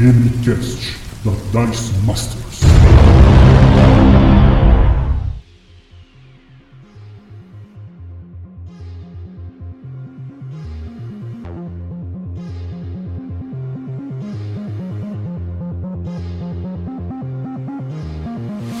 [0.00, 2.60] DMCast da Dice Masters.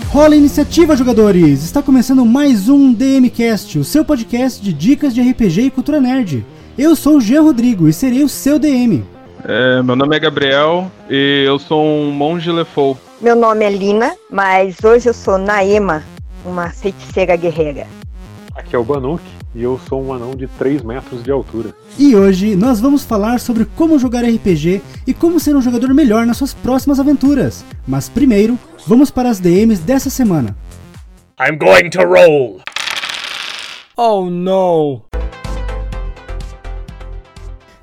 [0.08, 1.62] Rola iniciativa, jogadores!
[1.62, 6.46] Está começando mais um DMcast, o seu podcast de dicas de RPG e cultura nerd.
[6.78, 9.04] Eu sou o Jean Rodrigo e serei o seu DM.
[9.44, 12.98] É, meu nome é Gabriel e eu sou um monge Lefou.
[13.20, 16.02] Meu nome é Lina, mas hoje eu sou Naema,
[16.44, 17.86] uma feiticeira guerreira.
[18.54, 19.22] Aqui é o Banuk
[19.54, 21.74] e eu sou um anão de 3 metros de altura.
[21.98, 26.26] E hoje nós vamos falar sobre como jogar RPG e como ser um jogador melhor
[26.26, 27.64] nas suas próximas aventuras.
[27.86, 30.56] Mas primeiro, vamos para as DMs dessa semana.
[31.40, 32.60] I'm going to roll.
[33.96, 35.09] Oh no!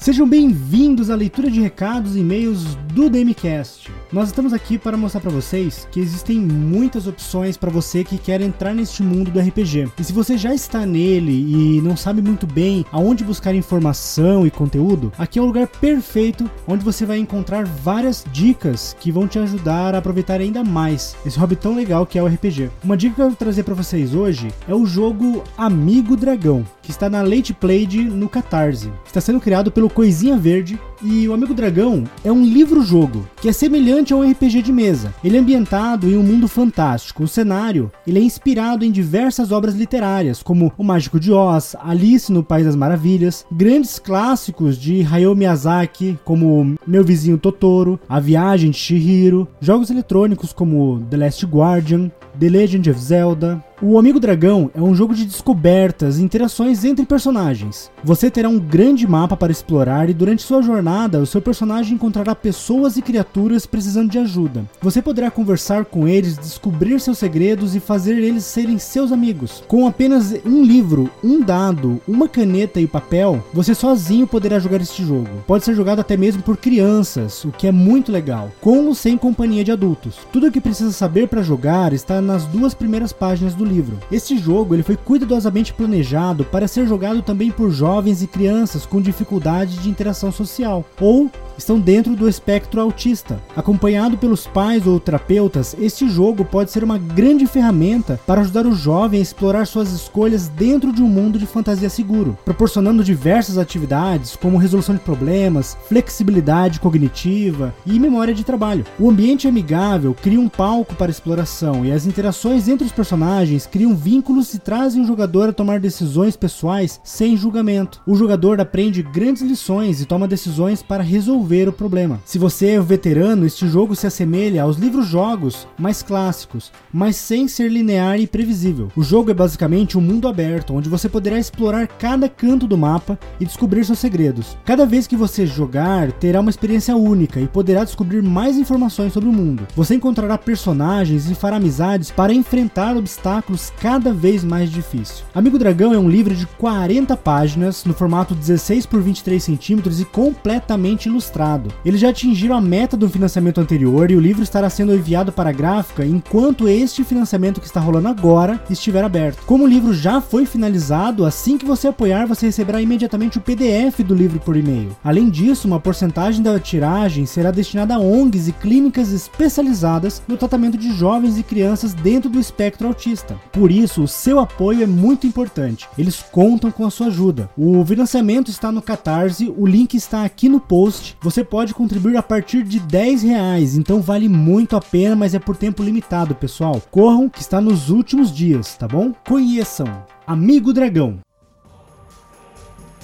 [0.07, 3.91] Sejam bem-vindos à leitura de recados e e-mails do DMcast.
[4.09, 8.39] Nós estamos aqui para mostrar para vocês que existem muitas opções para você que quer
[8.39, 9.89] entrar neste mundo do RPG.
[9.99, 14.49] E se você já está nele e não sabe muito bem aonde buscar informação e
[14.49, 19.37] conteúdo, aqui é o lugar perfeito onde você vai encontrar várias dicas que vão te
[19.39, 22.69] ajudar a aproveitar ainda mais esse hobby tão legal que é o RPG.
[22.81, 26.91] Uma dica que eu vou trazer para vocês hoje é o jogo Amigo Dragão, que
[26.91, 28.89] está na Late Played no Catarse.
[29.05, 33.51] Está sendo criado pelo Coisinha Verde e o Amigo Dragão é um livro-jogo que é
[33.51, 35.13] semelhante a um RPG de mesa.
[35.23, 37.23] Ele é ambientado em um mundo fantástico.
[37.23, 42.31] O cenário ele é inspirado em diversas obras literárias, como O Mágico de Oz, Alice
[42.31, 48.71] no País das Maravilhas, grandes clássicos de Hayao Miyazaki, como Meu Vizinho Totoro, A Viagem
[48.71, 53.63] de Chihiro, jogos eletrônicos como The Last Guardian, The Legend of Zelda.
[53.81, 57.91] O Amigo Dragão é um jogo de descobertas e interações entre personagens.
[58.03, 60.86] Você terá um grande mapa para explorar e durante sua jornada,
[61.21, 64.63] o seu personagem encontrará pessoas e criaturas precisando de ajuda.
[64.81, 69.61] Você poderá conversar com eles, descobrir seus segredos e fazer eles serem seus amigos.
[69.67, 75.03] Com apenas um livro, um dado, uma caneta e papel, você sozinho poderá jogar este
[75.03, 75.27] jogo.
[75.45, 79.17] Pode ser jogado até mesmo por crianças, o que é muito legal, com ou sem
[79.17, 80.15] companhia de adultos.
[80.31, 83.99] Tudo o que precisa saber para jogar está nas duas primeiras páginas do livro.
[84.09, 89.01] Este jogo ele foi cuidadosamente planejado para ser jogado também por jovens e crianças com
[89.01, 93.41] dificuldade de interação social ou estão dentro do espectro autista.
[93.55, 98.75] Acompanhado pelos pais ou terapeutas, este jogo pode ser uma grande ferramenta para ajudar o
[98.75, 104.35] jovem a explorar suas escolhas dentro de um mundo de fantasia seguro, proporcionando diversas atividades
[104.35, 108.85] como resolução de problemas, flexibilidade cognitiva e memória de trabalho.
[108.99, 113.95] O ambiente amigável cria um palco para exploração e as interações entre os personagens criam
[113.95, 118.01] vínculos e trazem o jogador a tomar decisões pessoais sem julgamento.
[118.05, 122.19] O jogador aprende grandes lições e toma decisões para resolver o problema.
[122.25, 127.71] Se você é veterano, este jogo se assemelha aos livros-jogos mais clássicos, mas sem ser
[127.71, 128.89] linear e previsível.
[128.95, 133.17] O jogo é basicamente um mundo aberto, onde você poderá explorar cada canto do mapa
[133.39, 134.57] e descobrir seus segredos.
[134.65, 139.29] Cada vez que você jogar, terá uma experiência única e poderá descobrir mais informações sobre
[139.29, 139.65] o mundo.
[139.75, 145.23] Você encontrará personagens e fará amizades para enfrentar obstáculos cada vez mais difíceis.
[145.33, 150.05] Amigo Dragão é um livro de 40 páginas, no formato 16 por 23 centímetros e
[150.05, 151.36] completamente ilustrado.
[151.85, 155.49] Eles já atingiram a meta do financiamento anterior e o livro estará sendo enviado para
[155.49, 159.43] a gráfica enquanto este financiamento que está rolando agora estiver aberto.
[159.45, 163.99] Como o livro já foi finalizado, assim que você apoiar, você receberá imediatamente o PDF
[163.99, 164.95] do livro por e-mail.
[165.03, 170.77] Além disso, uma porcentagem da tiragem será destinada a ONGs e clínicas especializadas no tratamento
[170.77, 173.39] de jovens e crianças dentro do espectro autista.
[173.51, 175.87] Por isso, o seu apoio é muito importante.
[175.97, 177.49] Eles contam com a sua ajuda.
[177.57, 181.17] O financiamento está no Catarse, o link está aqui no post.
[181.27, 185.39] Você pode contribuir a partir de 10 reais, então vale muito a pena, mas é
[185.39, 186.81] por tempo limitado, pessoal.
[186.89, 189.11] Corram, que está nos últimos dias, tá bom?
[189.27, 191.19] Conheçam Amigo Dragão.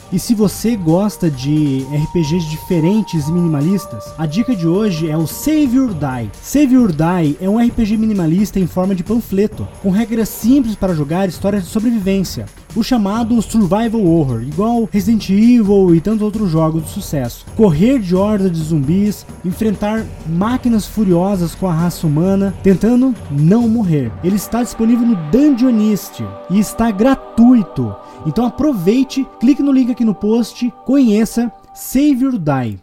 [0.09, 5.27] E se você gosta de RPGs diferentes e minimalistas, a dica de hoje é o
[5.27, 6.31] Save or Die.
[6.41, 10.93] Save or Die é um RPG minimalista em forma de panfleto, com regras simples para
[10.93, 12.45] jogar histórias de sobrevivência.
[12.75, 17.45] O chamado Survival Horror, igual Resident Evil e tantos outros jogos de sucesso.
[17.55, 24.11] Correr de horda de zumbis, enfrentar máquinas furiosas com a raça humana, tentando não morrer.
[24.23, 27.95] Ele está disponível no Dungeonist e está gratuito.
[28.25, 32.82] Então aproveite, clique no link aqui no post, conheça Save or Die.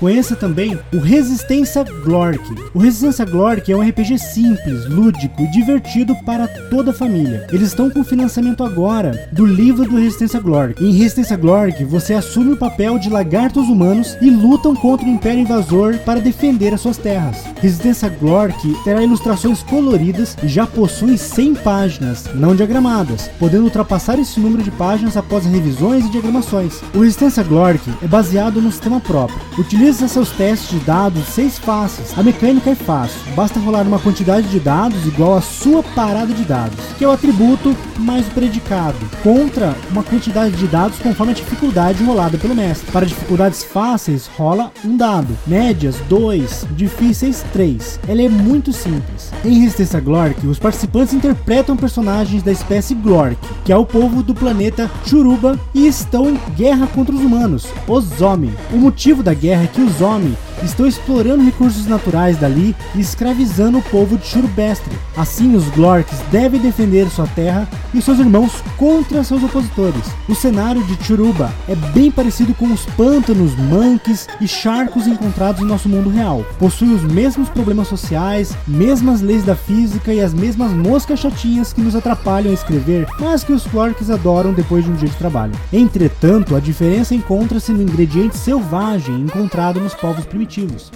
[0.00, 2.42] Conheça também o Resistência Glork.
[2.72, 7.46] O Resistência Glork é um RPG simples, lúdico e divertido para toda a família.
[7.52, 10.82] Eles estão com financiamento agora do livro do Resistência Glork.
[10.82, 15.40] Em Resistência Glork, você assume o papel de lagartos humanos e lutam contra o Império
[15.40, 17.44] Invasor para defender as suas terras.
[17.60, 24.40] Resistência Glork terá ilustrações coloridas e já possui 100 páginas, não diagramadas, podendo ultrapassar esse
[24.40, 26.80] número de páginas após revisões e diagramações.
[26.94, 29.38] O Resistência Glork é baseado no sistema próprio.
[29.58, 32.16] Utiliza seus testes de dados seis faces.
[32.16, 36.44] A mecânica é fácil, basta rolar uma quantidade de dados igual à sua parada de
[36.44, 41.34] dados, que é o atributo mais o predicado, contra uma quantidade de dados conforme a
[41.34, 42.90] dificuldade rolada pelo mestre.
[42.90, 48.00] Para dificuldades fáceis, rola um dado, médias 2, difíceis 3.
[48.08, 49.30] Ela é muito simples.
[49.44, 54.34] Em Resistência Glork, os participantes interpretam personagens da espécie Glork, que é o povo do
[54.34, 58.52] planeta Churuba, e estão em guerra contra os humanos, os Zombie.
[58.72, 63.82] O motivo da guerra é que Zombie estão explorando recursos naturais dali e escravizando o
[63.82, 64.96] povo de Churubestre.
[65.16, 70.04] Assim, os Glorks devem defender sua terra e seus irmãos contra seus opositores.
[70.28, 75.68] O cenário de Churuba é bem parecido com os pântanos, manques e charcos encontrados no
[75.68, 76.44] nosso mundo real.
[76.58, 81.80] Possui os mesmos problemas sociais, mesmas leis da física e as mesmas moscas chatinhas que
[81.80, 85.52] nos atrapalham a escrever, mas que os Glorks adoram depois de um dia de trabalho.
[85.72, 90.49] Entretanto, a diferença encontra-se no ingrediente selvagem encontrado nos povos primitivos.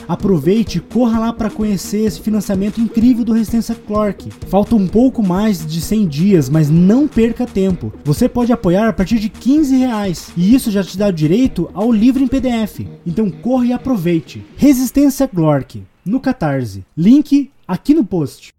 [0.08, 4.30] Aproveite e corra lá para conhecer esse financiamento incrível do Resistência Clark.
[4.48, 7.92] Falta um pouco mais de 100 dias, mas não perca tempo.
[8.04, 11.70] Você pode apoiar a partir de 15 reais e isso já te dá o direito
[11.72, 12.80] ao livro em PDF.
[13.06, 14.44] Então corra e aproveite.
[14.56, 16.84] Resistência Glork no Catarse.
[16.96, 18.52] Link aqui no post.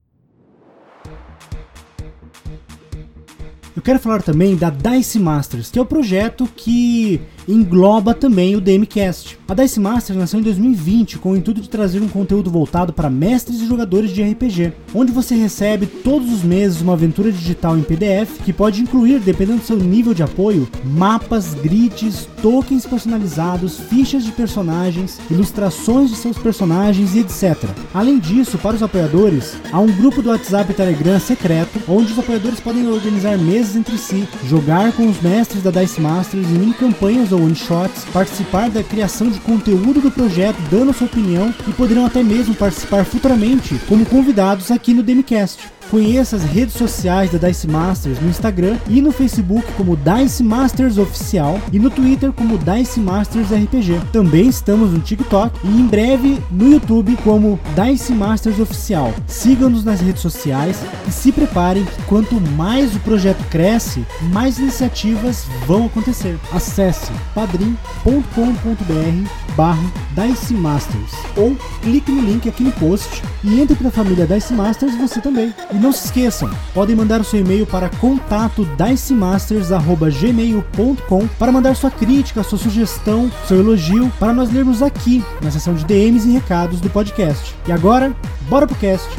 [3.75, 8.61] Eu quero falar também da Dice Masters, que é o projeto que engloba também o
[8.61, 9.37] DMcast.
[9.47, 13.09] A Dice Masters nasceu em 2020 com o intuito de trazer um conteúdo voltado para
[13.09, 17.83] mestres e jogadores de RPG, onde você recebe todos os meses uma aventura digital em
[17.83, 24.23] PDF que pode incluir, dependendo do seu nível de apoio, mapas, grids, tokens personalizados, fichas
[24.23, 27.69] de personagens, ilustrações de seus personagens e etc.
[27.93, 32.19] Além disso, para os apoiadores, há um grupo do WhatsApp e Telegram secreto, onde os
[32.19, 36.73] apoiadores podem organizar mesas entre si, jogar com os mestres da Dice Masters em mini
[36.73, 42.05] campanhas ou one-shots, participar da criação de conteúdo do projeto, dando sua opinião e poderão
[42.05, 45.74] até mesmo participar futuramente como convidados aqui no Demicast.
[45.89, 50.97] Conheça as redes sociais da Dice Masters no Instagram e no Facebook como Dice Masters
[50.97, 54.01] Oficial e no Twitter como Dice Masters RPG.
[54.11, 59.13] Também estamos no TikTok e em breve no YouTube como Dice Masters Oficial.
[59.27, 60.77] Sigam-nos nas redes sociais
[61.07, 66.37] e se preparem que quanto mais o projeto cresce, mais iniciativas vão acontecer.
[66.51, 73.89] Acesse padrim.com.br barra Dice Masters ou clique no link aqui no post e entre para
[73.89, 75.53] a família Dice Masters você também.
[75.75, 81.91] E não se esqueçam, podem mandar o seu e-mail para contato dicemasters@gmail.com para mandar sua
[81.91, 86.79] crítica, sua sugestão, seu elogio para nós lermos aqui na seção de DMs e recados
[86.79, 87.53] do podcast.
[87.67, 88.15] E agora,
[88.47, 89.09] bora pro cast.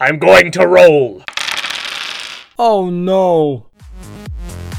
[0.00, 1.20] I'm going to roll.
[2.56, 3.66] Oh no!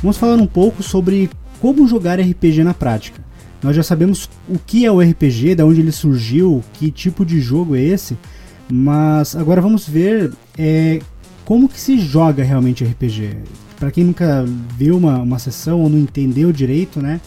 [0.01, 1.29] Vamos falar um pouco sobre
[1.61, 3.26] como jogar RPG na prática.
[3.67, 7.41] Nós já sabemos o que é o RPG, de onde ele surgiu, que tipo de
[7.41, 8.17] jogo é esse,
[8.71, 11.01] mas agora vamos ver é,
[11.43, 13.39] como que se joga realmente RPG.
[13.77, 14.45] Para quem nunca
[14.77, 17.19] viu uma, uma sessão ou não entendeu direito, né?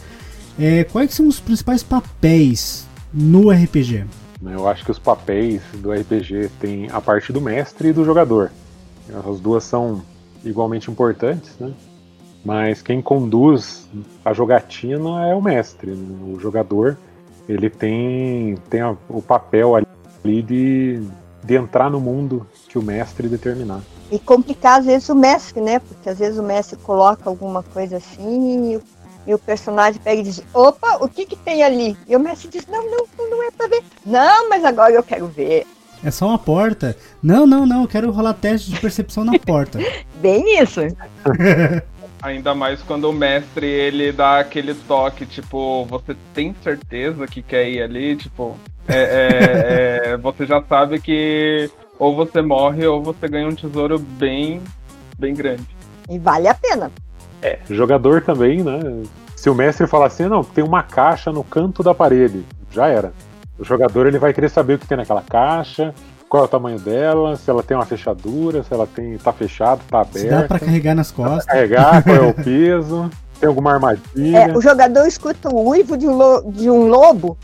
[0.59, 4.06] É, quais são os principais papéis no RPG?
[4.42, 8.50] Eu acho que os papéis do RPG tem a parte do mestre e do jogador.
[9.28, 10.00] As duas são
[10.42, 11.70] igualmente importantes, né?
[12.44, 13.88] Mas quem conduz
[14.25, 15.90] a jogatina é o mestre.
[15.90, 16.35] Né?
[16.35, 16.97] O jogador
[17.49, 21.02] ele tem, tem a, o papel ali de,
[21.42, 23.82] de entrar no mundo que o mestre determinar.
[24.11, 25.78] E complicar às vezes o mestre, né?
[25.80, 28.82] Porque às vezes o mestre coloca alguma coisa assim e o,
[29.26, 31.97] e o personagem pega e diz: opa, o que que tem ali?
[32.09, 33.82] E o mestre diz: não, não, não é pra ver.
[34.04, 35.66] Não, mas agora eu quero ver.
[36.02, 36.97] É só uma porta.
[37.23, 39.78] Não, não, não, eu quero rolar teste de percepção na porta.
[40.20, 40.80] Bem isso.
[42.23, 47.69] Ainda mais quando o mestre ele dá aquele toque, tipo, você tem certeza que quer
[47.69, 48.17] ir ali?
[48.17, 53.55] Tipo, é, é, é, você já sabe que ou você morre ou você ganha um
[53.55, 54.62] tesouro bem,
[55.19, 55.67] bem grande.
[56.09, 56.91] E vale a pena.
[57.43, 58.81] É, jogador também, né?
[59.35, 63.12] Se o mestre falar assim, não, tem uma caixa no canto da parede, já era.
[63.59, 65.95] O jogador ele vai querer saber o que tem naquela caixa,
[66.30, 69.80] qual é o tamanho dela, se ela tem uma fechadura, se ela tem tá fechado,
[69.90, 70.18] tá aberto.
[70.20, 71.44] Se dá para carregar nas costas.
[71.44, 73.10] carregar, qual é o peso.
[73.40, 74.38] tem alguma armadilha.
[74.38, 77.37] É, o jogador escuta o uivo de um, lo- de um lobo.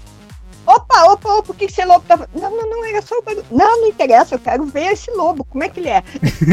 [0.64, 2.16] Opa, opa, opa, o que esse lobo tá?
[2.34, 3.44] Não, não, não, era só o barulho.
[3.50, 6.02] Não, não interessa, eu quero ver esse lobo, como é que ele é?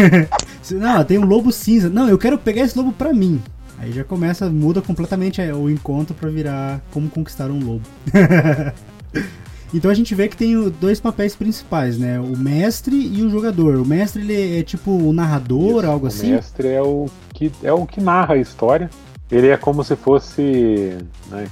[0.71, 1.89] Não, tem um lobo cinza.
[1.89, 3.41] Não, eu quero pegar esse lobo pra mim.
[3.79, 7.81] Aí já começa, muda completamente é, o encontro pra virar como conquistar um lobo.
[9.74, 12.20] então a gente vê que tem o- dois papéis principais, né?
[12.20, 13.75] O mestre e o jogador.
[13.77, 16.32] O mestre ele é tipo o narrador, Isso, algo o assim.
[16.32, 18.89] mestre é o que é o que narra a história.
[19.32, 20.98] Ele é como se fosse,
[21.32, 21.48] né,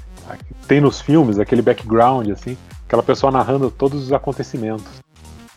[0.68, 4.86] tem nos filmes aquele background assim, aquela pessoa narrando todos os acontecimentos.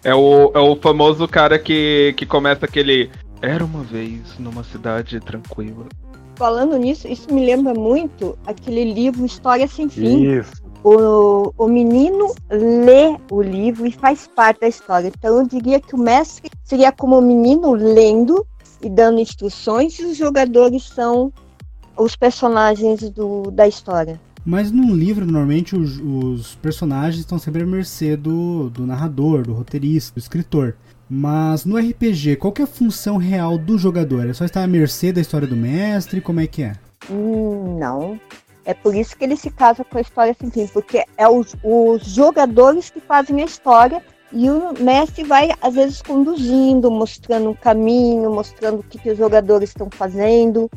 [0.02, 3.10] É o, é o famoso cara que, que começa aquele.
[3.42, 5.86] Era uma vez numa cidade tranquila.
[6.36, 10.24] Falando nisso, isso me lembra muito aquele livro História Sem Fim.
[10.38, 10.63] Isso.
[10.84, 15.08] O, o menino lê o livro e faz parte da história.
[15.08, 18.46] Então eu diria que o mestre seria como o menino lendo
[18.82, 21.32] e dando instruções, e os jogadores são
[21.96, 24.20] os personagens do, da história.
[24.44, 29.54] Mas num livro, normalmente, os, os personagens estão sempre à mercê do, do narrador, do
[29.54, 30.76] roteirista, do escritor.
[31.08, 34.28] Mas no RPG, qual é a função real do jogador?
[34.28, 36.20] É só estar à mercê da história do mestre?
[36.20, 36.74] Como é que é?
[37.10, 38.20] Hum, não.
[38.64, 41.54] É por isso que ele se casa com a história sem fim, porque é os,
[41.62, 44.02] os jogadores que fazem a história
[44.32, 49.18] e o mestre vai, às vezes, conduzindo, mostrando um caminho, mostrando o que, que os
[49.18, 50.68] jogadores estão fazendo.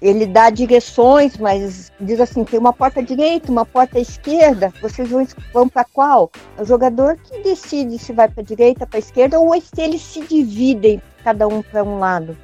[0.00, 5.26] Ele dá direções, mas diz assim: tem uma porta direita, uma porta esquerda, vocês vão,
[5.52, 6.30] vão para qual?
[6.56, 10.20] É o jogador que decide se vai para direita, para esquerda, ou se eles se
[10.20, 12.36] dividem, cada um para um lado.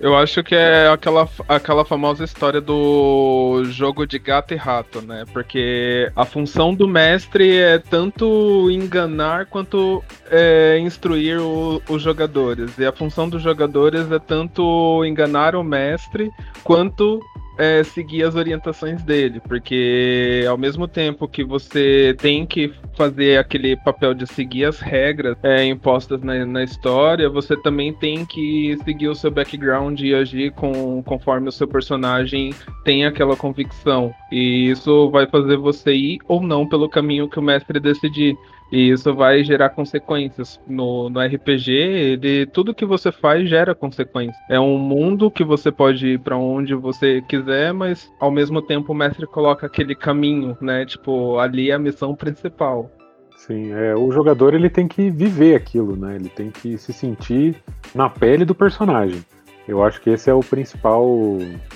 [0.00, 5.24] Eu acho que é aquela, aquela famosa história do jogo de gato e rato, né?
[5.30, 12.78] Porque a função do mestre é tanto enganar quanto é, instruir o- os jogadores.
[12.78, 16.30] E a função dos jogadores é tanto enganar o mestre
[16.64, 17.20] quanto
[17.60, 19.40] é, seguir as orientações dele.
[19.40, 25.36] Porque ao mesmo tempo que você tem que fazer aquele papel de seguir as regras
[25.42, 30.52] é, impostas na, na história, você também tem que seguir o seu background e agir
[30.52, 34.14] com, conforme o seu personagem tem aquela convicção.
[34.32, 38.34] E isso vai fazer você ir ou não pelo caminho que o mestre decidir.
[38.70, 40.60] E isso vai gerar consequências.
[40.66, 44.36] No, no RPG, ele, tudo que você faz gera consequências.
[44.48, 48.92] É um mundo que você pode ir para onde você quiser, mas ao mesmo tempo
[48.92, 50.84] o mestre coloca aquele caminho, né?
[50.86, 52.90] Tipo, ali é a missão principal.
[53.36, 56.16] Sim, é, o jogador ele tem que viver aquilo, né?
[56.16, 57.56] Ele tem que se sentir
[57.94, 59.24] na pele do personagem.
[59.66, 61.06] Eu acho que esse é o principal,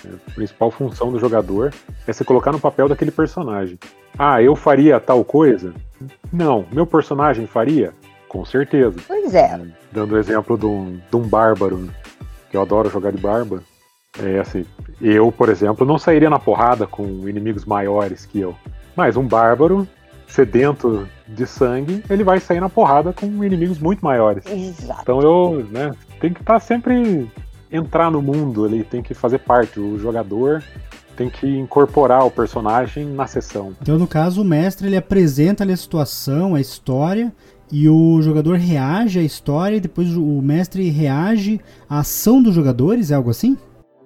[0.04, 1.72] é, a principal função do jogador,
[2.06, 3.78] é se colocar no papel daquele personagem.
[4.18, 5.72] Ah, eu faria tal coisa?
[6.32, 6.66] Não.
[6.72, 7.92] Meu personagem faria?
[8.28, 8.96] Com certeza.
[9.06, 9.60] Pois é.
[9.92, 11.88] Dando o exemplo de um, de um bárbaro,
[12.50, 13.62] que eu adoro jogar de bárbaro.
[14.18, 14.64] É assim,
[15.00, 18.54] eu, por exemplo, não sairia na porrada com inimigos maiores que eu.
[18.94, 19.88] Mas um bárbaro,
[20.28, 24.44] sedento de sangue, ele vai sair na porrada com inimigos muito maiores.
[24.46, 25.00] Exato.
[25.02, 27.28] Então eu, né, tem que estar sempre
[27.70, 30.62] entrar no mundo, ele tem que fazer parte, o jogador
[31.14, 33.74] tem que incorporar o personagem na sessão.
[33.80, 37.32] Então, no caso, o mestre ele apresenta a situação, a história,
[37.72, 43.10] e o jogador reage à história, e depois o mestre reage à ação dos jogadores,
[43.10, 43.56] é algo assim?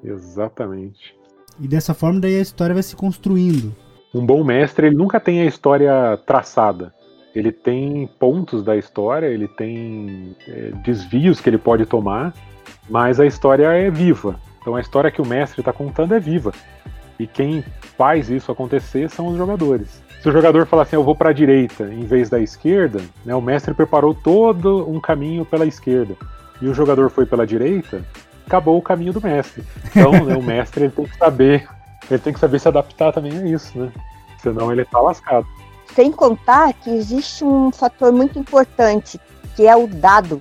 [0.03, 1.15] Exatamente.
[1.61, 3.75] E dessa forma, daí a história vai se construindo.
[4.15, 6.95] Um bom mestre, ele nunca tem a história traçada.
[7.35, 12.33] Ele tem pontos da história, ele tem é, desvios que ele pode tomar,
[12.89, 14.41] mas a história é viva.
[14.61, 16.53] Então a história que o mestre está contando é viva.
[17.19, 17.65] E quem
[17.97, 20.03] faz isso acontecer são os jogadores.
[20.23, 23.35] Se o jogador falar assim, eu vou para a direita em vez da esquerda, né,
[23.35, 26.17] o mestre preparou todo um caminho pela esquerda
[26.61, 28.05] e o jogador foi pela direita,
[28.47, 29.63] acabou o caminho do mestre.
[29.87, 31.69] Então, né, o mestre ele tem que saber,
[32.11, 33.93] ele tem que saber se adaptar também a isso, né?
[34.43, 35.47] Senão ele tá lascado.
[35.95, 39.21] Sem contar que existe um fator muito importante,
[39.55, 40.41] que é o dado,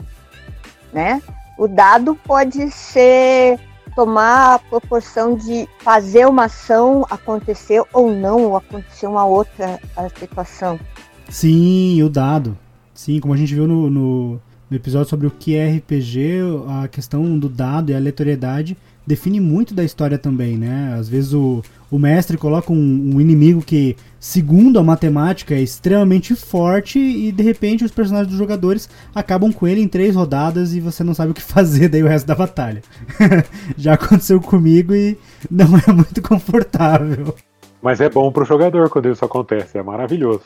[0.92, 1.22] né?
[1.58, 3.60] O dado pode ser
[3.98, 9.80] tomar a proporção de fazer uma ação acontecer ou não, ou acontecer uma outra
[10.20, 10.80] situação.
[11.28, 12.56] Sim, o dado.
[12.94, 16.42] Sim, como a gente viu no, no, no episódio sobre o que é RPG,
[16.84, 18.78] a questão do dado e a aleatoriedade
[19.08, 20.94] define muito da história também, né?
[21.00, 26.36] Às vezes o, o mestre coloca um, um, inimigo que, segundo a matemática, é extremamente
[26.36, 30.82] forte e de repente os personagens dos jogadores acabam com ele em três rodadas e
[30.82, 32.84] você não sabe o que fazer daí o resto da batalha.
[33.78, 35.18] Já aconteceu comigo e
[35.50, 37.34] não é muito confortável.
[37.82, 40.44] Mas é bom pro jogador quando isso acontece, é maravilhoso.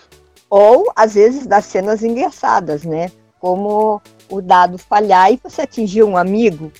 [0.48, 3.10] Ou, às vezes, das cenas engraçadas, né?
[3.39, 6.72] Como o dado falhar e você atingir um amigo.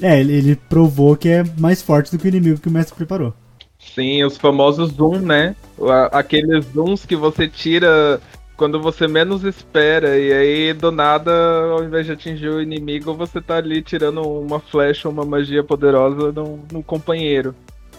[0.00, 3.32] É, ele, provou que é mais forte do que o inimigo que o mestre preparou.
[3.78, 5.54] Sim, os famosos zoom, né?
[6.10, 8.20] Aqueles zooms que você tira
[8.56, 11.32] quando você menos espera, e aí do nada,
[11.72, 16.32] ao invés de atingir o inimigo, você tá ali tirando uma flecha, uma magia poderosa
[16.32, 17.54] num, num companheiro.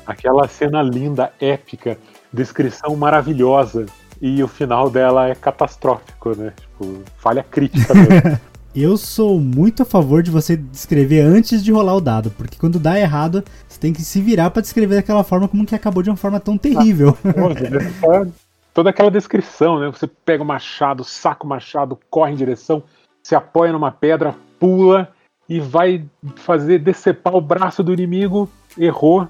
[0.06, 1.98] Aquela cena linda, épica,
[2.32, 3.86] descrição maravilhosa.
[4.22, 6.54] E o final dela é catastrófico, né?
[6.58, 8.40] Tipo, falha crítica mesmo.
[8.76, 12.78] Eu sou muito a favor de você descrever antes de rolar o dado, porque quando
[12.78, 16.10] dá errado, você tem que se virar pra descrever daquela forma como que acabou de
[16.10, 17.18] uma forma tão terrível.
[17.24, 17.80] Né?
[18.02, 18.26] Só
[18.74, 19.88] Toda aquela descrição, né?
[19.90, 22.84] Você pega o machado, saca o machado, corre em direção,
[23.24, 25.10] se apoia numa pedra, pula
[25.48, 26.06] e vai
[26.36, 29.30] fazer decepar o braço do inimigo, errou,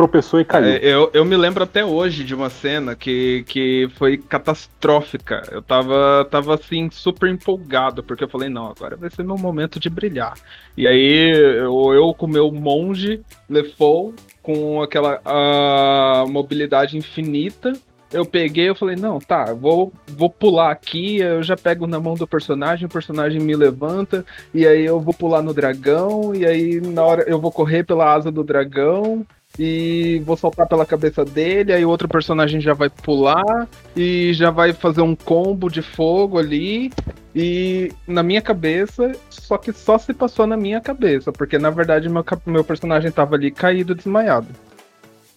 [0.00, 0.66] tropeçou e caiu.
[0.66, 5.42] É, eu, eu me lembro até hoje de uma cena que, que foi catastrófica.
[5.50, 9.78] Eu tava, tava assim, super empolgado, porque eu falei, não, agora vai ser meu momento
[9.78, 10.34] de brilhar.
[10.76, 17.74] E aí eu, eu com meu monge Lefou, com aquela ah, mobilidade infinita,
[18.12, 22.14] eu peguei eu falei, não, tá, vou, vou pular aqui, eu já pego na mão
[22.14, 26.80] do personagem, o personagem me levanta, e aí eu vou pular no dragão, e aí
[26.80, 29.24] na hora eu vou correr pela asa do dragão,
[29.58, 34.50] e vou soltar pela cabeça dele, aí o outro personagem já vai pular e já
[34.50, 36.92] vai fazer um combo de fogo ali.
[37.34, 42.08] E na minha cabeça, só que só se passou na minha cabeça, porque na verdade
[42.08, 44.48] meu, meu personagem tava ali caído, desmaiado.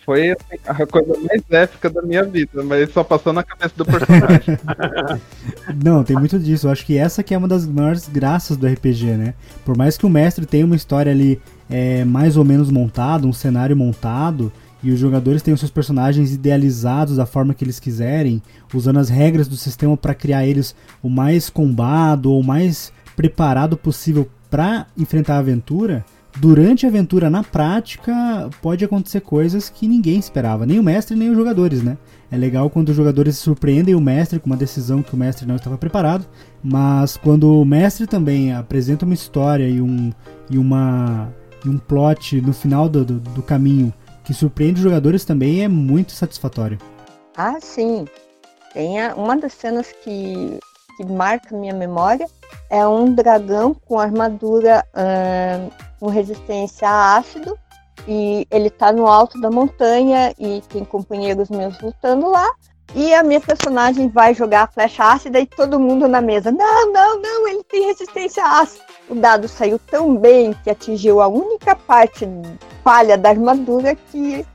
[0.05, 3.85] Foi assim, a coisa mais épica da minha vida, mas só passou na cabeça do
[3.85, 4.59] personagem.
[5.81, 6.67] Não, tem muito disso.
[6.67, 9.33] Eu acho que essa que é uma das maiores graças do RPG, né?
[9.63, 13.33] Por mais que o mestre tenha uma história ali é, mais ou menos montada, um
[13.33, 14.51] cenário montado,
[14.83, 18.41] e os jogadores tenham seus personagens idealizados da forma que eles quiserem,
[18.73, 24.29] usando as regras do sistema para criar eles o mais combado ou mais preparado possível
[24.49, 26.05] para enfrentar a aventura.
[26.35, 31.29] Durante a aventura, na prática, pode acontecer coisas que ninguém esperava, nem o mestre nem
[31.29, 31.95] os jogadores, né?
[32.31, 35.55] É legal quando os jogadores surpreendem o mestre com uma decisão que o mestre não
[35.55, 36.25] estava preparado,
[36.63, 40.11] mas quando o mestre também apresenta uma história e um,
[40.49, 41.31] e uma,
[41.63, 43.93] e um plot no final do, do, do caminho
[44.23, 46.77] que surpreende os jogadores também é muito satisfatório.
[47.35, 48.05] Ah, sim.
[48.73, 50.59] Tem a- uma das cenas que,
[50.97, 52.27] que marca minha memória
[52.69, 57.57] é um dragão com armadura ahn, com resistência a ácido
[58.07, 62.49] e ele tá no alto da montanha e tem companheiros meus lutando lá.
[62.95, 66.51] E a minha personagem vai jogar a flecha ácida e todo mundo na mesa.
[66.51, 68.83] Não, não, não, ele tem resistência a ácido.
[69.09, 72.27] O dado saiu tão bem que atingiu a única parte
[72.83, 74.45] falha da armadura que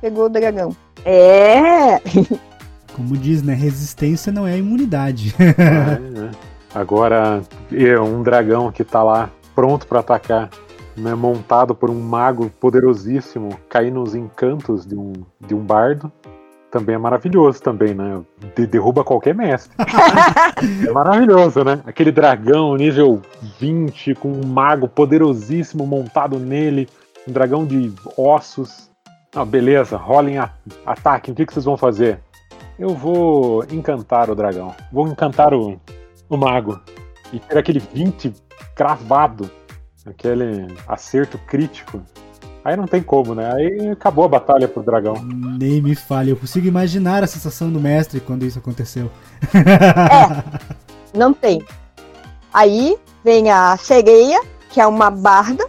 [0.00, 0.74] pegou o dragão.
[1.04, 2.00] É,
[2.94, 3.54] Como diz, né?
[3.54, 5.34] Resistência não é imunidade.
[5.42, 6.30] É, né?
[6.74, 10.48] Agora, é um dragão que tá lá pronto pra atacar,
[10.96, 16.10] né, montado por um mago poderosíssimo, cair nos encantos de um, de um bardo,
[16.72, 18.22] também é maravilhoso também, né?
[18.56, 19.76] De- derruba qualquer mestre.
[20.88, 21.82] é maravilhoso, né?
[21.86, 23.20] Aquele dragão nível
[23.60, 26.88] 20 com um mago poderosíssimo montado nele,
[27.28, 28.90] um dragão de ossos.
[29.34, 30.50] Ah, beleza, rolem a,
[30.84, 32.20] ataquem, o que, que vocês vão fazer?
[32.78, 34.74] Eu vou encantar o dragão.
[34.90, 35.78] Vou encantar o,
[36.28, 36.80] o mago.
[37.32, 38.32] E ter aquele 20
[38.74, 39.50] cravado.
[40.06, 42.02] Aquele acerto crítico.
[42.64, 43.52] Aí não tem como, né?
[43.52, 45.14] Aí acabou a batalha pro dragão.
[45.24, 49.10] Nem me fale, eu consigo imaginar a sensação do mestre quando isso aconteceu.
[51.12, 51.62] Não tem.
[52.54, 55.66] Aí vem a sereia, que é uma barda,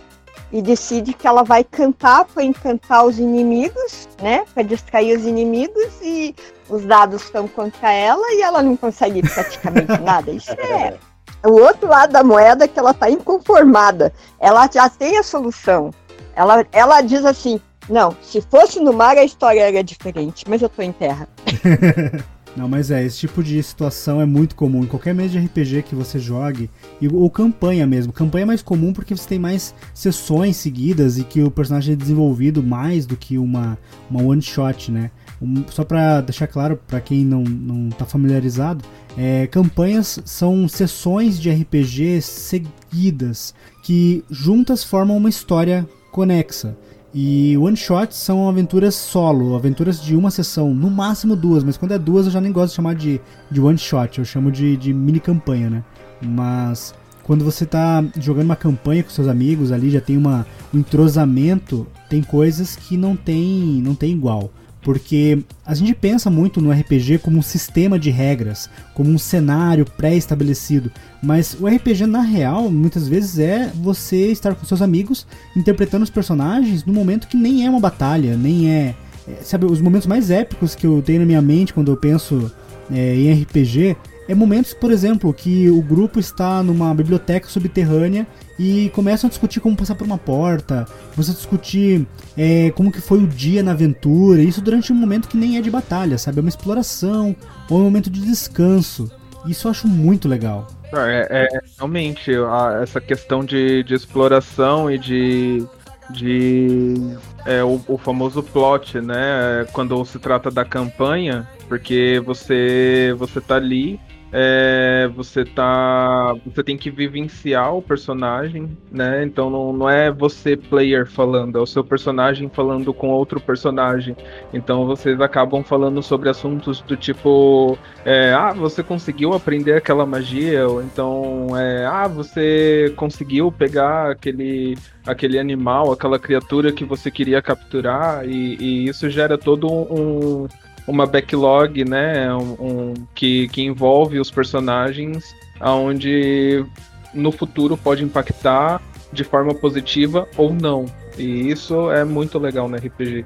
[0.51, 4.45] e decide que ela vai cantar para encantar os inimigos, né?
[4.53, 6.35] Para distrair os inimigos e
[6.69, 10.31] os dados estão contra ela e ela não consegue praticamente nada.
[10.31, 10.97] Isso é
[11.45, 14.13] o outro lado da moeda é que ela tá inconformada.
[14.39, 15.91] Ela já tem a solução.
[16.35, 20.69] Ela, ela diz assim: não, se fosse no mar a história era diferente, mas eu
[20.69, 21.27] tô em terra.
[22.55, 25.81] Não, mas é, esse tipo de situação é muito comum em qualquer mesa de RPG
[25.83, 26.69] que você jogue,
[27.11, 28.13] ou campanha mesmo.
[28.13, 31.97] Campanha é mais comum porque você tem mais sessões seguidas e que o personagem é
[31.97, 33.77] desenvolvido mais do que uma,
[34.09, 35.09] uma one shot, né?
[35.41, 38.85] Um- só pra deixar claro pra quem não, não tá familiarizado,
[39.17, 46.77] é, campanhas são sessões de RPG seguidas que juntas formam uma história conexa.
[47.13, 51.91] E one shots são aventuras solo, aventuras de uma sessão, no máximo duas, mas quando
[51.91, 53.21] é duas eu já nem gosto de chamar de,
[53.51, 55.83] de one shot, eu chamo de, de mini campanha, né?
[56.19, 60.79] Mas quando você tá jogando uma campanha com seus amigos ali, já tem uma, um
[60.79, 64.49] entrosamento, tem coisas que não tem, não tem igual.
[64.83, 69.85] Porque a gente pensa muito no RPG como um sistema de regras, como um cenário
[69.85, 70.91] pré-estabelecido,
[71.21, 76.09] mas o RPG na real muitas vezes é você estar com seus amigos interpretando os
[76.09, 78.95] personagens no momento que nem é uma batalha, nem é
[79.27, 82.51] é, sabe, os momentos mais épicos que eu tenho na minha mente quando eu penso
[82.91, 83.95] é, em RPG
[84.27, 88.25] é momentos, por exemplo, que o grupo está numa biblioteca subterrânea
[88.57, 92.07] e começam a discutir como passar por uma porta, começam a discutir
[92.37, 95.61] é, como que foi o dia na aventura, isso durante um momento que nem é
[95.61, 96.39] de batalha, sabe?
[96.39, 97.35] É uma exploração
[97.69, 99.11] ou um momento de descanso.
[99.45, 100.67] Isso eu acho muito legal.
[100.93, 105.65] É, é realmente a, essa questão de, de exploração e de
[106.09, 109.65] de é, o, o, famoso plot, né?
[109.71, 113.99] Quando se trata da campanha, porque você você tá ali
[114.35, 116.33] é, você tá.
[116.43, 119.23] Você tem que vivenciar o personagem, né?
[119.23, 124.17] Então não, não é você, player, falando, é o seu personagem falando com outro personagem.
[124.51, 127.77] Então vocês acabam falando sobre assuntos do tipo.
[128.03, 134.75] É, ah, você conseguiu aprender aquela magia, ou então é, ah, você conseguiu pegar aquele,
[135.05, 140.47] aquele animal, aquela criatura que você queria capturar, e, e isso gera todo um,
[140.87, 146.65] uma backlog, né, um, um, que, que envolve os personagens, aonde
[147.13, 150.85] no futuro pode impactar de forma positiva ou não.
[151.17, 153.25] E isso é muito legal no RPG.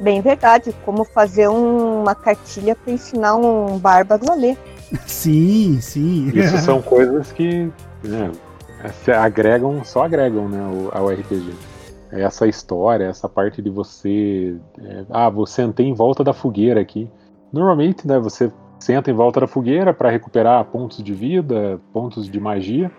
[0.00, 4.58] Bem verdade, como fazer um, uma cartilha para ensinar um bárbaro a ler.
[5.06, 6.30] Sim, sim.
[6.34, 7.70] Isso são coisas que
[8.02, 8.30] né,
[9.02, 10.58] se agregam, só agregam né,
[10.92, 11.52] ao RPG
[12.22, 14.56] essa história, essa parte de você.
[14.78, 17.10] É, ah, vou sentar em volta da fogueira aqui.
[17.52, 22.40] Normalmente, né, você senta em volta da fogueira para recuperar pontos de vida, pontos de
[22.40, 22.90] magia.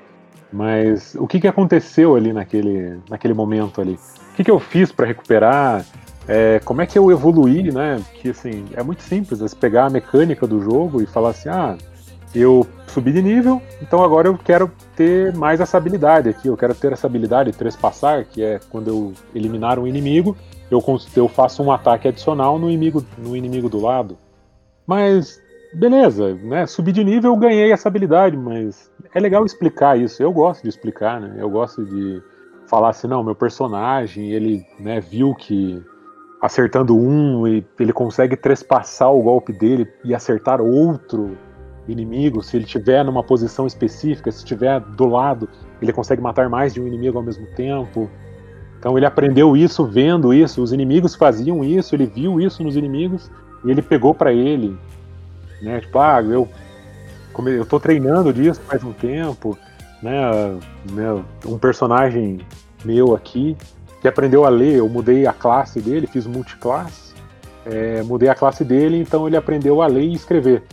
[0.52, 4.00] Mas o que, que aconteceu ali naquele, naquele momento ali?
[4.32, 5.86] O que, que eu fiz para recuperar?
[6.28, 8.02] É, como é que eu evoluí, né?
[8.16, 11.50] Que assim, é muito simples, é você pegar a mecânica do jogo e falar assim,
[11.50, 11.78] ah,
[12.40, 16.48] eu subi de nível, então agora eu quero ter mais essa habilidade aqui.
[16.48, 20.36] Eu quero ter essa habilidade trespassar, que é quando eu eliminar um inimigo,
[20.70, 20.84] eu,
[21.16, 24.18] eu faço um ataque adicional no inimigo, no inimigo do lado.
[24.86, 25.42] Mas,
[25.74, 26.66] beleza, né?
[26.66, 30.22] Subi de nível, eu ganhei essa habilidade, mas é legal explicar isso.
[30.22, 31.36] Eu gosto de explicar, né?
[31.38, 32.22] Eu gosto de
[32.68, 35.82] falar assim, não, meu personagem, ele né, viu que
[36.42, 41.38] acertando um, ele consegue trespassar o golpe dele e acertar outro
[41.88, 45.48] inimigo, se ele estiver numa posição específica, se estiver do lado,
[45.82, 48.10] ele consegue matar mais de um inimigo ao mesmo tempo.
[48.80, 53.32] Então ele aprendeu isso vendo isso, os inimigos faziam isso, ele viu isso nos inimigos
[53.64, 54.78] e ele pegou para ele,
[55.62, 55.80] né?
[55.82, 56.48] Tipo, ah, eu
[57.48, 59.58] eu tô treinando disso faz um tempo,
[60.02, 60.58] né?
[60.92, 62.40] né um personagem
[62.84, 63.58] meu aqui
[64.00, 67.14] que aprendeu a ler, eu mudei a classe dele, fiz multiclasse,
[67.66, 70.64] é, mudei a classe dele, então ele aprendeu a ler e escrever.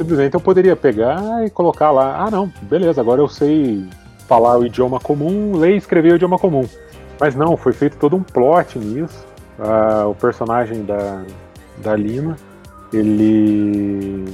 [0.00, 3.86] Simplesmente eu poderia pegar e colocar lá, ah não, beleza, agora eu sei
[4.26, 6.66] falar o idioma comum, ler e escrever o idioma comum.
[7.20, 9.26] Mas não, foi feito todo um plot nisso.
[9.58, 11.22] Uh, o personagem da,
[11.82, 12.34] da Lima,
[12.90, 14.24] ele.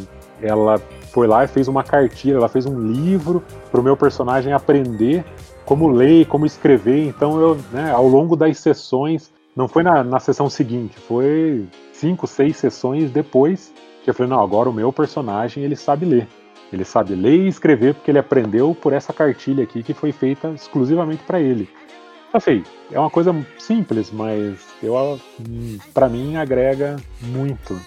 [0.41, 4.53] Ela foi lá e fez uma cartilha, ela fez um livro para o meu personagem
[4.53, 5.25] aprender
[5.65, 7.09] como ler como escrever.
[7.09, 12.25] Então eu, né, ao longo das sessões, não foi na, na sessão seguinte, foi cinco,
[12.29, 13.73] seis sessões depois
[14.07, 16.29] que eu falei, não, agora o meu personagem ele sabe ler.
[16.73, 20.49] Ele sabe ler e escrever porque ele aprendeu por essa cartilha aqui que foi feita
[20.51, 21.69] exclusivamente para ele.
[22.33, 25.19] Assim, é uma coisa simples, mas eu
[25.93, 27.81] para mim agrega muito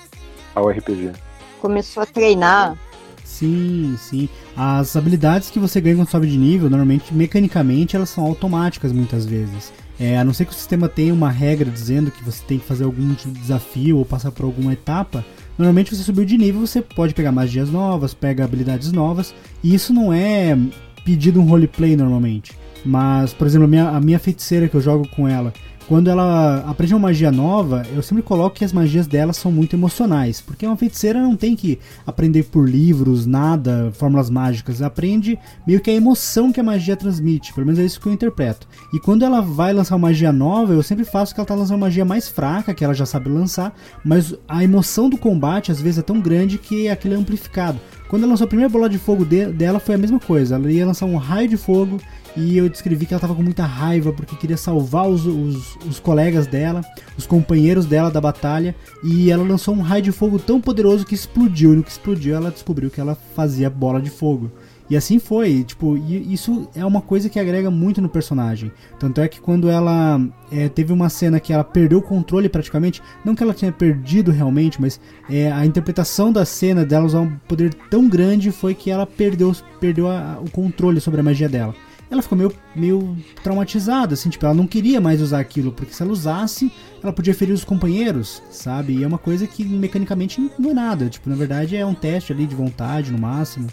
[0.54, 1.14] ao RPG.
[1.62, 2.78] Começou a treinar.
[3.24, 4.28] Sim, sim.
[4.58, 9.26] As habilidades que você ganha quando sobe de nível, normalmente, mecanicamente, elas são automáticas muitas
[9.26, 9.72] vezes.
[9.98, 12.66] É, a não ser que o sistema tenha uma regra dizendo que você tem que
[12.66, 15.24] fazer algum tipo de desafio ou passar por alguma etapa,
[15.60, 19.92] Normalmente você subiu de nível, você pode pegar magias novas, pega habilidades novas, e isso
[19.92, 20.58] não é
[21.04, 22.58] pedido um roleplay normalmente.
[22.86, 25.54] Mas, por exemplo, a minha, a minha feiticeira que eu jogo com ela,
[25.90, 29.76] quando ela aprende uma magia nova, eu sempre coloco que as magias dela são muito
[29.76, 35.80] emocionais, porque uma feiticeira não tem que aprender por livros, nada, fórmulas mágicas, aprende meio
[35.80, 38.68] que a emoção que a magia transmite, pelo menos é isso que eu interpreto.
[38.94, 41.78] E quando ela vai lançar uma magia nova, eu sempre faço que ela tá lançando
[41.78, 43.76] uma magia mais fraca, que ela já sabe lançar,
[44.06, 47.80] mas a emoção do combate às vezes é tão grande que aquilo é amplificado.
[48.10, 50.56] Quando ela lançou a primeira bola de fogo de, dela foi a mesma coisa.
[50.56, 52.02] Ela ia lançar um raio de fogo
[52.36, 56.00] e eu descrevi que ela estava com muita raiva porque queria salvar os, os, os,
[56.00, 56.82] colegas dela,
[57.16, 58.76] os companheiros dela da batalha.
[59.04, 61.74] E ela lançou um raio de fogo tão poderoso que explodiu.
[61.74, 64.52] E no que explodiu, ela descobriu que ela fazia bola de fogo.
[64.90, 68.72] E assim foi, tipo, isso é uma coisa que agrega muito no personagem.
[68.98, 70.20] Tanto é que quando ela
[70.52, 74.32] é, teve uma cena que ela perdeu o controle praticamente, não que ela tinha perdido
[74.32, 75.00] realmente, mas
[75.30, 79.56] é, a interpretação da cena dela usar um poder tão grande foi que ela perdeu,
[79.80, 81.76] perdeu a, o controle sobre a magia dela.
[82.10, 86.02] ela ficou meio, meio traumatizada, assim, tipo, ela não queria mais usar aquilo, porque se
[86.02, 86.72] ela usasse,
[87.04, 88.98] ela podia ferir os companheiros, sabe?
[88.98, 92.34] E é uma coisa que mecanicamente não é nada, tipo, na verdade é um teste
[92.34, 93.68] ali de vontade, no máximo.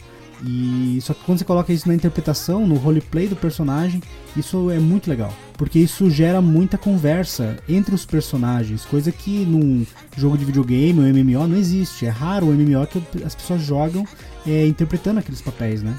[0.44, 4.02] E só que quando você coloca isso na interpretação, no roleplay do personagem,
[4.36, 9.86] isso é muito legal, porque isso gera muita conversa entre os personagens, coisa que num
[10.16, 12.06] jogo de videogame ou MMO não existe.
[12.06, 14.04] É raro o MMO que as pessoas jogam
[14.46, 15.94] é, interpretando aqueles papéis, né?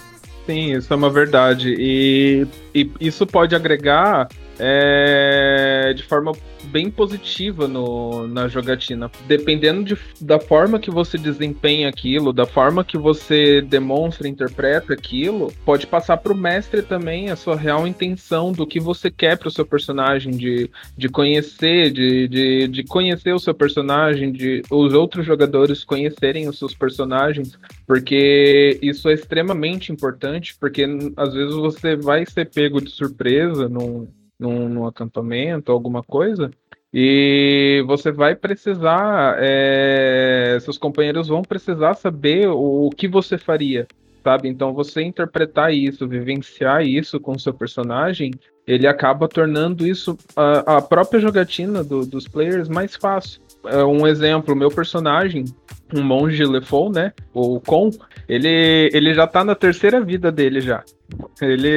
[0.45, 1.75] Sim, isso é uma verdade.
[1.77, 6.31] E, e isso pode agregar é, de forma
[6.67, 9.09] bem positiva no, na jogatina.
[9.27, 15.51] Dependendo de, da forma que você desempenha aquilo, da forma que você demonstra, interpreta aquilo,
[15.65, 19.47] pode passar para o mestre também a sua real intenção do que você quer para
[19.47, 24.93] o seu personagem, de, de conhecer, de, de, de conhecer o seu personagem, de os
[24.93, 31.95] outros jogadores conhecerem os seus personagens, porque isso é extremamente importante, porque às vezes você
[31.95, 34.07] vai ser pego de surpresa num
[34.39, 36.51] num, num acampamento, alguma coisa,
[36.93, 43.87] e você vai precisar, é, seus companheiros vão precisar saber o, o, que você faria,
[44.23, 44.47] sabe?
[44.47, 48.31] Então você interpretar isso, vivenciar isso com seu personagem,
[48.65, 53.41] ele acaba tornando isso a, a própria jogatina do, dos players mais fácil.
[53.69, 55.45] É um exemplo, meu personagem,
[55.93, 57.13] um monge Lefou, né?
[57.33, 57.89] O Con,
[58.27, 60.83] ele, ele já tá na terceira vida dele já.
[61.41, 61.69] Ele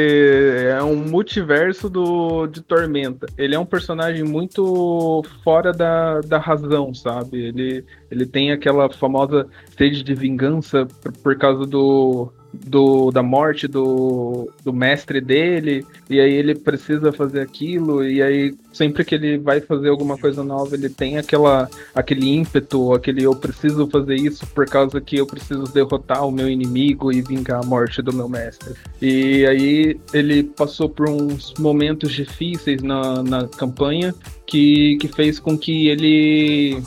[0.69, 3.27] é um multiverso do, de Tormenta.
[3.39, 7.39] Ele é um personagem muito fora da, da razão, sabe?
[7.39, 13.69] Ele, ele tem aquela famosa sede de vingança por, por causa do, do, da morte
[13.69, 19.39] do, do mestre dele, e aí ele precisa fazer aquilo, e aí sempre que ele
[19.39, 24.47] vai fazer alguma coisa nova, ele tem aquela, aquele ímpeto, aquele eu preciso fazer isso
[24.49, 28.29] por causa que eu preciso derrotar o meu inimigo e vingar a morte do meu
[28.29, 28.75] mestre.
[29.01, 34.15] E aí ele passou por uns momentos difíceis na, na campanha
[34.47, 36.83] que, que fez com que ele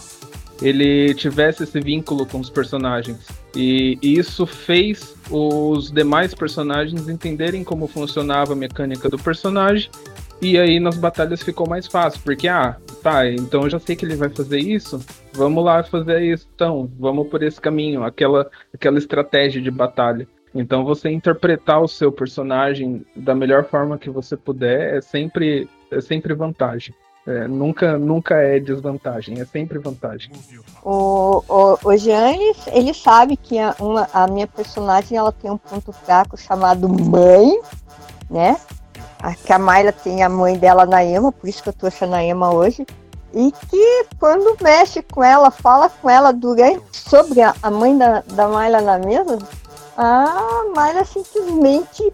[0.62, 3.43] ele tivesse esse vínculo com os personagens.
[3.56, 9.90] E isso fez os demais personagens entenderem como funcionava a mecânica do personagem.
[10.42, 14.04] E aí nas batalhas ficou mais fácil, porque ah, tá, então eu já sei que
[14.04, 15.00] ele vai fazer isso,
[15.32, 20.28] vamos lá fazer isso, então, vamos por esse caminho, aquela, aquela estratégia de batalha.
[20.54, 26.02] Então você interpretar o seu personagem da melhor forma que você puder é sempre, é
[26.02, 26.94] sempre vantagem.
[27.26, 30.30] É, nunca, nunca é desvantagem, é sempre vantagem.
[30.84, 35.50] O, o, o Jean, ele, ele sabe que a, uma, a minha personagem ela tem
[35.50, 37.58] um ponto fraco chamado mãe,
[38.30, 38.58] né?
[39.22, 42.04] A, que a Mayla tem a mãe dela na Ema, por isso que eu trouxe
[42.04, 42.86] a Naema hoje.
[43.34, 48.22] E que quando mexe com ela, fala com ela durante sobre a, a mãe da,
[48.34, 49.40] da Mayla na mesa,
[49.96, 52.12] a Mayla simplesmente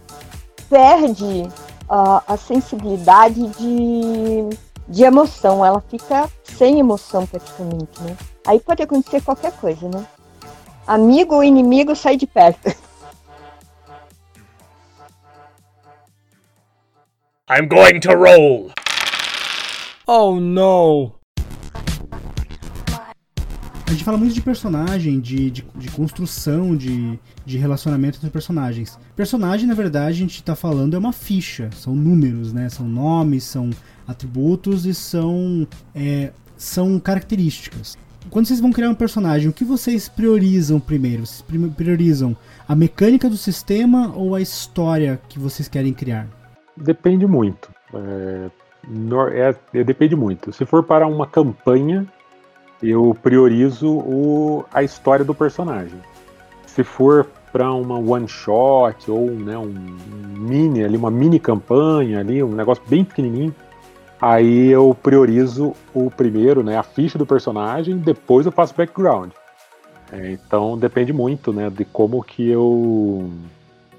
[0.69, 1.50] perde
[1.89, 4.50] a, a sensibilidade de
[4.89, 8.17] de emoção, ela fica sem emoção praticamente, né?
[8.45, 10.06] Aí pode acontecer qualquer coisa, né?
[10.88, 12.67] Amigo ou inimigo sai de perto.
[17.52, 18.71] I'm going to roll.
[20.08, 21.13] Oh no.
[23.86, 27.19] A gente fala muito de personagem, de, de, de construção, de,
[27.50, 28.98] de relacionamento entre personagens.
[29.16, 32.70] Personagem, na verdade, a gente está falando é uma ficha, são números, né?
[32.70, 33.72] São nomes, são
[34.08, 37.98] atributos e são, é, são características.
[38.30, 41.26] Quando vocês vão criar um personagem, o que vocês priorizam primeiro?
[41.26, 41.44] Vocês
[41.76, 46.28] priorizam a mecânica do sistema ou a história que vocês querem criar?
[46.78, 47.72] Depende muito.
[47.94, 48.50] É,
[49.34, 50.54] é, é, depende muito.
[50.54, 52.06] Se for para uma campanha,
[52.84, 56.00] eu priorizo o, a história do personagem.
[56.68, 59.74] Se for para uma one shot ou né, um
[60.38, 63.54] mini ali, uma mini campanha ali, um negócio bem pequenininho,
[64.22, 69.32] Aí eu priorizo o primeiro, né, a ficha do personagem, depois eu faço background.
[70.12, 73.32] É, então depende muito, né, de como que eu,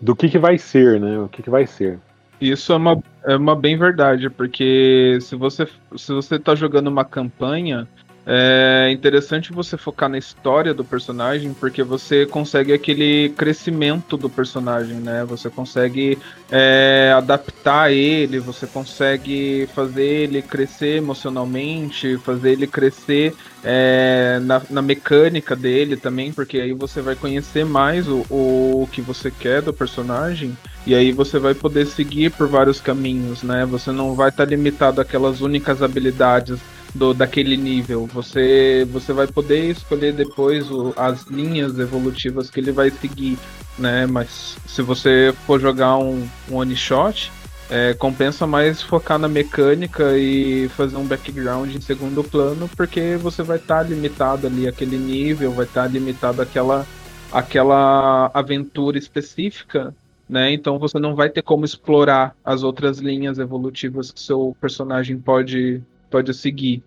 [0.00, 1.98] do que que vai ser, né, o que que vai ser.
[2.38, 7.04] Isso é uma, é uma bem verdade, porque se você se você tá jogando uma
[7.04, 7.88] campanha,
[8.26, 14.96] é interessante você focar na história do personagem, porque você consegue aquele crescimento do personagem,
[14.96, 15.24] né?
[15.24, 16.18] Você consegue
[16.50, 24.82] é, adaptar ele, você consegue fazer ele crescer emocionalmente, fazer ele crescer é, na, na,
[24.82, 29.72] mecânica dele também, porque aí você vai conhecer mais o, o, que você quer do
[29.72, 30.56] personagem.
[30.86, 33.66] E aí você vai poder seguir por vários caminhos, né?
[33.66, 36.58] Você não vai estar tá limitado àquelas únicas habilidades
[36.94, 38.06] do, daquele nível.
[38.06, 43.38] Você, você vai poder escolher depois o, as linhas evolutivas que ele vai seguir,
[43.78, 44.06] né?
[44.06, 47.30] Mas se você for jogar um, um one shot,
[47.72, 53.44] É, compensa mais focar na mecânica e fazer um background em segundo plano, porque você
[53.44, 56.84] vai estar tá limitado ali aquele nível, vai estar tá limitado aquela
[57.30, 59.94] aquela aventura específica,
[60.28, 60.52] né?
[60.52, 65.80] Então você não vai ter como explorar as outras linhas evolutivas que seu personagem pode
[66.10, 66.82] pode seguir.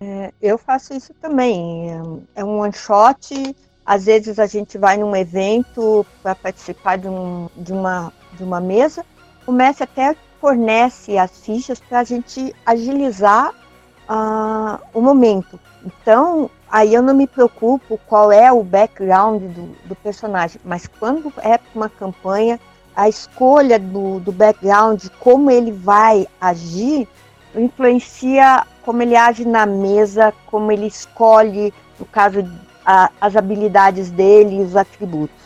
[0.00, 1.90] É, eu faço isso também.
[2.34, 3.56] É um one shot.
[3.84, 8.60] Às vezes a gente vai num evento para participar de, um, de, uma, de uma
[8.60, 9.04] mesa.
[9.46, 13.50] O mestre até fornece as fichas para a gente agilizar
[14.08, 15.58] uh, o momento.
[15.84, 21.32] Então, aí eu não me preocupo qual é o background do, do personagem, mas quando
[21.38, 22.58] é uma campanha,
[22.94, 27.08] a escolha do, do background, como ele vai agir,
[27.54, 32.48] influencia como ele age na mesa, como ele escolhe, no caso,
[32.84, 35.36] a, as habilidades dele os atributos.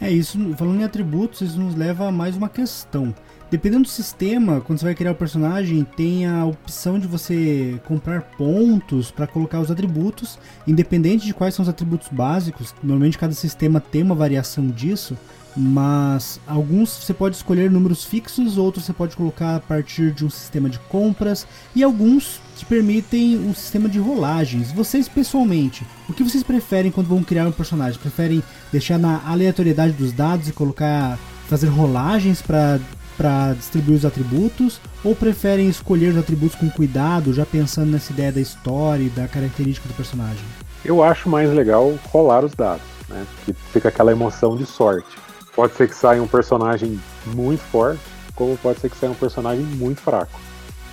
[0.00, 3.14] É isso, falando em atributos, isso nos leva a mais uma questão.
[3.50, 8.20] Dependendo do sistema, quando você vai criar o personagem, tem a opção de você comprar
[8.36, 12.74] pontos para colocar os atributos, independente de quais são os atributos básicos.
[12.82, 15.16] Normalmente cada sistema tem uma variação disso,
[15.58, 20.30] mas alguns você pode escolher números fixos, outros você pode colocar a partir de um
[20.30, 24.70] sistema de compras e alguns te permitem um sistema de rolagens.
[24.72, 27.98] Vocês pessoalmente, o que vocês preferem quando vão criar um personagem?
[28.00, 31.18] Preferem deixar na aleatoriedade dos dados e colocar
[31.48, 32.78] fazer rolagens para
[33.16, 38.30] para distribuir os atributos ou preferem escolher os atributos com cuidado, já pensando nessa ideia
[38.30, 40.44] da história e da característica do personagem?
[40.84, 43.26] Eu acho mais legal rolar os dados, né?
[43.44, 45.18] Que fica aquela emoção de sorte.
[45.58, 48.00] Pode ser que saia um personagem muito forte,
[48.36, 50.38] como pode ser que saia um personagem muito fraco.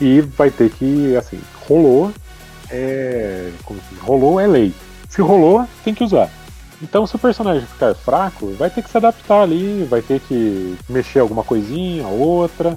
[0.02, 2.12] E vai ter que, assim, rolou,
[2.72, 3.52] é.
[3.64, 3.96] Como assim?
[4.02, 4.74] Rolou é lei.
[5.08, 6.32] Se rolou, tem que usar.
[6.82, 10.76] Então, se o personagem ficar fraco, vai ter que se adaptar ali, vai ter que
[10.90, 12.72] mexer alguma coisinha, outra,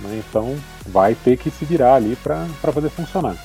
[0.00, 0.24] né?
[0.28, 3.36] Então, vai ter que se virar ali para fazer funcionar.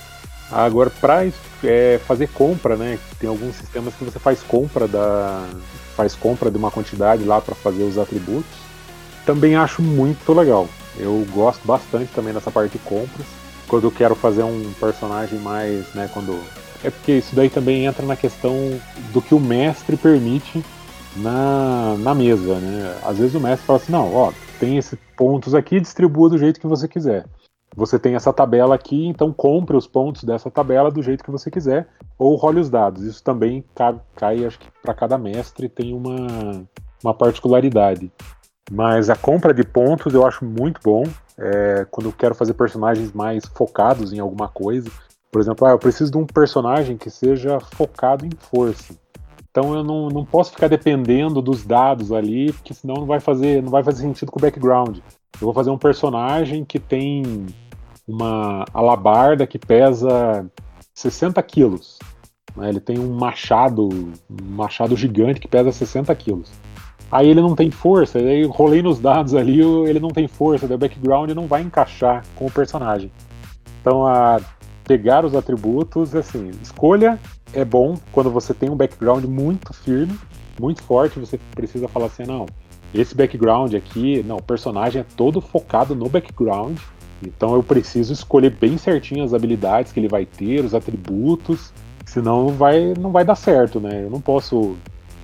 [0.52, 1.28] Agora, para
[1.64, 2.98] é, fazer compra, né?
[3.20, 5.48] Tem alguns sistemas que você faz compra da
[5.96, 8.58] faz compra de uma quantidade lá para fazer os atributos.
[9.26, 10.68] Também acho muito legal.
[10.98, 13.26] Eu gosto bastante também dessa parte de compras.
[13.68, 16.10] Quando eu quero fazer um personagem mais, né?
[16.14, 16.40] Quando
[16.84, 18.80] é porque isso daí também entra na questão
[19.12, 20.64] do que o mestre permite
[21.16, 22.96] na, na mesa, né?
[23.04, 26.60] Às vezes o mestre fala assim, não, ó, tem esses pontos aqui, distribua do jeito
[26.60, 27.26] que você quiser.
[27.76, 31.52] Você tem essa tabela aqui, então compre os pontos dessa tabela do jeito que você
[31.52, 33.04] quiser, ou role os dados.
[33.04, 36.66] Isso também cai, cai acho que para cada mestre tem uma,
[37.04, 38.10] uma particularidade.
[38.72, 41.04] Mas a compra de pontos eu acho muito bom.
[41.38, 44.90] É, quando eu quero fazer personagens mais focados em alguma coisa,
[45.30, 48.96] por exemplo, ah, eu preciso de um personagem que seja focado em força.
[49.52, 53.62] Então eu não, não posso ficar dependendo dos dados ali, porque senão não vai fazer,
[53.62, 55.00] não vai fazer sentido com o background.
[55.00, 57.46] Eu vou fazer um personagem que tem
[58.08, 60.46] uma alabarda que pesa
[60.94, 61.98] 60 quilos.
[62.56, 62.70] Né?
[62.70, 63.88] Ele tem um machado,
[64.30, 66.52] um machado gigante que pesa 60 quilos.
[67.12, 70.78] Aí ele não tem força, aí rolei nos dados ali, ele não tem força, o
[70.78, 73.12] background não vai encaixar com o personagem.
[73.80, 74.42] Então a
[74.84, 77.20] pegar os atributos, assim, escolha
[77.54, 80.18] é bom quando você tem um background muito firme,
[80.60, 82.46] muito forte, você precisa falar assim, não,
[82.94, 86.78] esse background aqui, não, o personagem é todo focado no background,
[87.22, 91.74] então eu preciso escolher bem certinho as habilidades que ele vai ter, os atributos,
[92.06, 94.04] senão vai, não vai dar certo, né?
[94.04, 94.76] Eu não posso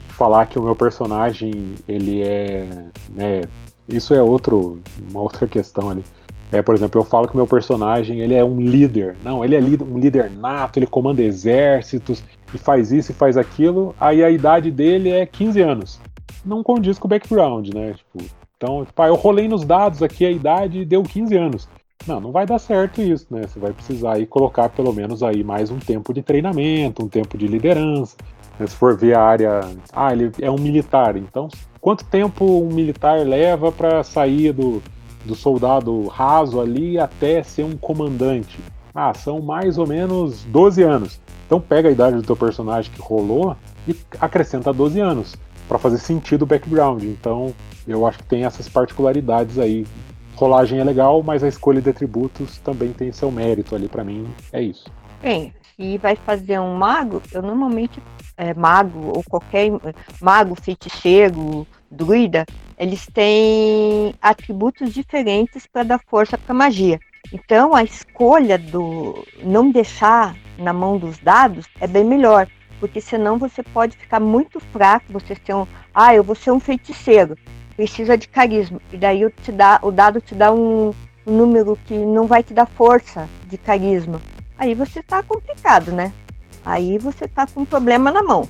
[0.09, 2.67] falar que o meu personagem, ele é,
[3.09, 3.41] né,
[3.87, 6.03] isso é outro, uma outra questão ali.
[6.51, 9.15] É, por exemplo, eu falo que o meu personagem ele é um líder.
[9.23, 12.21] Não, ele é um líder nato, ele comanda exércitos
[12.53, 13.95] e faz isso e faz aquilo.
[13.99, 16.01] Aí a idade dele é 15 anos.
[16.45, 17.93] Não condiz com o background, né?
[17.93, 18.25] Tipo,
[18.57, 21.69] então, tipo, ah, eu rolei nos dados aqui, a idade deu 15 anos.
[22.07, 23.43] Não, não vai dar certo isso, né?
[23.43, 27.37] Você vai precisar aí colocar pelo menos aí mais um tempo de treinamento, um tempo
[27.37, 28.15] de liderança.
[28.59, 29.61] Se for ver a área,
[29.93, 31.47] ah, ele é um militar, então
[31.79, 34.81] quanto tempo um militar leva para sair do,
[35.25, 38.59] do soldado raso ali até ser um comandante.
[38.93, 41.19] Ah, são mais ou menos 12 anos.
[41.45, 43.55] Então pega a idade do teu personagem que rolou
[43.87, 45.35] e acrescenta 12 anos
[45.67, 47.03] para fazer sentido o background.
[47.03, 47.53] Então
[47.87, 49.85] eu acho que tem essas particularidades aí.
[50.41, 54.27] Rolagem é legal, mas a escolha de atributos também tem seu mérito ali para mim.
[54.51, 54.91] É isso.
[55.21, 58.01] Bem, se vai fazer um mago, eu normalmente
[58.35, 59.69] é, mago ou qualquer
[60.19, 62.43] mago, feiticeiro, druida,
[62.75, 66.99] eles têm atributos diferentes para dar força para magia.
[67.31, 72.47] Então, a escolha do não deixar na mão dos dados é bem melhor,
[72.79, 76.59] porque senão você pode ficar muito fraco, você ser um, ah, eu vou ser um
[76.59, 77.37] feiticeiro,
[77.81, 80.93] precisa de carisma, e daí te dá, o dado te dá um,
[81.25, 84.21] um número que não vai te dar força de carisma,
[84.55, 86.13] aí você tá complicado, né?
[86.63, 88.47] Aí você tá com um problema na mão.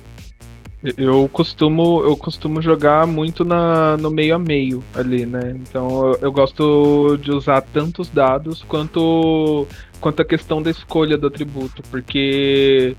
[0.98, 5.56] Eu costumo, eu costumo jogar muito na, no meio a meio ali, né?
[5.56, 9.66] Então eu, eu gosto de usar tanto os dados quanto,
[9.98, 12.94] quanto a questão da escolha do atributo, porque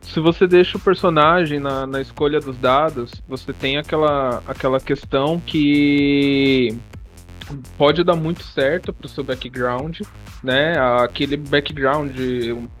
[0.00, 5.40] se você deixa o personagem na, na escolha dos dados, você tem aquela, aquela questão
[5.40, 6.76] que
[7.76, 10.00] pode dar muito certo pro seu background,
[10.42, 10.74] né?
[11.02, 12.16] Aquele background,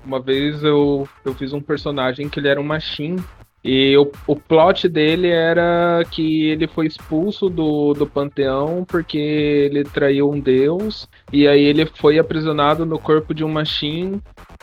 [0.04, 3.22] uma vez eu, eu fiz um personagem que ele era um machine
[3.62, 9.84] e o, o plot dele era que ele foi expulso do, do panteão porque ele
[9.84, 11.08] traiu um deus.
[11.30, 14.20] E aí ele foi aprisionado no corpo de um machine.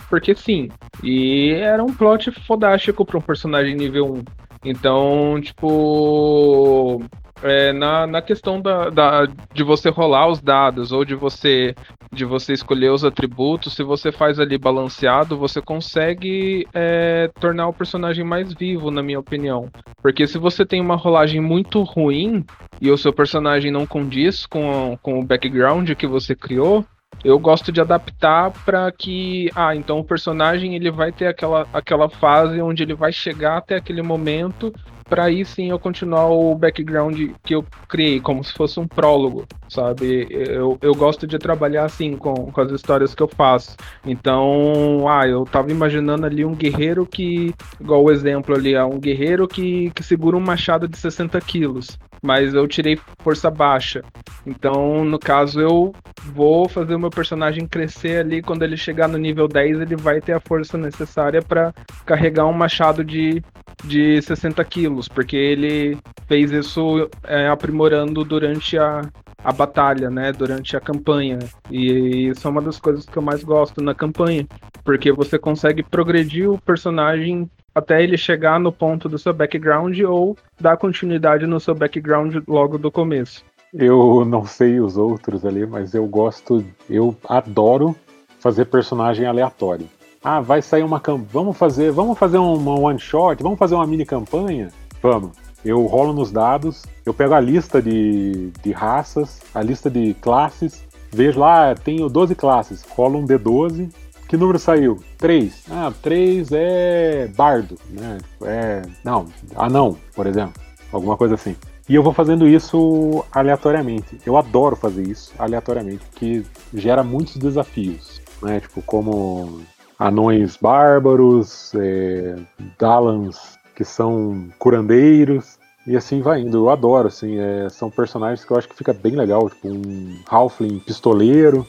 [0.10, 0.70] Porque sim.
[1.04, 4.24] E era um plot fodástico para um personagem nível 1.
[4.66, 7.04] Então, tipo.
[7.43, 11.75] É, na, na questão da, da, de você rolar os dados ou de você
[12.11, 17.73] de você escolher os atributos, se você faz ali balanceado, você consegue é, tornar o
[17.73, 19.69] personagem mais vivo, na minha opinião.
[20.01, 22.45] Porque se você tem uma rolagem muito ruim
[22.81, 26.85] e o seu personagem não condiz com, com o background que você criou,
[27.23, 32.09] eu gosto de adaptar para que, ah, então o personagem ele vai ter aquela, aquela
[32.09, 34.73] fase onde ele vai chegar até aquele momento
[35.10, 39.45] para aí sim eu continuar o background que eu criei, como se fosse um prólogo,
[39.70, 40.28] sabe?
[40.30, 43.76] Eu, eu gosto de trabalhar assim com, com as histórias que eu faço.
[44.05, 48.99] Então, ah, eu tava imaginando ali um guerreiro que, igual o exemplo ali, é um
[48.99, 51.97] guerreiro que, que segura um machado de 60 quilos,
[52.28, 54.03] mas eu tirei força baixa.
[54.45, 58.41] Então, no caso, eu vou fazer o meu personagem crescer ali.
[58.41, 61.73] Quando ele chegar no nível 10, ele vai ter a força necessária para
[62.05, 63.41] carregar um machado de,
[63.86, 65.97] de 60 quilos, porque ele
[66.28, 69.03] fez isso é, aprimorando durante a,
[69.41, 70.34] a batalha, né?
[70.34, 71.39] Durante a campanha.
[71.71, 74.45] E isso é uma das coisas que eu mais gosto na campanha,
[74.84, 80.36] porque você consegue progredir o personagem até ele chegar no ponto do seu background ou
[80.59, 83.45] dar continuidade no seu background logo do começo.
[83.71, 87.95] Eu não sei os outros ali, mas eu gosto, eu adoro
[88.39, 89.88] fazer personagem aleatório.
[90.23, 91.30] Ah, vai sair uma campanha.
[91.32, 94.69] Vamos fazer, vamos fazer uma one shot, vamos fazer uma mini campanha?
[95.01, 95.38] Vamos.
[95.63, 100.84] Eu rolo nos dados, eu pego a lista de, de raças, a lista de classes,
[101.11, 103.91] vejo lá, tenho 12 classes, rolo um D12,
[104.28, 104.99] que número saiu?
[105.17, 105.63] 3.
[105.71, 108.17] Ah, 3 é bardo, né?
[108.43, 110.61] É, não, anão, por exemplo.
[110.91, 111.55] Alguma coisa assim.
[111.89, 114.19] E eu vou fazendo isso aleatoriamente.
[114.25, 118.59] Eu adoro fazer isso aleatoriamente, porque gera muitos desafios, né?
[118.59, 119.61] Tipo, como
[119.97, 122.36] anões bárbaros, é,
[122.78, 126.57] Dalans que são curandeiros, e assim vai indo.
[126.57, 130.19] Eu adoro, assim, é, são personagens que eu acho que fica bem legal, tipo um
[130.28, 131.65] Halfling pistoleiro,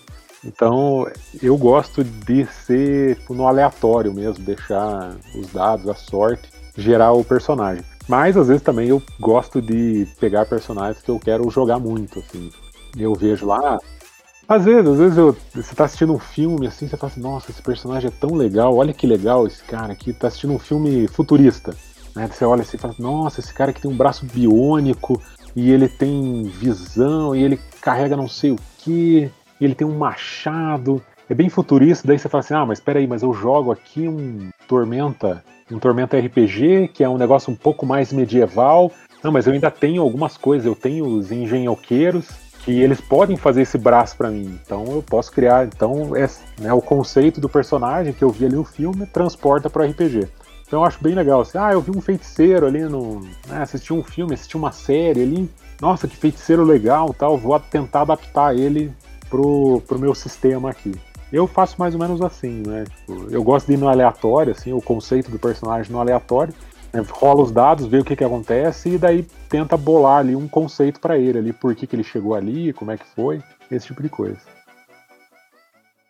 [0.49, 1.07] então,
[1.42, 7.22] eu gosto de ser tipo, no aleatório mesmo, deixar os dados, a sorte, gerar o
[7.22, 7.84] personagem.
[8.09, 12.51] Mas às vezes também eu gosto de pegar personagens que eu quero jogar muito, assim.
[12.96, 13.78] Eu vejo lá.
[14.49, 17.51] Às vezes, às vezes eu, você tá assistindo um filme assim, você fala assim, nossa,
[17.51, 21.07] esse personagem é tão legal, olha que legal esse cara aqui, tá assistindo um filme
[21.07, 21.74] futurista.
[22.16, 22.26] Né?
[22.26, 25.20] Você olha assim e fala, nossa, esse cara aqui tem um braço biônico,
[25.55, 29.30] e ele tem visão, e ele carrega não sei o que
[29.61, 31.02] e ele tem um machado.
[31.28, 34.50] É bem futurista, daí você fala assim: ah, mas peraí, mas eu jogo aqui um
[34.66, 38.90] Tormenta, um Tormenta RPG, que é um negócio um pouco mais medieval.
[39.22, 42.28] Não, mas eu ainda tenho algumas coisas, eu tenho os engenhoqueiros,
[42.64, 44.59] que eles podem fazer esse braço para mim.
[44.64, 45.66] Então eu posso criar.
[45.66, 46.28] Então é
[46.61, 50.28] né, o conceito do personagem que eu vi ali no filme transporta para o RPG.
[50.66, 51.40] Então eu acho bem legal.
[51.40, 53.20] Assim, ah, eu vi um feiticeiro ali no.
[53.46, 55.50] Né, assisti um filme, assisti uma série ali.
[55.80, 57.36] Nossa, que feiticeiro legal tal.
[57.36, 58.92] Vou tentar adaptar ele
[59.29, 60.93] pro, pro meu sistema aqui.
[61.33, 62.85] Eu faço mais ou menos assim, né?
[62.85, 66.55] Tipo, eu gosto de ir no aleatório, assim, o conceito do personagem no aleatório.
[66.93, 67.05] Né?
[67.11, 71.01] Rola os dados, vê o que, que acontece e daí tenta bolar ali um conceito
[71.01, 74.03] para ele ali, por que, que ele chegou ali, como é que foi, esse tipo
[74.03, 74.41] de coisa.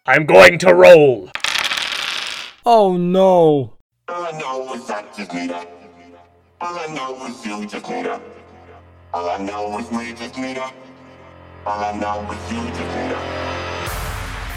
[0.07, 1.29] I'm going to roll.
[2.65, 3.71] Oh no.
[4.09, 4.25] All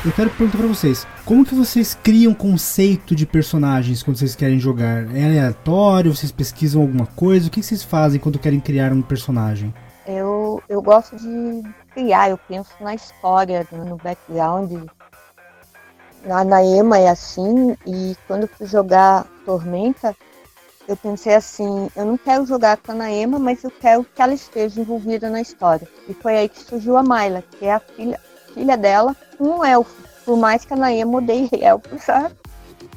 [0.03, 4.59] Eu quero perguntar pra vocês, como que vocês criam conceito de personagens quando vocês querem
[4.59, 5.15] jogar?
[5.15, 6.15] É aleatório?
[6.15, 7.47] Vocês pesquisam alguma coisa?
[7.47, 9.71] O que vocês fazem quando querem criar um personagem?
[10.07, 11.61] Eu, eu gosto de
[11.93, 14.71] criar, eu penso na história, no background.
[16.25, 20.15] Na, na EMA é assim, e quando fui jogar Tormenta,
[20.91, 24.33] eu pensei assim, eu não quero jogar com a Naema, mas eu quero que ela
[24.33, 25.87] esteja envolvida na história.
[26.07, 28.19] E foi aí que surgiu a Mayla, que é a filha,
[28.53, 29.95] filha dela um elfo.
[30.25, 32.35] Por mais que a Naema odeie elfos, sabe?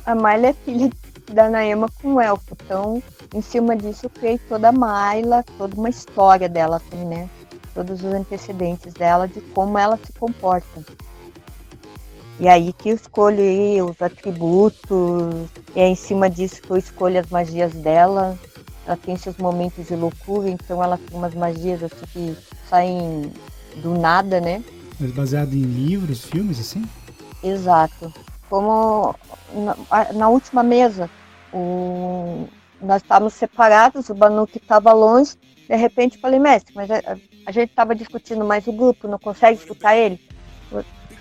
[0.05, 0.91] A Myla é filha
[1.33, 2.57] da Naema com um elfo.
[2.65, 7.29] Então, em cima disso, eu criei toda a Myla, toda uma história dela, assim, né?
[7.75, 10.85] Todos os antecedentes dela, de como ela se comporta.
[12.39, 16.77] E aí que eu escolho aí os atributos, e é em cima disso que eu
[16.77, 18.37] escolho as magias dela.
[18.87, 22.37] Ela tem seus momentos de loucura, então ela tem umas magias assim que
[22.69, 23.33] saem
[23.77, 24.63] do nada, né?
[24.99, 26.85] Mas baseado em livros, filmes, assim?
[27.43, 28.13] Exato.
[28.51, 29.15] Como
[29.53, 31.09] na, na última mesa,
[31.53, 32.47] o,
[32.81, 35.37] nós estávamos separados, o Banuque estava longe,
[35.69, 37.17] de repente eu falei, mestre, mas a,
[37.47, 40.21] a gente estava discutindo, mas o grupo não consegue escutar ele?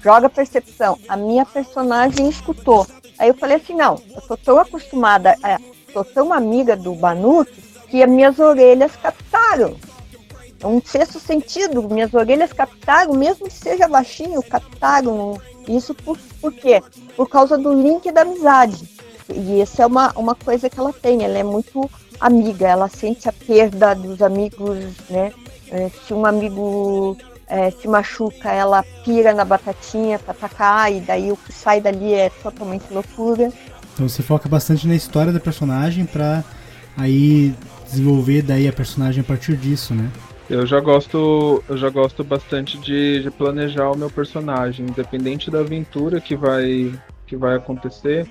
[0.03, 0.99] Joga percepção.
[1.07, 2.85] A minha personagem escutou.
[3.17, 5.59] Aí eu falei assim, não, eu tô tão acostumada, a,
[5.93, 7.53] tô tão amiga do Banuque
[7.89, 9.75] que as minhas orelhas captaram.
[10.59, 15.39] É um sexto sentido, minhas orelhas captaram, mesmo que seja baixinho, captaram.
[15.67, 16.81] Isso por, por quê?
[17.15, 18.89] Por causa do link da amizade.
[19.29, 21.89] E essa é uma, uma coisa que ela tem, ela é muito
[22.19, 24.79] amiga, ela sente a perda dos amigos,
[25.09, 25.31] né?
[25.69, 27.17] É, se um amigo
[27.53, 32.11] é, se machuca, ela pira na batatinha para atacar, e daí o que sai dali
[32.11, 33.53] é totalmente loucura.
[33.93, 36.43] Então você foca bastante na história da personagem pra
[36.97, 37.53] aí
[37.87, 40.09] desenvolver daí a personagem a partir disso, né?
[40.49, 45.59] Eu já gosto, eu já gosto bastante de, de planejar o meu personagem, independente da
[45.59, 46.91] aventura que vai
[47.27, 48.27] que vai acontecer.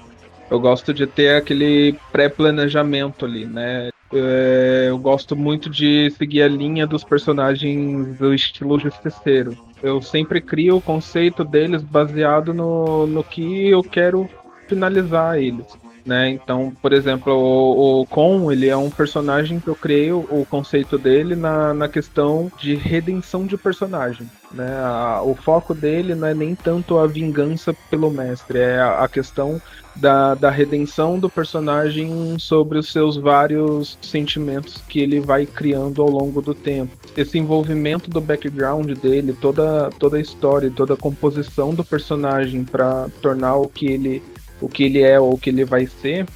[0.51, 3.91] Eu gosto de ter aquele pré-planejamento ali, né?
[4.13, 9.57] É, eu gosto muito de seguir a linha dos personagens do estilo justiceiro.
[9.83, 14.29] Eu sempre crio o conceito deles baseado no, no que eu quero
[14.69, 15.67] finalizar eles.
[16.05, 16.31] Né?
[16.31, 20.47] Então, por exemplo, o, o Con, ele é um personagem que eu criei o, o
[20.49, 24.29] conceito dele na, na questão de redenção de personagem.
[24.51, 24.69] Né?
[24.83, 29.09] A, o foco dele não é nem tanto a vingança pelo mestre, é a, a
[29.09, 29.61] questão
[29.95, 36.09] da, da redenção do personagem sobre os seus vários sentimentos que ele vai criando ao
[36.09, 36.97] longo do tempo.
[37.17, 43.09] Esse envolvimento do background dele, toda, toda a história, toda a composição do personagem para
[43.21, 44.23] tornar o que ele
[44.63, 46.27] o que ele é ou o que ele vai ser,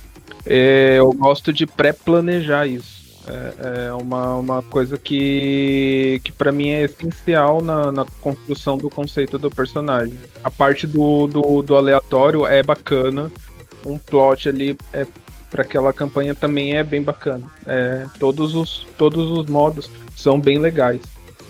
[0.45, 2.97] é, eu gosto de pré-planejar isso.
[3.29, 8.89] É, é, uma, uma coisa que, que para mim é essencial na, na construção do
[8.89, 10.17] conceito do personagem.
[10.45, 13.31] A parte do, do, do aleatório é bacana,
[13.85, 15.05] um plot ali é,
[15.51, 17.51] para aquela campanha também é bem bacana.
[17.67, 21.01] É, todos, os, todos os modos são bem legais.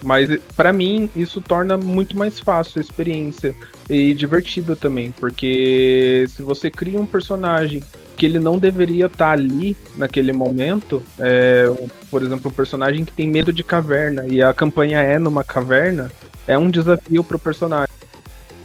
[0.02, 3.54] Mas para mim isso torna muito mais fácil a experiência
[3.88, 7.82] e divertido também, porque se você cria um personagem
[8.16, 11.66] que ele não deveria estar tá ali naquele momento, é,
[12.10, 16.10] por exemplo, um personagem que tem medo de caverna e a campanha é numa caverna,
[16.46, 17.95] é um desafio para o personagem.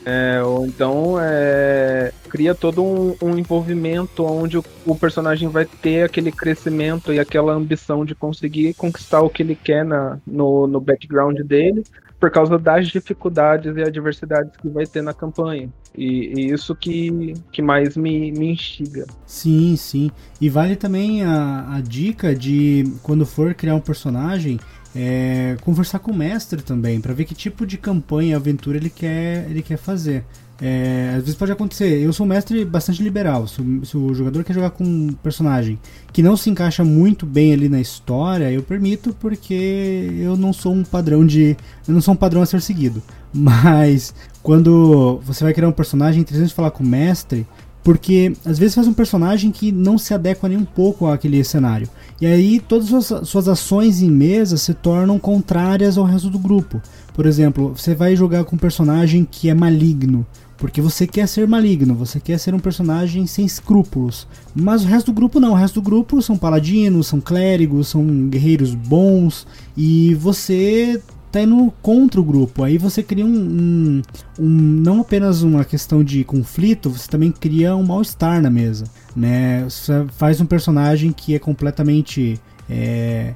[0.06, 6.04] É, ou então é, cria todo um, um, envolvimento onde o, o, personagem vai ter
[6.04, 10.82] aquele crescimento e aquela ambição de conseguir conquistar o que ele quer na, no, no
[10.82, 11.84] background dele
[12.20, 15.70] por causa das dificuldades e adversidades que vai ter na campanha.
[15.98, 19.08] E, e isso que, que mais me, me instiga.
[19.26, 20.12] Sim, sim.
[20.40, 24.60] E vale também a, a dica de quando for criar um personagem,
[24.96, 29.46] é, conversar com o mestre também, para ver que tipo de campanha, aventura ele quer,
[29.50, 30.24] ele quer fazer.
[30.62, 32.00] É, às vezes pode acontecer.
[32.00, 33.48] Eu sou um mestre bastante liberal.
[33.48, 35.80] Se o, se o, jogador quer jogar com um personagem
[36.14, 40.74] que não se encaixa muito bem ali na história, eu permito porque eu não sou
[40.74, 41.58] um padrão de.
[41.88, 43.02] Eu não sou um padrão a ser seguido.
[43.34, 44.14] Mas
[44.44, 47.48] quando você vai criar um personagem, é interessante falar com o mestre
[47.84, 51.90] porque às vezes faz um personagem que não se adequa nem um pouco àquele cenário.
[52.20, 56.82] E aí todas as suas ações em mesa se tornam contrárias ao resto do grupo.
[57.14, 60.26] Por exemplo, você vai jogar com um personagem que é maligno,
[60.58, 64.28] porque você quer ser maligno, você quer ser um personagem sem escrúpulos.
[64.54, 68.06] Mas o resto do grupo não, o resto do grupo são paladinos, são clérigos, são
[68.30, 71.02] guerreiros bons, e você
[71.32, 72.64] tá indo contra o grupo.
[72.64, 74.02] Aí você cria um, um,
[74.40, 79.64] um, não apenas uma questão de conflito, você também cria um mal-estar na mesa, né?
[79.64, 83.34] Você faz um personagem que é completamente é,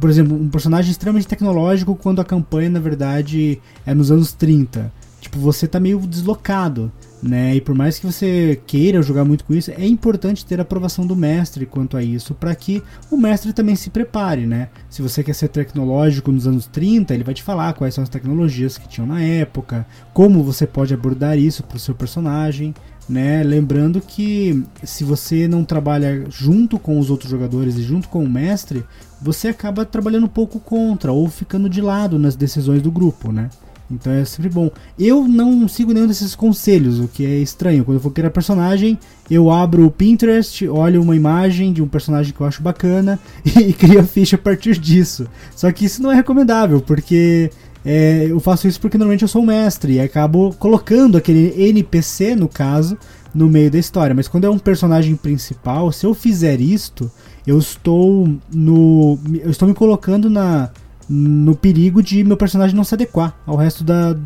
[0.00, 4.92] por exemplo, um personagem extremamente tecnológico quando a campanha, na verdade, é nos anos 30.
[5.20, 6.92] Tipo, você tá meio deslocado
[7.22, 7.56] né?
[7.56, 11.06] E por mais que você queira jogar muito com isso, é importante ter a aprovação
[11.06, 14.68] do mestre quanto a isso, para que o mestre também se prepare, né?
[14.88, 18.10] Se você quer ser tecnológico nos anos 30, ele vai te falar quais são as
[18.10, 22.74] tecnologias que tinham na época, como você pode abordar isso para o seu personagem,
[23.08, 23.42] né?
[23.42, 28.28] Lembrando que se você não trabalha junto com os outros jogadores e junto com o
[28.28, 28.84] mestre,
[29.20, 33.48] você acaba trabalhando um pouco contra ou ficando de lado nas decisões do grupo, né?
[33.90, 34.70] Então é sempre bom.
[34.98, 37.84] Eu não sigo nenhum desses conselhos, o que é estranho.
[37.84, 38.98] Quando eu for criar personagem,
[39.30, 43.72] eu abro o Pinterest, olho uma imagem de um personagem que eu acho bacana e
[43.72, 45.26] crio a ficha a partir disso.
[45.56, 47.50] Só que isso não é recomendável, porque
[47.84, 52.34] é, eu faço isso porque normalmente eu sou um mestre e acabo colocando aquele NPC,
[52.36, 52.98] no caso,
[53.34, 54.14] no meio da história.
[54.14, 57.10] Mas quando é um personagem principal, se eu fizer isto,
[57.46, 59.18] eu estou no.
[59.40, 60.70] Eu estou me colocando na
[61.08, 64.16] no perigo de meu personagem não se adequar ao resto, da,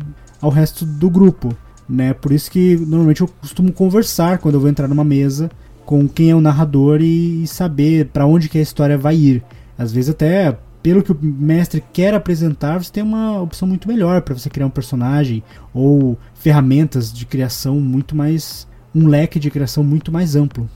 [0.41, 1.55] ao resto do grupo.
[1.87, 2.13] Né?
[2.13, 5.49] Por isso que normalmente eu costumo conversar quando eu vou entrar numa mesa
[5.85, 9.43] com quem é o narrador e, e saber para onde que a história vai ir.
[9.77, 14.21] Às vezes até pelo que o mestre quer apresentar, você tem uma opção muito melhor
[14.21, 15.41] para você criar um personagem
[15.73, 20.69] ou ferramentas de criação muito mais um leque de criação muito mais amplo.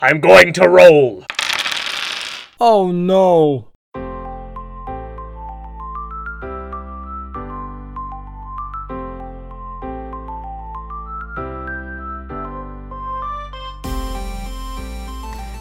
[0.00, 1.24] I'm going to roll.
[2.60, 3.64] Oh no!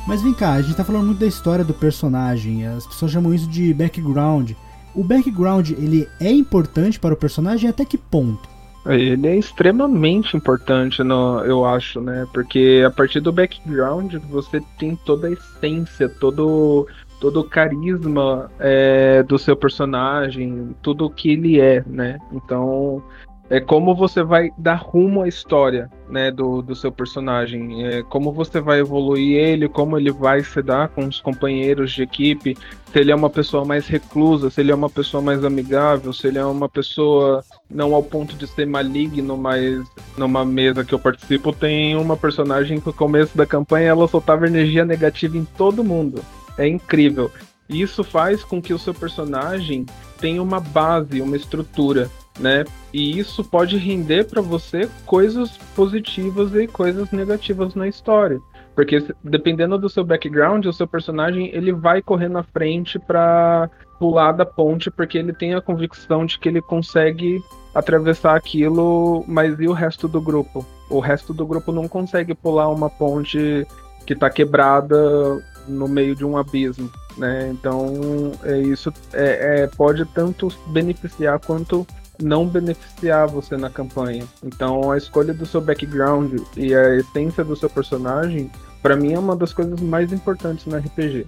[0.06, 3.34] Mas vem cá, a gente tá falando muito da história do personagem, as pessoas chamam
[3.34, 4.52] isso de background.
[4.94, 8.57] O background, ele é importante para o personagem até que ponto?
[8.90, 12.26] Ele é extremamente importante, no, eu acho, né?
[12.34, 16.88] Porque a partir do background você tem toda a essência, todo,
[17.20, 22.18] todo o carisma é, do seu personagem, tudo o que ele é, né?
[22.32, 23.04] Então
[23.50, 28.32] é como você vai dar rumo à história, né, do, do seu personagem, é, como
[28.32, 32.58] você vai evoluir ele, como ele vai se dar com os companheiros de equipe,
[32.92, 36.28] se ele é uma pessoa mais reclusa, se ele é uma pessoa mais amigável, se
[36.28, 39.86] ele é uma pessoa não ao ponto de ser maligno, mas
[40.18, 44.48] numa mesa que eu participo tem uma personagem que no começo da campanha ela soltava
[44.48, 46.24] energia negativa em todo mundo.
[46.58, 47.30] É incrível.
[47.70, 49.86] Isso faz com que o seu personagem
[50.20, 52.10] tenha uma base, uma estrutura
[52.40, 52.66] né?
[52.94, 58.40] E isso pode render para você coisas positivas e coisas negativas na história.
[58.76, 63.70] Porque dependendo do seu background, o seu personagem ele vai correr na frente para
[64.00, 67.42] pular da ponte porque ele tem a convicção de que ele consegue
[67.74, 70.66] atravessar aquilo, mas e o resto do grupo?
[70.90, 73.68] O resto do grupo não consegue pular uma ponte
[74.06, 77.50] que está quebrada no meio de um abismo, né?
[77.50, 81.86] Então é isso é, é, pode tanto beneficiar quanto
[82.22, 84.26] não beneficiar você na campanha.
[84.44, 88.50] Então a escolha do seu background e a essência do seu personagem,
[88.82, 91.28] para mim é uma das coisas mais importantes no RPG.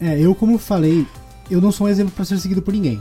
[0.00, 1.06] É, eu como falei,
[1.50, 3.00] eu não sou um exemplo para ser seguido por ninguém.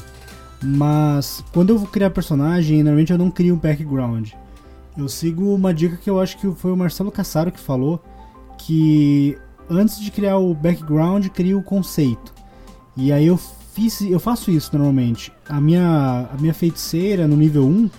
[0.62, 4.32] Mas quando eu vou criar personagem, normalmente eu não crio um background.
[4.98, 8.02] Eu sigo uma dica que eu acho que foi o Marcelo Cassaro que falou,
[8.58, 9.38] que
[9.70, 12.34] antes de criar o background, cria o conceito.
[12.96, 13.40] E aí eu
[13.74, 15.32] fiz, eu faço isso normalmente.
[15.50, 17.90] A minha, a minha feiticeira no nível 1,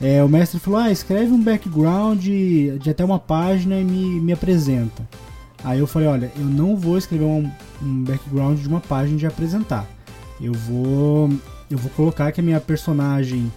[0.00, 4.32] é, o mestre falou: ah, escreve um background de até uma página e me, me
[4.32, 5.06] apresenta.
[5.62, 7.50] Aí eu falei: olha, eu não vou escrever um,
[7.82, 9.86] um background de uma página de apresentar.
[10.40, 11.30] Eu vou,
[11.70, 13.52] eu vou colocar que a minha personagem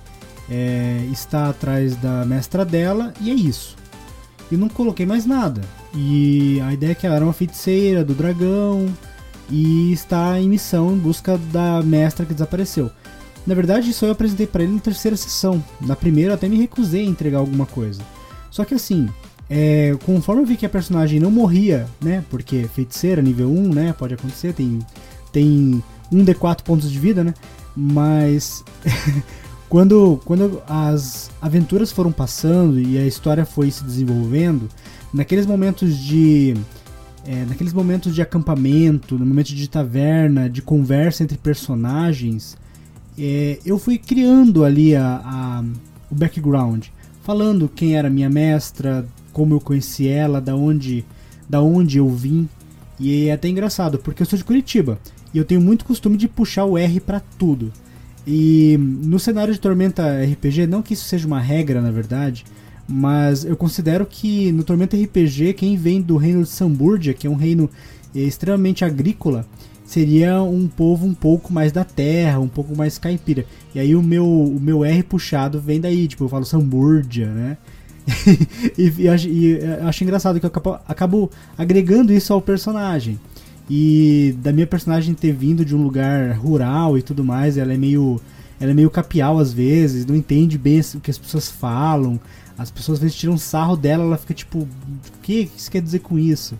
[0.49, 3.77] é, está atrás da mestra dela e é isso.
[4.51, 5.61] E não coloquei mais nada.
[5.95, 8.87] E a ideia é que ela era uma feiticeira do dragão
[9.49, 12.89] e está em missão em busca da mestra que desapareceu.
[13.45, 15.63] Na verdade, isso eu apresentei para ele na terceira sessão.
[15.81, 18.01] Na primeira, eu até me recusei a entregar alguma coisa.
[18.49, 19.09] Só que assim,
[19.49, 22.23] é, conforme eu vi que a personagem não morria, né?
[22.29, 23.93] Porque feiticeira, nível 1, né?
[23.93, 24.79] Pode acontecer, tem,
[25.31, 27.33] tem 1 D4 pontos de vida, né?
[27.75, 28.63] Mas
[29.67, 34.69] quando, quando as aventuras foram passando e a história foi se desenvolvendo,
[35.13, 36.55] naqueles momentos de
[37.25, 42.57] é, naqueles momentos de acampamento, no momento de taverna, de conversa entre personagens,
[43.17, 45.63] é, eu fui criando ali a, a,
[46.11, 46.87] o background,
[47.23, 51.05] falando quem era minha mestra, como eu conheci ela, da onde,
[51.49, 52.47] da onde eu vim.
[52.99, 54.99] E é até engraçado, porque eu sou de Curitiba
[55.33, 57.71] e eu tenho muito costume de puxar o R para tudo.
[58.25, 62.45] E no cenário de Tormenta RPG, não que isso seja uma regra, na verdade,
[62.87, 67.29] mas eu considero que no Tormenta RPG, quem vem do reino de Samburdia, que é
[67.29, 67.69] um reino
[68.15, 69.45] eh, extremamente agrícola,
[69.85, 73.45] seria um povo um pouco mais da terra, um pouco mais caipira.
[73.73, 77.57] E aí o meu, o meu R puxado vem daí, tipo, eu falo Samburdia, né?
[78.77, 83.19] e, e, acho, e, eh, acho engraçado que eu acabo, acabo agregando isso ao personagem.
[83.69, 87.77] E da minha personagem ter vindo de um lugar rural e tudo mais, ela é
[87.77, 88.19] meio
[88.59, 92.19] ela é meio capial às vezes, não entende bem o que as pessoas falam.
[92.57, 94.69] As pessoas às vezes tiram sarro dela, ela fica tipo, o
[95.21, 96.57] que isso quer dizer com isso?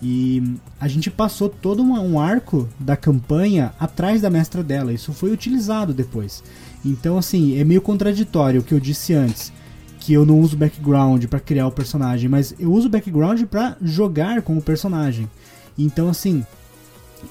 [0.00, 4.92] E a gente passou todo um arco da campanha atrás da mestra dela.
[4.92, 6.42] Isso foi utilizado depois.
[6.84, 9.52] Então, assim, é meio contraditório o que eu disse antes.
[9.98, 14.42] Que eu não uso background pra criar o personagem, mas eu uso background pra jogar
[14.42, 15.28] com o personagem.
[15.76, 16.46] Então, assim,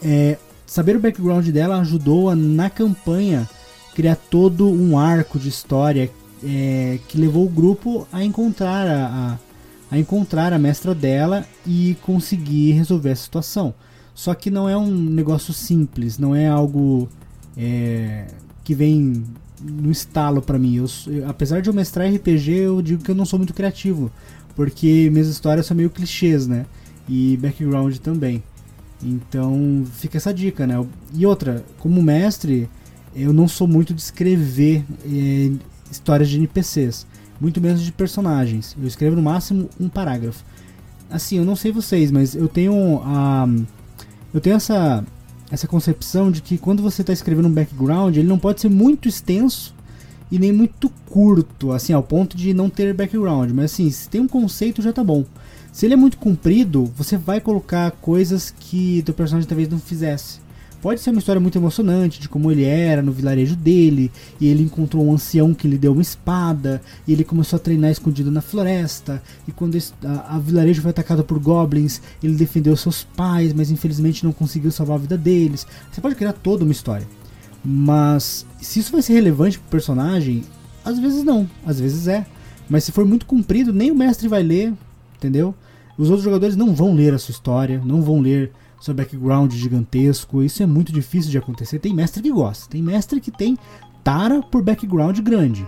[0.03, 3.49] é, saber o background dela ajudou a, na campanha,
[3.95, 6.11] criar todo um arco de história
[6.43, 9.05] é, que levou o grupo a encontrar a,
[9.91, 13.73] a, a encontrar a mestra dela e conseguir resolver a situação.
[14.13, 17.07] Só que não é um negócio simples, não é algo
[17.55, 18.25] é,
[18.63, 19.23] que vem
[19.61, 20.75] no estalo pra mim.
[20.77, 24.11] Eu, eu- apesar de eu mestrar RPG, eu digo que eu não sou muito criativo,
[24.55, 26.65] porque minhas histórias são meio clichês, né?
[27.07, 28.43] E background também.
[29.03, 30.83] Então fica essa dica, né?
[31.13, 32.67] E outra, como mestre,
[33.15, 35.51] eu não sou muito de escrever eh,
[35.91, 37.05] histórias de NPCs,
[37.39, 38.75] muito menos de personagens.
[38.79, 40.43] Eu escrevo no máximo um parágrafo.
[41.09, 43.47] Assim, eu não sei vocês, mas eu tenho a
[44.33, 45.03] eu tenho essa
[45.49, 49.07] essa concepção de que quando você está escrevendo um background, ele não pode ser muito
[49.07, 49.73] extenso
[50.29, 53.51] e nem muito curto, assim, ao ponto de não ter background.
[53.51, 55.23] Mas assim, se tem um conceito já tá bom.
[55.71, 60.39] Se ele é muito comprido, você vai colocar coisas que teu personagem talvez não fizesse.
[60.81, 64.63] Pode ser uma história muito emocionante de como ele era no vilarejo dele, e ele
[64.63, 68.41] encontrou um ancião que lhe deu uma espada, e ele começou a treinar escondido na
[68.41, 73.71] floresta, e quando a, a vilarejo foi atacado por goblins, ele defendeu seus pais, mas
[73.71, 75.65] infelizmente não conseguiu salvar a vida deles.
[75.91, 77.07] Você pode criar toda uma história.
[77.65, 80.43] Mas se isso vai ser relevante pro personagem,
[80.85, 82.25] às vezes não, às vezes é.
[82.69, 84.73] Mas se for muito comprido, nem o mestre vai ler,
[85.17, 85.53] entendeu?
[85.97, 90.43] Os outros jogadores não vão ler a sua história, não vão ler seu background gigantesco.
[90.43, 91.79] Isso é muito difícil de acontecer.
[91.79, 93.57] Tem mestre que gosta, tem mestre que tem
[94.03, 95.67] tara por background grande.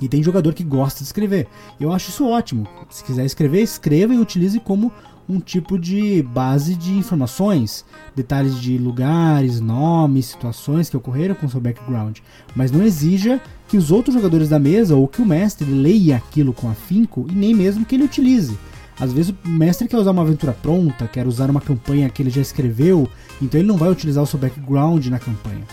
[0.00, 1.46] E tem jogador que gosta de escrever.
[1.78, 2.66] Eu acho isso ótimo.
[2.90, 4.92] Se quiser escrever, escreva e utilize como
[5.28, 11.60] um tipo de base de informações, detalhes de lugares, nomes, situações que ocorreram com seu
[11.60, 12.18] background.
[12.54, 16.52] Mas não exija que os outros jogadores da mesa ou que o mestre leia aquilo
[16.52, 18.58] com afinco e nem mesmo que ele utilize.
[19.02, 22.30] Às vezes o mestre quer usar uma aventura pronta, quer usar uma campanha que ele
[22.30, 23.08] já escreveu,
[23.42, 25.64] então ele não vai utilizar o seu background na campanha.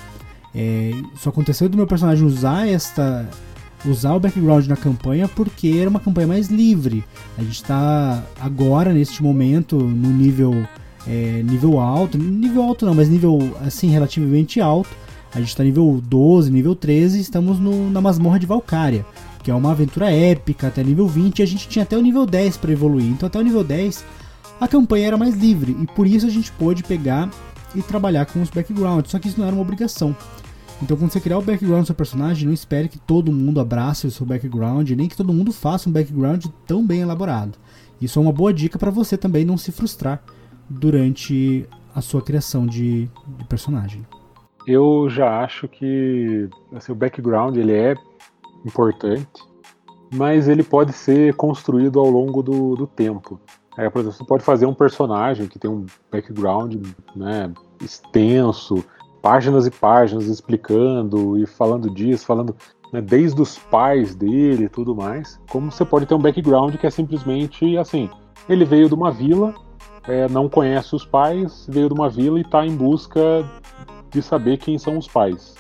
[0.55, 3.30] É, isso aconteceu do meu personagem usar esta
[3.86, 7.03] usar o background na campanha porque era uma campanha mais livre.
[7.38, 10.67] A gente está agora neste momento no nível
[11.07, 14.89] é, nível alto, nível alto não, mas nível assim relativamente alto.
[15.36, 19.05] A gente está nível 12, nível 13, estamos no, na masmorra de Valkyria,
[19.44, 22.26] que é uma aventura épica até nível 20, e a gente tinha até o nível
[22.26, 23.08] 10 para evoluir.
[23.08, 24.06] Então até o nível 10
[24.60, 27.30] a campanha era mais livre e por isso a gente pôde pegar
[27.74, 30.16] e trabalhar com os backgrounds, só que isso não era uma obrigação.
[30.82, 34.08] Então, quando você criar o background do seu personagem, não espere que todo mundo abrace
[34.08, 37.58] o seu background, nem que todo mundo faça um background tão bem elaborado.
[38.02, 40.24] Isso é uma boa dica para você também não se frustrar
[40.70, 44.06] durante a sua criação de, de personagem.
[44.66, 47.96] Eu já acho que assim, o background ele é
[48.66, 49.43] importante,
[50.14, 53.39] mas ele pode ser construído ao longo do, do tempo.
[53.78, 56.76] É, por exemplo, você pode fazer um personagem que tem um background
[57.16, 57.51] né,
[57.82, 58.84] extenso,
[59.22, 62.55] páginas e páginas explicando e falando disso, falando
[62.91, 65.39] né, desde os pais dele e tudo mais.
[65.49, 68.10] Como você pode ter um background que é simplesmente assim:
[68.47, 69.53] ele veio de uma vila,
[70.07, 73.22] é, não conhece os pais, veio de uma vila e está em busca
[74.10, 75.55] de saber quem são os pais.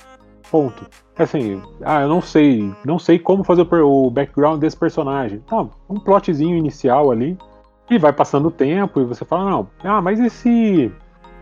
[0.49, 0.85] Ponto.
[1.19, 5.39] Assim, ah, eu não sei, não sei como fazer o, o background desse personagem.
[5.39, 7.37] Tá, um plotzinho inicial ali,
[7.89, 10.91] e vai passando o tempo e você fala, não, ah, mas e se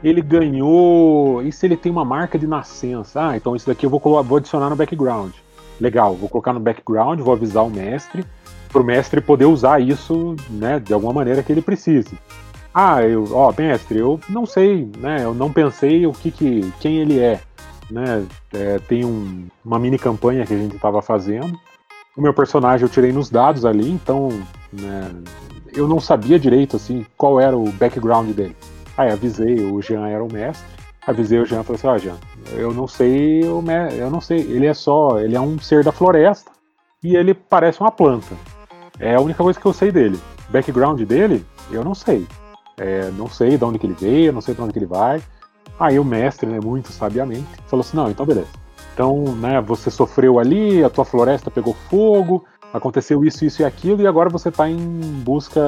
[0.03, 3.29] ele ganhou, e se ele tem uma marca de nascença?
[3.29, 5.33] Ah, então isso daqui eu vou, vou adicionar no background.
[5.79, 8.25] Legal, vou colocar no background, vou avisar o mestre,
[8.69, 12.17] pro mestre poder usar isso, né, de alguma maneira que ele precise.
[12.73, 15.23] Ah, eu, ó, mestre, eu não sei, né?
[15.23, 17.39] Eu não pensei o que, que quem ele é,
[17.89, 18.25] né?
[18.53, 21.57] É, tem um- uma mini campanha que a gente estava fazendo.
[22.15, 24.29] O meu personagem eu tirei nos dados ali, então,
[24.73, 25.11] né,
[25.73, 28.55] eu não sabia direito assim qual era o background dele.
[28.97, 30.65] Aí avisei, o Jean era o mestre.
[31.05, 32.17] Avisei o Jean, falei assim, ó, Jean,
[32.53, 35.91] eu não sei, me- eu não sei, ele é só, ele é um ser da
[35.91, 36.51] floresta
[37.03, 38.35] e ele parece uma planta.
[38.99, 40.19] É a única coisa que eu sei dele.
[40.49, 42.27] Background dele, eu não sei.
[42.77, 45.21] É, não sei de onde que ele veio, não sei para onde que ele vai.
[45.79, 48.49] Aí o mestre, né, muito sabiamente, falou assim: não, então beleza.
[48.93, 54.01] Então, né, você sofreu ali, a tua floresta pegou fogo, aconteceu isso, isso e aquilo,
[54.01, 55.61] e agora você tá em busca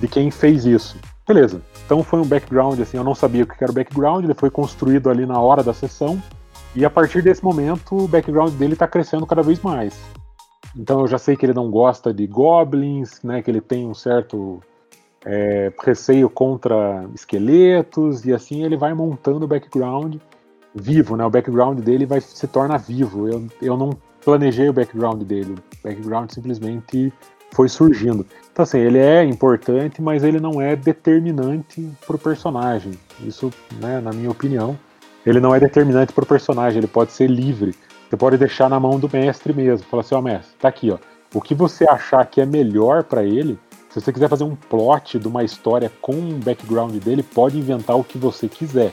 [0.00, 0.96] de quem fez isso.
[1.26, 1.62] Beleza.
[1.86, 4.50] Então foi um background, assim, eu não sabia o que era o background, ele foi
[4.50, 6.20] construído ali na hora da sessão,
[6.74, 9.94] e a partir desse momento o background dele tá crescendo cada vez mais.
[10.76, 13.94] Então eu já sei que ele não gosta de goblins, né, que ele tem um
[13.94, 14.60] certo
[15.24, 20.16] é, receio contra esqueletos, e assim ele vai montando o background
[20.74, 21.24] vivo, né?
[21.24, 23.28] O background dele vai se torna vivo.
[23.28, 23.90] Eu, eu não
[24.24, 27.12] planejei o background dele, o background simplesmente
[27.52, 28.26] foi surgindo.
[28.52, 32.92] Então assim, ele é importante, mas ele não é determinante pro personagem.
[33.20, 33.50] Isso,
[33.80, 34.78] né, na minha opinião,
[35.24, 37.74] ele não é determinante pro personagem, ele pode ser livre.
[38.08, 39.86] Você pode deixar na mão do mestre mesmo.
[39.86, 40.98] Falar assim, ó, mestre, tá aqui, ó.
[41.34, 43.58] O que você achar que é melhor para ele,
[43.94, 47.96] se você quiser fazer um plot de uma história com um background dele, pode inventar
[47.96, 48.92] o que você quiser.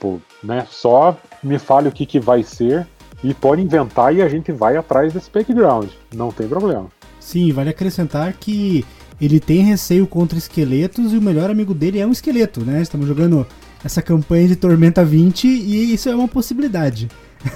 [0.00, 0.66] Pô, né?
[0.68, 2.84] Só me fale o que, que vai ser
[3.22, 5.88] e pode inventar e a gente vai atrás desse background.
[6.12, 6.88] Não tem problema.
[7.20, 8.84] Sim, vale acrescentar que
[9.20, 12.82] ele tem receio contra esqueletos e o melhor amigo dele é um esqueleto, né?
[12.82, 13.46] Estamos jogando
[13.84, 17.08] essa campanha de Tormenta 20 e isso é uma possibilidade.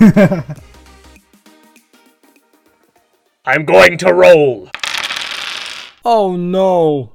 [3.45, 4.69] I'm going to roll.
[6.05, 7.11] Oh no.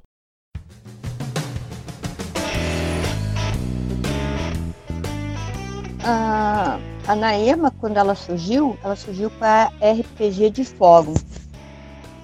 [6.04, 6.78] A,
[7.08, 11.14] a Naema, quando ela surgiu, ela surgiu para RPG de fórum.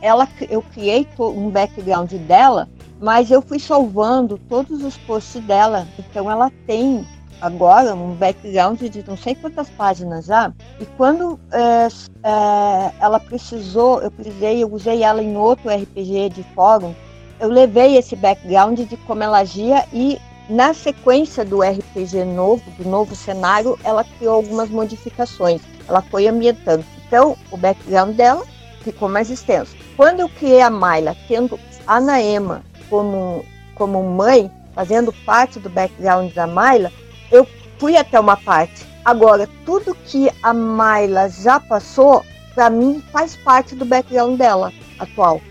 [0.02, 2.68] Ela, eu criei um background dela,
[3.00, 5.88] mas eu fui salvando todos os posts dela.
[5.98, 7.08] Então ela tem
[7.42, 10.52] agora um background de não sei quantas páginas já.
[10.80, 11.88] E quando é,
[12.24, 16.94] é, ela precisou, eu precisei, eu usei ela em outro RPG de fórum,
[17.40, 20.20] eu levei esse background de como ela agia e
[20.50, 25.62] na sequência do RPG novo, do novo cenário, ela criou algumas modificações.
[25.88, 26.84] Ela foi ambientando.
[27.06, 28.44] Então, o background dela
[28.82, 29.76] ficou mais extenso.
[29.96, 36.34] Quando eu criei a Mayla, tendo a Naema como, como mãe, fazendo parte do background
[36.34, 36.92] da Mayla,
[37.32, 38.86] eu fui até uma parte.
[39.04, 42.24] Agora, tudo que a Mayla já passou,
[42.54, 45.42] para mim, faz parte do background dela atual.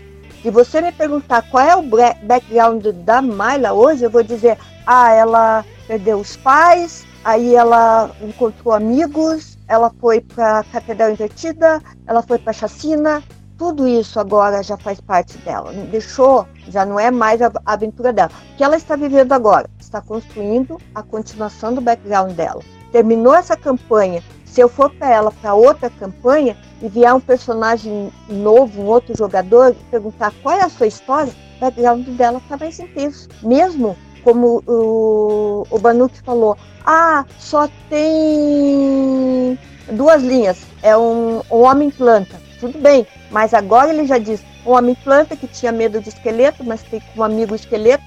[0.41, 1.83] Se você me perguntar qual é o
[2.23, 8.73] background da Mayla hoje, eu vou dizer: ah, ela perdeu os pais, aí ela encontrou
[8.73, 13.21] amigos, ela foi para Catedral Invertida, ela foi para Chacina.
[13.57, 15.73] Tudo isso agora já faz parte dela.
[15.91, 18.31] Deixou, já não é mais a aventura dela.
[18.53, 19.69] O que ela está vivendo agora?
[19.89, 22.61] Está construindo a continuação do background dela.
[22.91, 24.23] Terminou essa campanha.
[24.45, 29.17] Se eu for para ela para outra campanha e vier um personagem novo, um outro
[29.17, 33.27] jogador, perguntar qual é a sua história, o background dela está mais intenso.
[33.41, 39.57] Mesmo como o, o Banuque falou, ah, só tem
[39.91, 42.39] duas linhas, é um, um homem planta.
[42.59, 46.63] Tudo bem, mas agora ele já diz, um homem planta que tinha medo de esqueleto,
[46.63, 48.03] mas tem um amigo esqueleto,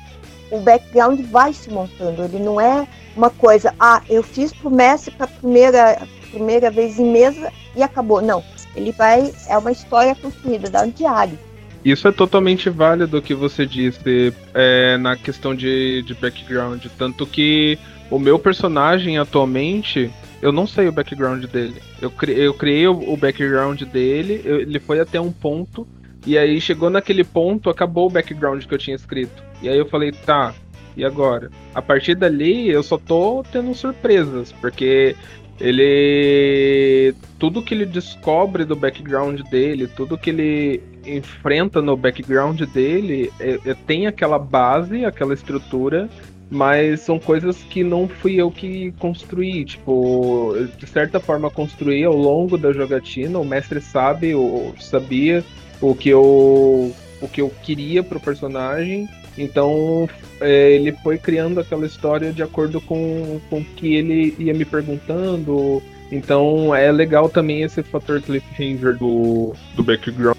[0.52, 2.86] o background vai se montando, ele não é
[3.16, 8.22] uma coisa, ah, eu fiz pro Messi para primeira primeira vez em mesa e acabou.
[8.22, 8.42] Não,
[8.74, 11.38] ele vai, é uma história construída, dá um diário.
[11.84, 16.86] Isso é totalmente válido o que você disse é, na questão de, de background.
[16.96, 17.78] Tanto que
[18.10, 21.82] o meu personagem atualmente, eu não sei o background dele.
[22.00, 25.86] Eu, cri, eu criei o, o background dele, eu- ele foi até um ponto,
[26.26, 29.42] e aí chegou naquele ponto, acabou o background que eu tinha escrito.
[29.60, 30.54] E aí eu falei, tá,
[30.96, 31.50] e agora?
[31.74, 35.16] A partir dali eu só tô tendo surpresas, porque
[35.60, 37.14] ele.
[37.38, 43.58] Tudo que ele descobre do background dele, tudo que ele enfrenta no background dele, é-
[43.64, 46.08] é- tem aquela base, aquela estrutura,
[46.50, 49.64] mas são coisas que não fui eu que construí.
[49.64, 55.44] Tipo, de certa forma construí ao longo da jogatina, o mestre sabe, ou sabia
[55.82, 59.08] o que eu, o que eu queria pro personagem.
[59.36, 60.08] Então
[60.40, 64.64] é, ele foi criando aquela história de acordo com, com o que ele ia me
[64.64, 65.82] perguntando.
[66.10, 70.36] Então é legal também esse fator cliffhanger do, do background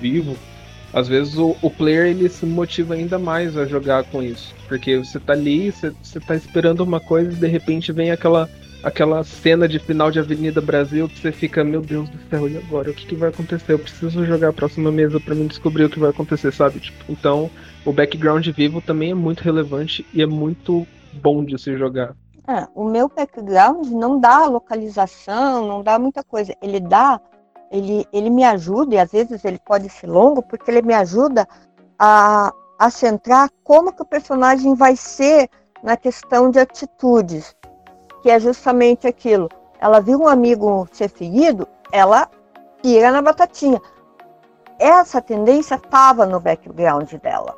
[0.00, 0.36] vivo.
[0.92, 4.54] Às vezes o, o player ele se motiva ainda mais a jogar com isso.
[4.68, 8.48] Porque você tá ali, você, você tá esperando uma coisa e de repente vem aquela,
[8.82, 12.56] aquela cena de final de Avenida Brasil que você fica, meu Deus do céu, e
[12.56, 12.90] agora?
[12.90, 13.72] O que, que vai acontecer?
[13.72, 16.80] Eu preciso jogar a próxima mesa pra mim descobrir o que vai acontecer, sabe?
[16.80, 17.50] Tipo, então
[17.84, 22.14] o background vivo também é muito relevante e é muito bom de se jogar.
[22.48, 26.54] É, o meu background não dá localização, não dá muita coisa.
[26.60, 27.20] Ele dá,
[27.70, 31.46] ele, ele me ajuda, e às vezes ele pode ser longo, porque ele me ajuda
[31.98, 35.48] a, a centrar como que o personagem vai ser
[35.84, 37.54] na questão de atitudes,
[38.22, 39.48] que é justamente aquilo.
[39.80, 42.30] Ela viu um amigo ser ferido, ela
[42.80, 43.80] tira na batatinha.
[44.78, 47.56] Essa tendência estava no background dela.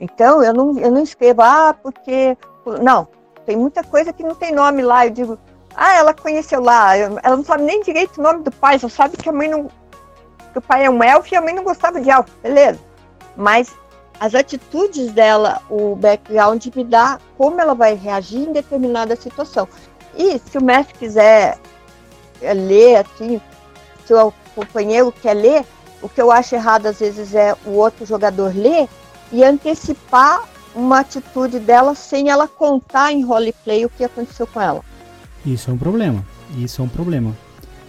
[0.00, 2.36] Então, eu não, eu não escrevo, ah, porque.
[2.80, 3.06] Não,
[3.44, 5.06] tem muita coisa que não tem nome lá.
[5.06, 5.38] Eu digo,
[5.74, 6.96] ah, ela conheceu lá.
[6.96, 9.68] Ela não sabe nem direito o nome do pai, só sabe que a mãe não.
[10.52, 12.80] que o pai é um elfo e a mãe não gostava de elfo, beleza.
[13.36, 13.72] Mas
[14.20, 19.68] as atitudes dela, o background me dá como ela vai reagir em determinada situação.
[20.16, 21.58] E se o mestre quiser
[22.40, 23.40] é, ler, assim,
[24.06, 25.64] se o companheiro quer ler,
[26.00, 28.88] o que eu acho errado às vezes é o outro jogador ler
[29.32, 34.82] e antecipar uma atitude dela sem ela contar em roleplay o que aconteceu com ela.
[35.44, 36.24] Isso é um problema.
[36.56, 37.36] Isso é um problema.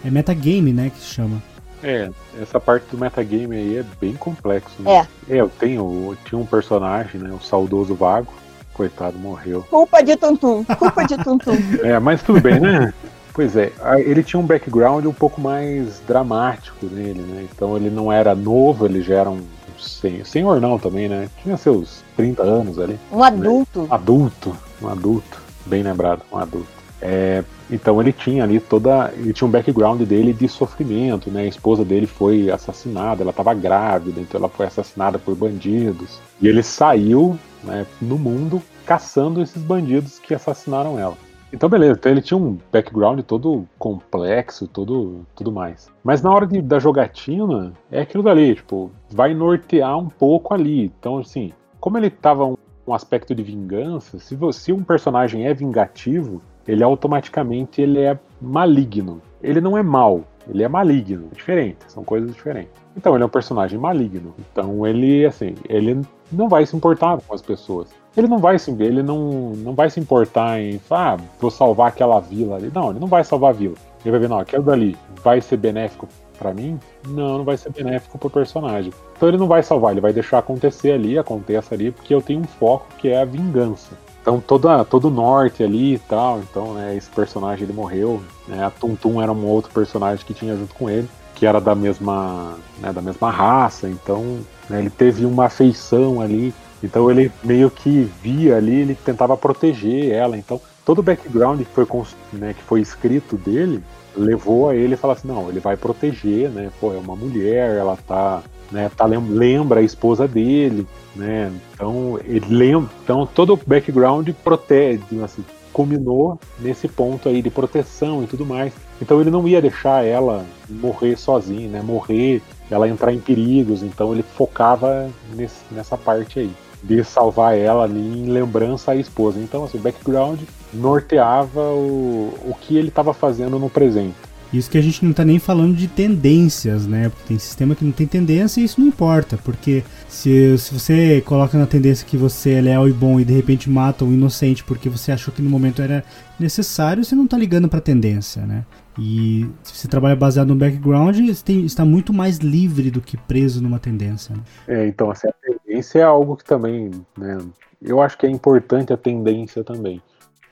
[0.04, 1.42] É metagame, né, que se chama.
[1.84, 2.10] É,
[2.40, 4.74] essa parte do metagame aí é bem complexo.
[4.80, 5.06] Né?
[5.28, 5.34] É.
[5.36, 8.32] É, eu tenho, eu tinha um personagem, né, o saudoso Vago,
[8.72, 9.62] coitado, morreu.
[9.70, 11.52] Culpa de Tuntum, culpa de Tuntum.
[11.84, 12.92] É, mas tudo bem, né?
[13.32, 17.46] Pois é, ele tinha um background um pouco mais dramático nele, né?
[17.52, 19.42] Então ele não era novo, ele já era um
[19.78, 21.28] sen- senhor não também, né?
[21.42, 22.98] Tinha seus 30 anos ali.
[23.10, 23.86] Um adulto.
[23.90, 26.68] Adulto, um adulto, bem lembrado, um adulto.
[27.06, 29.12] É, então ele tinha ali toda.
[29.14, 31.42] Ele tinha um background dele de sofrimento, né?
[31.42, 36.18] A esposa dele foi assassinada, ela estava grávida, então ela foi assassinada por bandidos.
[36.40, 41.16] E ele saiu né, no mundo caçando esses bandidos que assassinaram ela.
[41.52, 45.88] Então, beleza, então ele tinha um background todo complexo, todo, tudo mais.
[46.02, 50.86] Mas na hora de, da jogatina, é aquilo dali, tipo, vai nortear um pouco ali.
[50.98, 55.54] Então, assim, como ele tava um, um aspecto de vingança, se você um personagem é
[55.54, 59.20] vingativo, ele automaticamente ele é maligno.
[59.42, 62.72] Ele não é mal, ele é maligno, é diferente, são coisas diferentes.
[62.96, 64.34] Então ele é um personagem maligno.
[64.38, 66.00] Então ele assim, ele
[66.32, 67.88] não vai se importar com as pessoas.
[68.16, 72.20] Ele não vai se ele não, não vai se importar em, ah, vou salvar aquela
[72.20, 72.70] vila ali.
[72.72, 73.74] Não, ele não vai salvar a vila.
[74.04, 76.06] Ele vai ver, não, aquilo dali vai ser benéfico
[76.38, 76.78] pra mim?
[77.08, 78.92] Não, não vai ser benéfico pro personagem.
[79.16, 82.40] Então ele não vai salvar, ele vai deixar acontecer ali, aconteça ali, porque eu tenho
[82.40, 83.96] um foco que é a vingança.
[84.24, 88.64] Então toda, todo o norte ali e tal, então né, esse personagem ele morreu, né,
[88.64, 91.74] a Tum Tum era um outro personagem que tinha junto com ele, que era da
[91.74, 94.38] mesma, né, da mesma raça, então
[94.70, 100.10] né, ele teve uma afeição ali, então ele meio que via ali, ele tentava proteger
[100.12, 101.86] ela, então todo o background que foi,
[102.32, 103.84] né, que foi escrito dele
[104.16, 107.98] levou a ele falar assim, não, ele vai proteger, né, pô, é uma mulher, ela
[108.06, 108.42] tá,
[108.74, 114.28] né, tá lem- lembra a esposa dele, né, então ele lembra, então todo o background
[114.42, 118.72] protege, assim, culminou nesse ponto aí de proteção e tudo mais.
[119.00, 124.12] Então ele não ia deixar ela morrer sozinha, né, morrer, ela entrar em perigos, então
[124.12, 126.50] ele focava nesse- nessa parte aí
[126.82, 129.38] de salvar ela ali em lembrança à esposa.
[129.40, 130.40] Então, assim, o background
[130.72, 134.14] norteava o, o que ele estava fazendo no presente.
[134.58, 137.08] Isso que a gente não tá nem falando de tendências, né?
[137.08, 139.36] Porque tem sistema que não tem tendência e isso não importa.
[139.38, 143.32] Porque se, se você coloca na tendência que você é leal e bom e de
[143.32, 146.04] repente mata um inocente porque você achou que no momento era
[146.38, 148.64] necessário, você não tá ligando pra tendência, né?
[148.98, 153.16] E se você trabalha baseado no background, você tem- está muito mais livre do que
[153.16, 154.36] preso numa tendência.
[154.36, 154.42] Né?
[154.66, 157.38] É, então, assim, a tendência é algo que também, né,
[157.82, 160.00] eu acho que é importante a tendência também.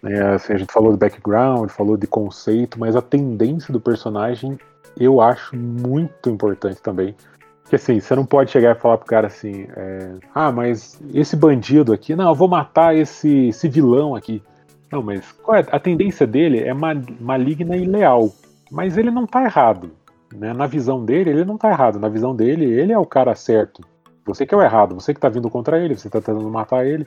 [0.05, 4.59] É, assim, a gente falou de background, falou de conceito, mas a tendência do personagem
[4.99, 7.15] eu acho muito importante também.
[7.63, 11.37] Porque assim, você não pode chegar e falar pro cara assim, é, ah, mas esse
[11.37, 14.43] bandido aqui, não, eu vou matar esse, esse vilão aqui.
[14.91, 15.75] Não, mas é?
[15.75, 18.31] a tendência dele é ma- maligna e leal.
[18.71, 19.91] Mas ele não tá errado.
[20.35, 20.53] Né?
[20.53, 21.99] Na visão dele, ele não tá errado.
[21.99, 23.83] Na visão dele, ele é o cara certo.
[24.27, 26.87] Você que é o errado, você que tá vindo contra ele, você tá tentando matar
[26.87, 27.07] ele.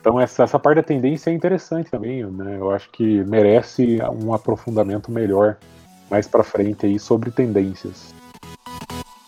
[0.00, 2.56] Então essa, essa parte da tendência é interessante também, né?
[2.58, 5.58] Eu acho que merece um aprofundamento melhor
[6.10, 8.14] mais pra frente aí sobre tendências.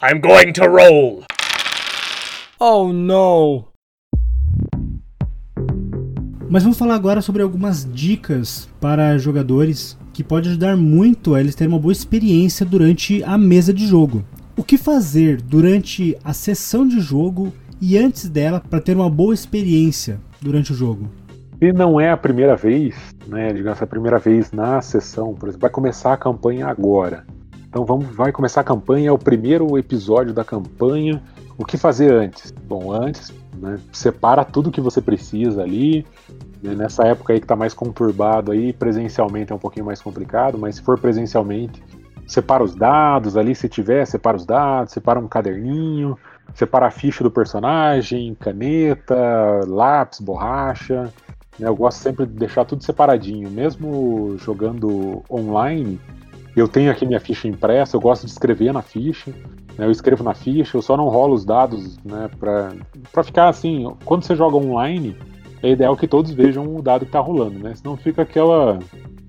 [0.03, 1.25] I'm going to roll.
[2.59, 3.65] Oh no!
[6.49, 11.55] Mas vamos falar agora sobre algumas dicas para jogadores que pode ajudar muito a eles
[11.55, 14.25] terem uma boa experiência durante a mesa de jogo.
[14.57, 17.53] O que fazer durante a sessão de jogo
[17.85, 21.11] e antes dela para ter uma boa experiência durante o jogo?
[21.59, 22.95] Se não é a primeira vez,
[23.27, 27.27] né, digamos, a primeira vez na sessão, por exemplo, vai começar a campanha agora.
[27.69, 31.21] Então vamos, vai começar a campanha, é o primeiro episódio da campanha.
[31.59, 32.53] O que fazer antes?
[32.69, 36.07] Bom, antes, né, separa tudo que você precisa ali.
[36.63, 40.57] né, nessa época aí que está mais conturbado aí, presencialmente é um pouquinho mais complicado,
[40.57, 41.83] mas se for presencialmente,
[42.29, 46.17] separa os dados ali, se tiver, separa os dados, separa um caderninho,
[46.55, 51.13] separa a ficha do personagem, caneta, lápis, borracha.
[51.59, 56.01] né, Eu gosto sempre de deixar tudo separadinho, mesmo jogando online.
[56.55, 59.31] Eu tenho aqui minha ficha impressa, eu gosto de escrever na ficha.
[59.79, 62.29] né, Eu escrevo na ficha, eu só não rolo os dados, né?
[62.39, 65.17] Pra ficar assim, quando você joga online,
[65.63, 67.75] é ideal que todos vejam o dado que tá rolando, né?
[67.75, 68.79] Senão fica aquela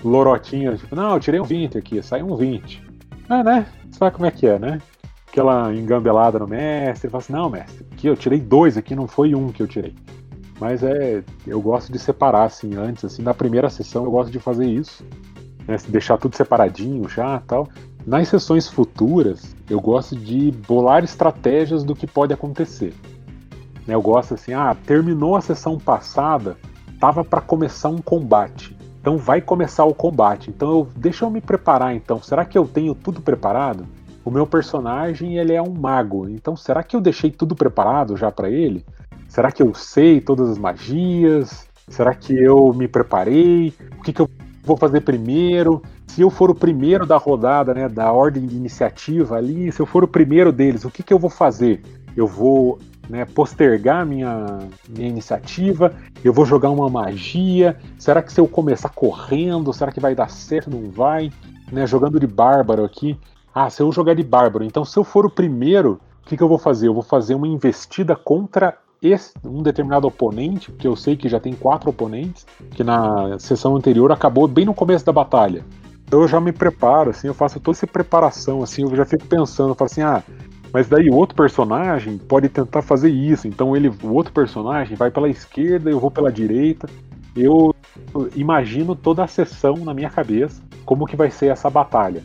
[0.03, 2.83] lorotinha, tipo, não, eu tirei um 20 aqui, saiu um 20.
[3.29, 3.65] É, né?
[3.91, 4.79] Sabe como é que é, né?
[5.33, 9.33] Aquela engambelada no mestre, fala assim, não, mestre, aqui eu tirei dois, aqui não foi
[9.33, 9.95] um que eu tirei.
[10.59, 11.23] Mas é.
[11.47, 15.03] Eu gosto de separar, assim, antes, assim, na primeira sessão eu gosto de fazer isso.
[15.67, 17.67] Né, deixar tudo separadinho já tal.
[18.05, 22.93] Nas sessões futuras, eu gosto de bolar estratégias do que pode acontecer.
[23.87, 26.57] Né, eu gosto assim, ah, terminou a sessão passada,
[26.99, 28.77] tava para começar um combate.
[29.01, 30.49] Então vai começar o combate.
[30.49, 32.21] Então eu, deixa eu me preparar então.
[32.21, 33.85] Será que eu tenho tudo preparado?
[34.25, 36.29] O meu personagem, ele é um mago.
[36.29, 38.85] Então será que eu deixei tudo preparado já para ele?
[39.27, 41.67] Será que eu sei todas as magias?
[41.87, 43.73] Será que eu me preparei?
[43.97, 44.29] O que, que eu
[44.63, 45.81] vou fazer primeiro?
[46.07, 49.85] Se eu for o primeiro da rodada, né, da ordem de iniciativa ali, se eu
[49.85, 51.81] for o primeiro deles, o que, que eu vou fazer?
[52.15, 55.93] Eu vou né, postergar minha, minha iniciativa?
[56.23, 57.77] Eu vou jogar uma magia?
[57.97, 60.69] Será que se eu começar correndo, será que vai dar certo?
[60.69, 61.31] Não vai?
[61.71, 63.17] Né, jogando de bárbaro aqui.
[63.53, 66.41] Ah, se eu jogar de bárbaro, então se eu for o primeiro, o que, que
[66.41, 66.87] eu vou fazer?
[66.87, 71.39] Eu vou fazer uma investida contra esse, um determinado oponente, que eu sei que já
[71.39, 75.63] tem quatro oponentes, que na sessão anterior acabou bem no começo da batalha.
[76.05, 79.25] Então eu já me preparo, assim, eu faço toda essa preparação, assim, eu já fico
[79.25, 80.23] pensando, eu falo assim, ah,
[80.71, 85.11] mas daí o outro personagem pode tentar fazer isso, então ele, o outro personagem vai
[85.11, 86.89] pela esquerda, eu vou pela direita.
[87.35, 87.75] Eu
[88.35, 92.23] imagino toda a sessão na minha cabeça, como que vai ser essa batalha.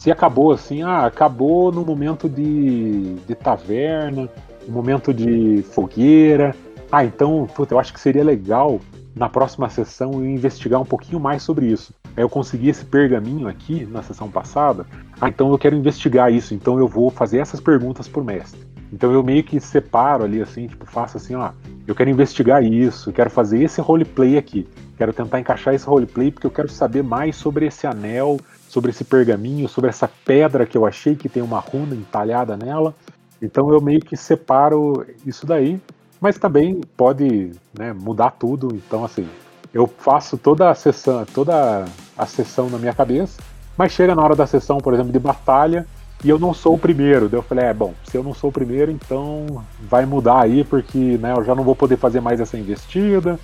[0.00, 4.30] Se acabou assim, ah, acabou no momento de, de taverna,
[4.66, 6.56] um momento de fogueira.
[6.90, 8.80] Ah, então, puta, eu acho que seria legal
[9.14, 11.92] na próxima sessão eu investigar um pouquinho mais sobre isso.
[12.16, 14.86] Aí eu consegui esse pergaminho aqui na sessão passada.
[15.20, 18.58] Ah, então eu quero investigar isso, então eu vou fazer essas perguntas pro mestre.
[18.90, 21.50] Então eu meio que separo ali assim, tipo, faço assim, ó,
[21.86, 24.66] eu quero investigar isso, quero fazer esse roleplay aqui.
[24.96, 28.38] Quero tentar encaixar esse roleplay porque eu quero saber mais sobre esse anel,
[28.70, 32.94] sobre esse pergaminho, sobre essa pedra que eu achei que tem uma runa entalhada nela.
[33.42, 35.80] Então eu meio que separo isso daí,
[36.20, 38.68] mas também pode né, mudar tudo.
[38.72, 39.26] Então assim,
[39.74, 41.84] eu faço toda a sessão, toda
[42.16, 43.42] a sessão na minha cabeça,
[43.76, 45.84] mas chega na hora da sessão, por exemplo, de batalha,
[46.22, 47.28] e eu não sou o primeiro.
[47.28, 50.62] Daí eu falei, é bom, se eu não sou o primeiro, então vai mudar aí,
[50.62, 53.36] porque né, eu já não vou poder fazer mais essa investida,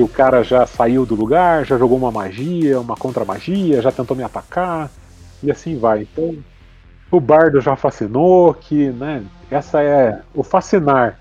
[0.00, 4.16] que o cara já saiu do lugar, já jogou uma magia, uma contra-magia, já tentou
[4.16, 4.90] me atacar,
[5.42, 6.02] e assim vai.
[6.02, 6.36] Então
[7.10, 11.18] o bardo já fascinou, que, né, essa é o fascinar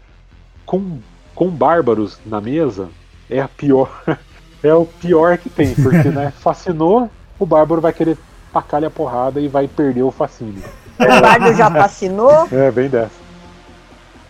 [0.65, 0.99] com,
[1.35, 2.87] com bárbaros na mesa
[3.29, 3.91] é a pior,
[4.63, 8.17] é o pior que tem, porque, né, fascinou, o bárbaro vai querer
[8.53, 10.63] tacar a porrada e vai perder o fascínio.
[10.97, 12.47] O bardo já fascinou?
[12.51, 13.19] É, bem dessa.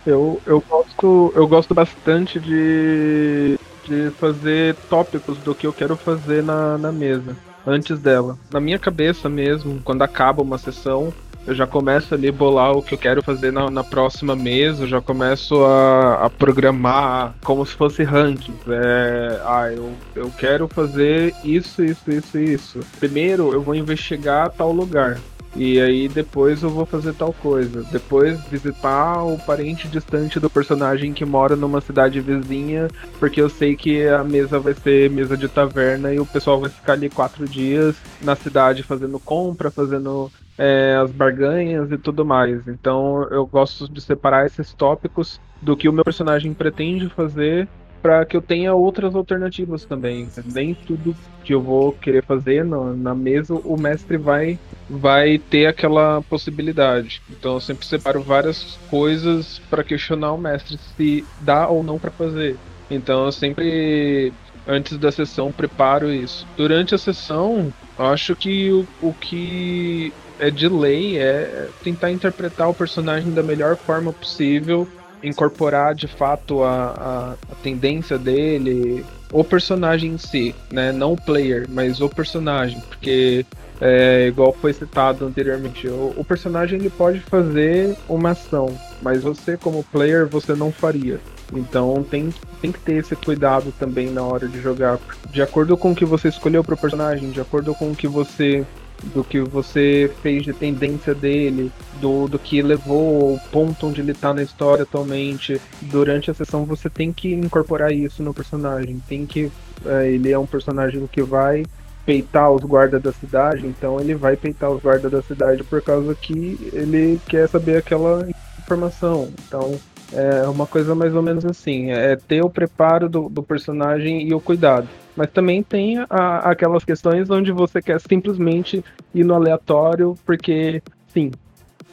[0.04, 3.59] Eu, eu, gosto, eu gosto bastante de,
[3.90, 7.36] de fazer tópicos do que eu quero fazer na, na mesa,
[7.66, 8.38] antes dela.
[8.52, 11.12] Na minha cabeça mesmo, quando acaba uma sessão,
[11.46, 15.00] eu já começo ali bolar o que eu quero fazer na, na próxima mesa, já
[15.00, 18.60] começo a, a programar como se fosse rankings.
[18.68, 22.80] É, ah, eu, eu quero fazer isso, isso, isso, isso.
[23.00, 25.18] Primeiro eu vou investigar tal lugar.
[25.54, 27.82] E aí depois eu vou fazer tal coisa.
[27.90, 32.88] Depois visitar o parente distante do personagem que mora numa cidade vizinha,
[33.18, 36.70] porque eu sei que a mesa vai ser mesa de taverna e o pessoal vai
[36.70, 42.68] ficar ali quatro dias na cidade fazendo compra, fazendo é, as barganhas e tudo mais.
[42.68, 47.68] Então eu gosto de separar esses tópicos do que o meu personagem pretende fazer
[48.02, 50.32] para que eu tenha outras alternativas também.
[50.44, 55.66] Nem tudo que eu vou querer fazer no, na mesa o mestre vai vai ter
[55.66, 57.22] aquela possibilidade.
[57.28, 62.12] Então eu sempre separo várias coisas para questionar o mestre se dá ou não para
[62.12, 62.60] fazer.
[62.88, 64.34] Então eu sempre
[64.66, 66.46] antes da sessão preparo isso.
[66.56, 72.74] Durante a sessão, acho que o, o que é de lei é tentar interpretar o
[72.74, 74.90] personagem da melhor forma possível,
[75.22, 80.92] incorporar de fato a, a, a tendência dele, o personagem em si, né?
[80.92, 83.44] Não o player, mas o personagem, porque
[83.80, 89.56] é, igual foi citado anteriormente, o, o, personagem ele pode fazer uma ação, mas você
[89.56, 91.18] como player você não faria.
[91.52, 94.98] Então tem, tem que ter esse cuidado também na hora de jogar,
[95.30, 98.06] de acordo com o que você escolheu para o personagem, de acordo com o que
[98.06, 98.64] você
[99.14, 104.14] do que você fez de tendência dele, do, do que levou ao ponto onde ele
[104.14, 105.60] tá na história atualmente.
[105.82, 109.02] Durante a sessão você tem que incorporar isso no personagem.
[109.08, 109.50] Tem que.
[109.84, 111.64] É, ele é um personagem que vai
[112.04, 116.14] peitar os guardas da cidade, então ele vai peitar os guardas da cidade por causa
[116.14, 118.26] que ele quer saber aquela
[118.58, 119.30] informação.
[119.46, 119.78] Então
[120.12, 124.34] é uma coisa mais ou menos assim, é ter o preparo do, do personagem e
[124.34, 124.88] o cuidado.
[125.16, 128.84] Mas também tem a, aquelas questões onde você quer simplesmente
[129.14, 131.32] ir no aleatório, porque, sim,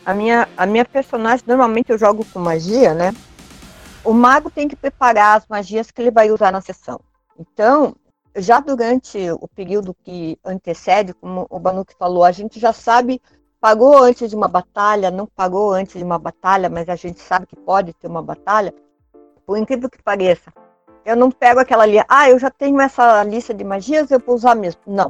[0.07, 3.13] a minha, a minha personagem, normalmente eu jogo com magia, né?
[4.05, 6.97] O mago tem que preparar as magias que ele vai usar na sessão.
[7.37, 7.93] Então,
[8.33, 13.21] já durante o período que antecede, como o Banuque falou, a gente já sabe,
[13.59, 17.45] pagou antes de uma batalha, não pagou antes de uma batalha, mas a gente sabe
[17.45, 18.73] que pode ter uma batalha,
[19.45, 20.53] por incrível que pareça.
[21.07, 24.35] Eu não pego aquela ali, ah, eu já tenho essa lista de magias, eu vou
[24.35, 24.81] usar mesmo.
[24.85, 25.09] Não.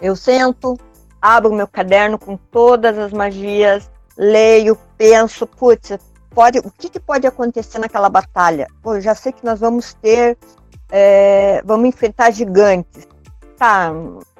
[0.00, 0.76] Eu sento,
[1.22, 5.96] abro meu caderno com todas as magias, leio, penso, putz,
[6.30, 8.66] pode, o que, que pode acontecer naquela batalha?
[8.82, 10.36] Pô, já sei que nós vamos ter,
[10.90, 13.06] é, vamos enfrentar gigantes.
[13.56, 13.92] Tá,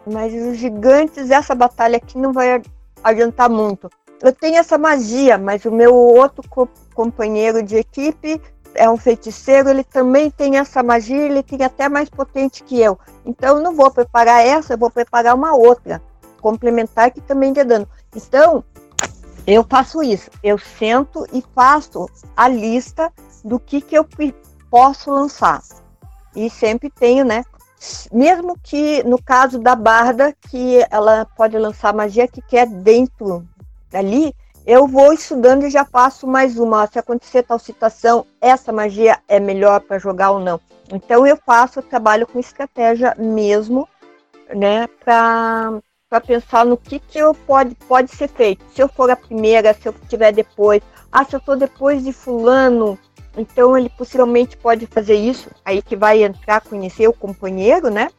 [0.04, 2.60] mas os gigantes, essa batalha aqui não vai
[3.04, 3.88] adiantar muito.
[4.20, 8.40] Eu tenho essa magia, mas o meu outro co companheiro de equipe
[8.74, 12.98] é um feiticeiro, ele também tem essa magia, ele tem até mais potente que eu.
[13.24, 16.02] Então eu não vou preparar essa, eu vou preparar uma outra
[16.44, 17.88] complementar que também dê dano.
[18.14, 18.62] Então,
[19.46, 20.30] eu faço isso.
[20.42, 22.06] Eu sento e faço
[22.36, 23.10] a lista
[23.42, 24.06] do que, que eu
[24.70, 25.62] posso lançar.
[26.36, 27.44] E sempre tenho, né?
[28.12, 33.46] Mesmo que no caso da Barda, que ela pode lançar magia que quer dentro
[33.90, 34.34] dali,
[34.66, 36.86] eu vou estudando e já faço mais uma.
[36.86, 40.58] Se acontecer tal situação, essa magia é melhor para jogar ou não.
[40.90, 43.88] Então eu faço, eu trabalho com estratégia mesmo,
[44.54, 45.80] né, para
[46.26, 48.64] pensar no que, que eu pode, pode ser feito.
[48.74, 50.82] Se eu for a primeira, se eu estiver depois.
[51.12, 52.98] Ah, se eu estou depois de fulano,
[53.36, 55.50] então ele possivelmente pode fazer isso.
[55.64, 58.10] Aí que vai entrar, conhecer o companheiro, né?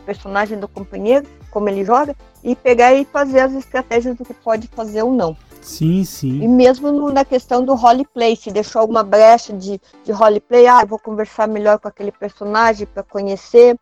[0.00, 4.34] O personagem do companheiro, como ele joga, e pegar e fazer as estratégias do que
[4.34, 5.36] pode fazer ou não.
[5.62, 6.42] Sim, sim.
[6.42, 10.88] E mesmo na questão do roleplay, se deixou alguma brecha de, de roleplay, ah, eu
[10.88, 13.78] vou conversar melhor com aquele personagem para conhecer.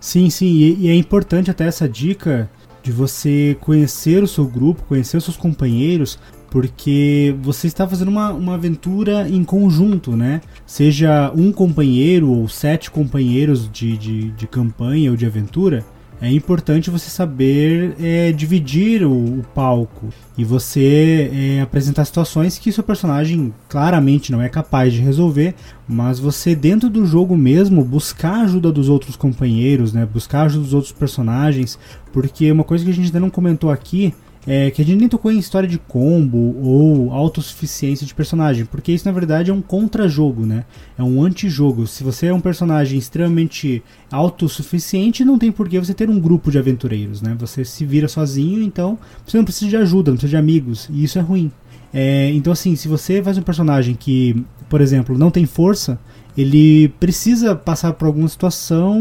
[0.00, 2.50] Sim, sim, e, e é importante até essa dica
[2.82, 6.18] de você conhecer o seu grupo, conhecer os seus companheiros,
[6.50, 10.40] porque você está fazendo uma, uma aventura em conjunto, né?
[10.64, 15.84] Seja um companheiro ou sete companheiros de, de, de campanha ou de aventura,
[16.20, 22.72] é importante você saber é, dividir o, o, palco e você é, apresentar situações que
[22.72, 25.54] seu personagem claramente não é capaz de resolver,
[25.88, 30.06] mas você dentro do jogo mesmo buscar a ajuda dos outros companheiros, né?
[30.06, 31.78] Buscar a ajuda dos outros personagens,
[32.12, 34.12] porque uma coisa que a gente ainda não comentou aqui
[34.48, 38.90] é, que a gente nem tocou em história de combo ou autossuficiência de personagem, porque
[38.90, 40.64] isso na verdade é um contra-jogo, né?
[40.96, 41.86] É um anti-jogo.
[41.86, 46.50] Se você é um personagem extremamente autossuficiente, não tem por que você ter um grupo
[46.50, 47.36] de aventureiros, né?
[47.38, 51.04] Você se vira sozinho, então você não precisa de ajuda, não precisa de amigos, e
[51.04, 51.52] isso é ruim.
[51.92, 55.98] É, então, assim, se você faz um personagem que, por exemplo, não tem força,
[56.38, 58.96] ele precisa passar por alguma situação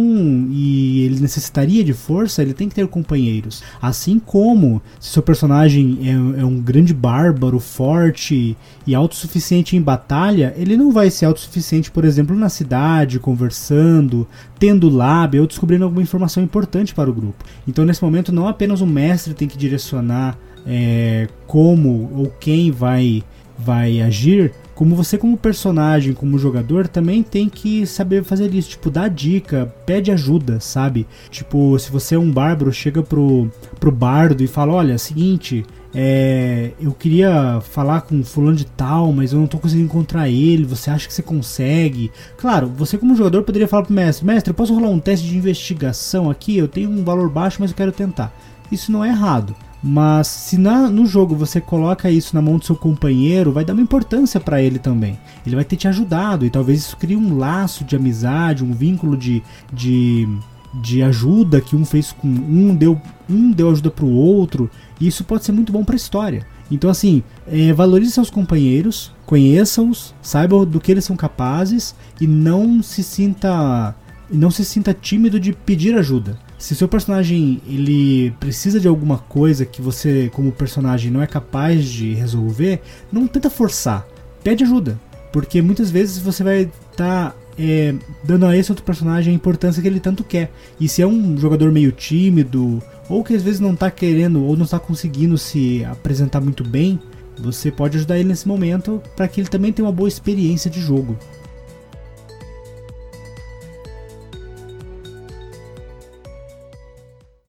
[0.49, 3.61] e ele necessitaria de força, ele tem que ter companheiros.
[3.79, 8.57] Assim como se seu personagem é, é um grande bárbaro, forte
[8.87, 14.27] e autossuficiente em batalha, ele não vai ser autossuficiente, por exemplo, na cidade, conversando,
[14.57, 17.45] tendo lábia ou descobrindo alguma informação importante para o grupo.
[17.67, 20.35] Então, nesse momento, não apenas o mestre tem que direcionar
[20.65, 23.23] é, como ou quem vai,
[23.59, 28.91] vai agir, como você como personagem, como jogador, também tem que saber fazer isso, tipo,
[28.91, 31.07] dar dica, pede ajuda, sabe?
[31.31, 33.49] Tipo, se você é um bárbaro, chega pro,
[33.79, 39.33] pro bardo e fala, olha, seguinte, é, eu queria falar com fulano de tal, mas
[39.33, 42.11] eu não tô conseguindo encontrar ele, você acha que você consegue?
[42.37, 45.35] Claro, você como jogador poderia falar pro mestre, mestre, eu posso rolar um teste de
[45.35, 46.55] investigação aqui?
[46.55, 48.31] Eu tenho um valor baixo, mas eu quero tentar.
[48.71, 49.55] Isso não é errado.
[49.81, 53.73] Mas se na, no jogo você coloca isso na mão do seu companheiro, vai dar
[53.73, 55.17] uma importância para ele também.
[55.45, 59.15] Ele vai ter te ajudado e talvez isso crie um laço de amizade, um vínculo
[59.15, 60.27] de, de,
[60.73, 62.99] de ajuda que um fez com um, deu,
[63.29, 64.69] um deu ajuda para o outro.
[64.99, 66.45] E isso pode ser muito bom para a história.
[66.69, 72.81] Então, assim, é, valorize seus companheiros, conheça-os, saiba do que eles são capazes e não
[72.81, 73.95] se sinta
[74.29, 76.37] não se sinta tímido de pedir ajuda.
[76.57, 81.85] Se seu personagem ele precisa de alguma coisa que você, como personagem, não é capaz
[81.85, 82.81] de resolver,
[83.11, 84.07] não tenta forçar.
[84.43, 84.99] Pede ajuda.
[85.31, 87.93] Porque muitas vezes você vai estar tá, é,
[88.23, 90.51] dando a esse outro personagem a importância que ele tanto quer.
[90.79, 94.57] E se é um jogador meio tímido, ou que às vezes não está querendo, ou
[94.57, 96.99] não está conseguindo se apresentar muito bem,
[97.37, 100.81] você pode ajudar ele nesse momento para que ele também tenha uma boa experiência de
[100.81, 101.15] jogo.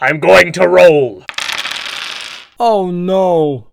[0.01, 1.25] I'm going to roll!
[2.57, 3.65] Oh no!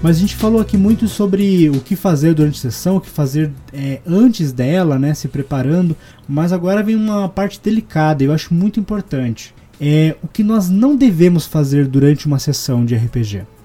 [0.00, 3.10] Mas a gente falou aqui muito sobre o que fazer durante a sessão, o que
[3.10, 5.96] fazer é, antes dela, né, se preparando.
[6.28, 9.52] Mas agora vem uma parte delicada, eu acho muito importante.
[9.80, 13.57] É o que nós não devemos fazer durante uma sessão de RPG.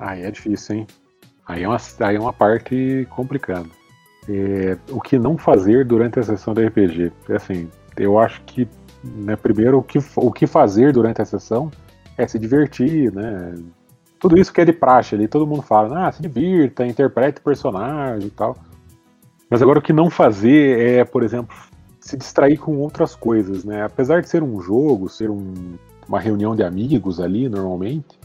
[0.00, 0.86] Aí é difícil, hein?
[1.46, 3.68] Aí é uma, aí é uma parte complicada.
[4.28, 7.12] É, o que não fazer durante a sessão de RPG?
[7.28, 8.66] É assim, eu acho que,
[9.04, 11.70] né, primeiro, o que, o que fazer durante a sessão
[12.16, 13.54] é se divertir, né?
[14.18, 17.42] Tudo isso que é de praxe ali, todo mundo fala, ah, se divirta, interprete o
[17.42, 18.56] personagem e tal.
[19.48, 21.56] Mas agora o que não fazer é, por exemplo,
[21.98, 23.82] se distrair com outras coisas, né?
[23.82, 25.74] Apesar de ser um jogo, ser um,
[26.06, 28.19] uma reunião de amigos ali, normalmente,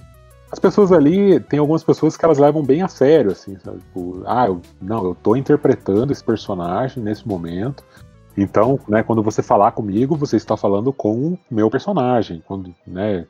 [0.52, 3.80] as pessoas ali, tem algumas pessoas que elas levam bem a sério, assim, sabe?
[3.80, 7.84] Tipo, ah, eu, não, eu tô interpretando esse personagem nesse momento,
[8.38, 13.26] então, né, quando você falar comigo, você está falando com o meu personagem, quando, né?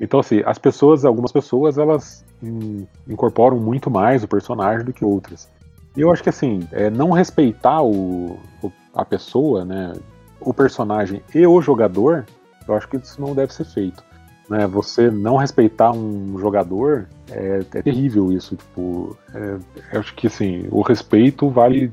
[0.00, 5.04] Então, assim, as pessoas, algumas pessoas, elas in, incorporam muito mais o personagem do que
[5.04, 5.48] outras.
[5.96, 9.92] E eu acho que, assim, é, não respeitar o, o, a pessoa, né,
[10.40, 12.24] o personagem e o jogador,
[12.66, 14.02] eu acho que isso não deve ser feito.
[14.48, 18.56] Né, você não respeitar um jogador é, é terrível isso.
[18.56, 19.58] Tipo, é,
[19.92, 21.92] eu acho que assim, o respeito vale,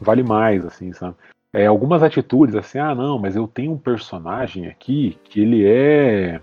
[0.00, 1.14] vale mais, assim, sabe?
[1.52, 6.40] É, algumas atitudes assim, ah não, mas eu tenho um personagem aqui que ele é,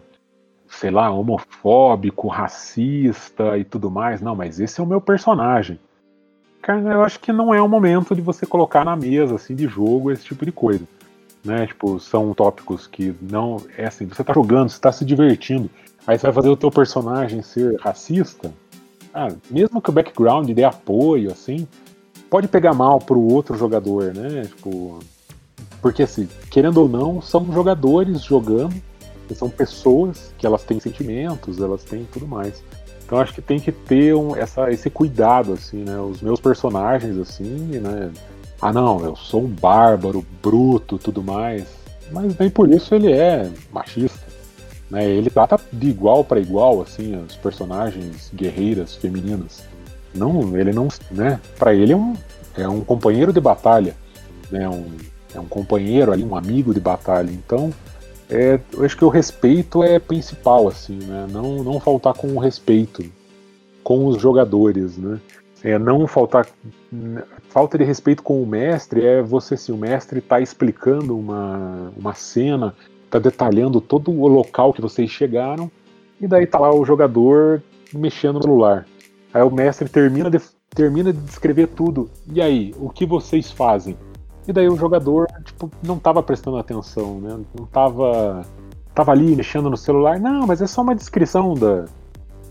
[0.70, 4.22] sei lá, homofóbico, racista e tudo mais.
[4.22, 5.80] Não, mas esse é o meu personagem.
[6.62, 9.68] Cara, eu acho que não é o momento de você colocar na mesa assim de
[9.68, 10.86] jogo esse tipo de coisa
[11.44, 11.68] né?
[11.68, 13.58] Tipo, são tópicos que não.
[13.78, 15.70] É assim, você tá jogando, você tá se divertindo,
[16.06, 18.52] aí você vai fazer o teu personagem ser racista.
[19.14, 21.68] Ah, mesmo que o background dê apoio, assim,
[22.30, 24.44] pode pegar mal pro outro jogador, né?
[24.44, 25.00] Tipo.
[25.82, 28.76] Porque assim, querendo ou não, são jogadores jogando,
[29.34, 32.64] são pessoas que elas têm sentimentos, elas têm tudo mais.
[33.04, 36.00] Então acho que tem que ter um, essa, esse cuidado, assim, né?
[36.00, 38.12] Os meus personagens, assim, né?
[38.62, 41.66] Ah não, eu sou um bárbaro, bruto, tudo mais.
[42.12, 44.20] Mas nem por isso ele é machista.
[44.90, 45.06] Né?
[45.06, 49.64] Ele trata de igual para igual assim as personagens guerreiras femininas.
[50.14, 51.40] Não, ele não, né?
[51.58, 52.14] Para ele é um,
[52.58, 53.96] é um companheiro de batalha,
[54.52, 54.68] né?
[54.68, 54.86] Um,
[55.34, 57.32] é um companheiro ali, um amigo de batalha.
[57.32, 57.74] Então,
[58.30, 61.26] é, eu acho que o respeito é principal assim, né?
[61.32, 63.04] Não não faltar com o respeito
[63.84, 65.20] com os jogadores, né?
[65.64, 66.48] É não faltar
[67.50, 72.14] falta de respeito com o mestre é você, se o mestre está explicando uma, uma
[72.14, 72.76] cena,
[73.06, 75.70] está detalhando todo o local que vocês chegaram,
[76.20, 77.62] e daí tá lá o jogador
[77.94, 78.86] mexendo no celular.
[79.34, 80.40] Aí o mestre termina de,
[80.70, 82.10] termina de descrever tudo.
[82.32, 83.98] E aí, o que vocês fazem?
[84.48, 87.40] E daí o jogador, tipo, não estava prestando atenção, né?
[87.56, 88.46] Não estava
[88.94, 90.20] tava ali mexendo no celular.
[90.20, 91.86] Não, mas é só uma descrição da,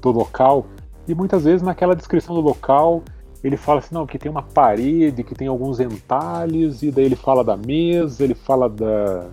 [0.01, 0.67] do local.
[1.11, 3.03] E muitas vezes naquela descrição do local
[3.43, 7.17] ele fala assim, não, que tem uma parede, que tem alguns entalhes, e daí ele
[7.17, 9.27] fala da mesa, ele fala da,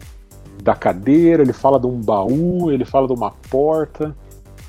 [0.64, 4.16] da cadeira, ele fala de um baú, ele fala de uma porta.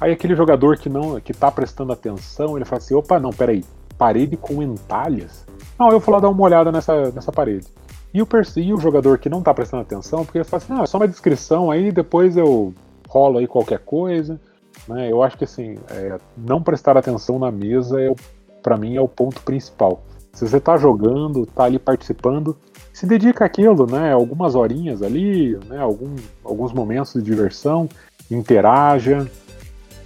[0.00, 3.64] Aí aquele jogador que não que tá prestando atenção, ele fala assim, opa, não, peraí,
[3.96, 5.46] parede com entalhes?
[5.78, 7.68] Não, eu vou lá dar uma olhada nessa, nessa parede.
[8.12, 10.82] E o, e o jogador que não tá prestando atenção, porque ele fala assim, não,
[10.82, 12.74] é só uma descrição aí, depois eu
[13.08, 14.40] rolo aí qualquer coisa.
[14.88, 15.10] Né?
[15.10, 18.14] Eu acho que assim, é, não prestar atenção na mesa é
[18.62, 20.02] para mim é o ponto principal.
[20.32, 22.56] Se você está jogando, está ali participando,
[22.92, 24.12] se dedica àquilo, né?
[24.12, 25.78] Algumas horinhas ali, né?
[25.80, 27.88] Algum, alguns momentos de diversão,
[28.30, 29.28] interaja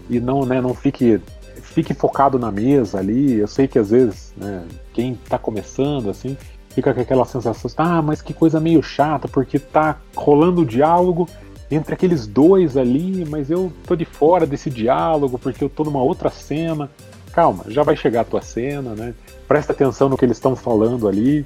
[0.08, 0.60] e não, né?
[0.60, 1.20] Não fique
[1.60, 3.38] fique focado na mesa ali.
[3.38, 4.64] Eu sei que às vezes, né?
[4.92, 6.36] Quem está começando assim
[6.70, 11.28] fica com aquela sensação, ah, mas que coisa meio chata, porque tá rolando o diálogo
[11.74, 16.02] entre aqueles dois ali, mas eu tô de fora desse diálogo porque eu tô numa
[16.02, 16.90] outra cena
[17.32, 19.14] calma, já vai chegar a tua cena, né?
[19.48, 21.44] Presta atenção no que eles estão falando ali.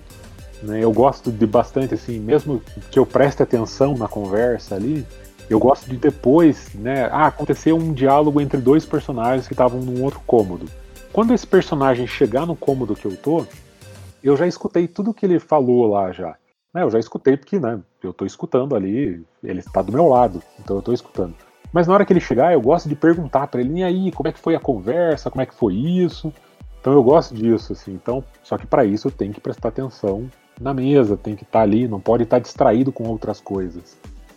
[0.63, 0.83] Né?
[0.83, 5.07] Eu gosto de bastante, assim, mesmo que eu preste atenção na conversa ali,
[5.49, 7.09] eu gosto de depois, né?
[7.13, 10.67] Ah, aconteceu um diálogo entre dois personagens que estavam num outro cômodo.
[11.13, 13.47] Quando esse personagem chegar no cômodo que eu tô,
[14.23, 16.35] eu já escutei tudo que ele falou lá já.
[16.77, 16.83] Né?
[16.83, 17.81] Eu já escutei porque, né?
[18.03, 21.35] Eu tô escutando ali, ele está do meu lado, então eu tô escutando.
[21.73, 24.29] Mas na hora que ele chegar, eu gosto de perguntar para ele, e aí, como
[24.29, 26.31] é que foi a conversa, como é que foi isso?
[26.79, 27.95] Então eu gosto disso, assim.
[27.95, 30.31] Então, só que para isso eu tenho que prestar atenção
[30.61, 33.97] na mesa, tem que estar tá ali, não pode estar tá distraído com outras coisas.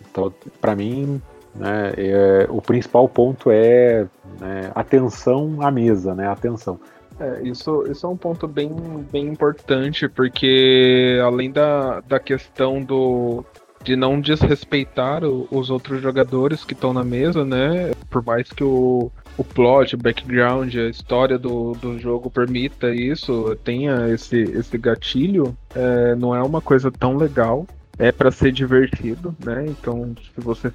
[0.09, 1.21] Então, para mim,
[1.53, 4.07] né, é, o principal ponto é
[4.39, 6.25] né, atenção à mesa, né?
[6.29, 6.79] Atenção.
[7.19, 8.71] É, isso, isso é um ponto bem,
[9.11, 13.43] bem importante, porque além da, da questão do,
[13.83, 17.91] de não desrespeitar o- os outros jogadores que estão na mesa, né?
[18.09, 23.55] Por mais que o, o plot, o background, a história do, do jogo permita isso,
[23.63, 27.65] tenha esse, esse gatilho, é, não é uma coisa tão legal.
[27.97, 29.65] É para ser divertido, né?
[29.67, 30.71] Então, se você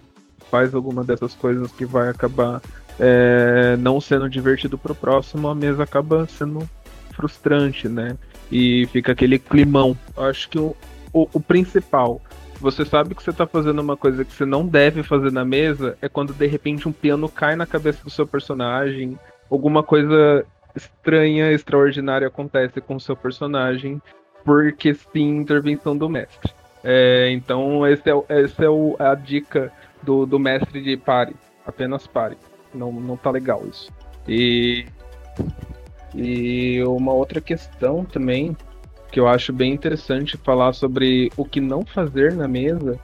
[0.50, 2.60] faz alguma dessas coisas que vai acabar
[2.98, 6.68] é, não sendo divertido pro próximo, a mesa acaba sendo
[7.12, 8.16] frustrante, né?
[8.50, 9.96] E fica aquele climão.
[10.16, 10.76] Acho que o,
[11.12, 12.20] o, o principal,
[12.60, 15.96] você sabe que você tá fazendo uma coisa que você não deve fazer na mesa,
[16.00, 19.18] é quando de repente um piano cai na cabeça do seu personagem,
[19.50, 20.44] alguma coisa
[20.74, 24.00] estranha, extraordinária acontece com o seu personagem,
[24.44, 26.52] porque sim, intervenção do mestre.
[26.82, 29.72] É, então, esse é, essa é o- a dica
[30.02, 31.34] do, do mestre de pare.
[31.66, 32.36] Apenas pare.
[32.74, 33.92] Não, não tá legal isso.
[34.28, 34.86] E,
[36.14, 38.56] e uma outra questão também,
[39.12, 42.98] que eu acho bem interessante falar sobre o que não fazer na mesa,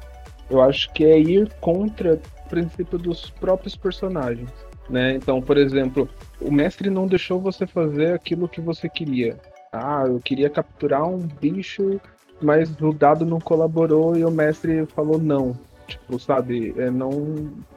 [0.51, 4.51] eu acho que é ir contra o princípio dos próprios personagens.
[4.89, 5.15] Né?
[5.15, 6.09] Então, por exemplo,
[6.41, 9.39] o mestre não deixou você fazer aquilo que você queria.
[9.73, 12.01] Ah, eu queria capturar um bicho,
[12.43, 15.57] mas o dado não colaborou e o mestre falou não.
[15.91, 17.11] Tipo, sabe, é, não,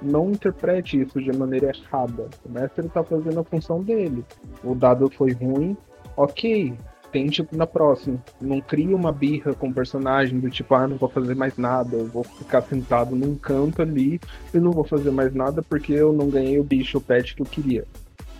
[0.01, 2.29] não interprete isso de maneira errada.
[2.45, 4.23] O mestre tá fazendo a função dele.
[4.63, 5.75] O dado foi ruim,
[6.15, 6.73] ok.
[7.11, 8.23] Tente na próxima.
[8.41, 11.95] Não crie uma birra com o personagem do tipo, ah, não vou fazer mais nada,
[11.95, 14.19] eu vou ficar sentado num canto ali
[14.53, 17.41] e não vou fazer mais nada porque eu não ganhei o bicho, o pet que
[17.41, 17.85] eu queria.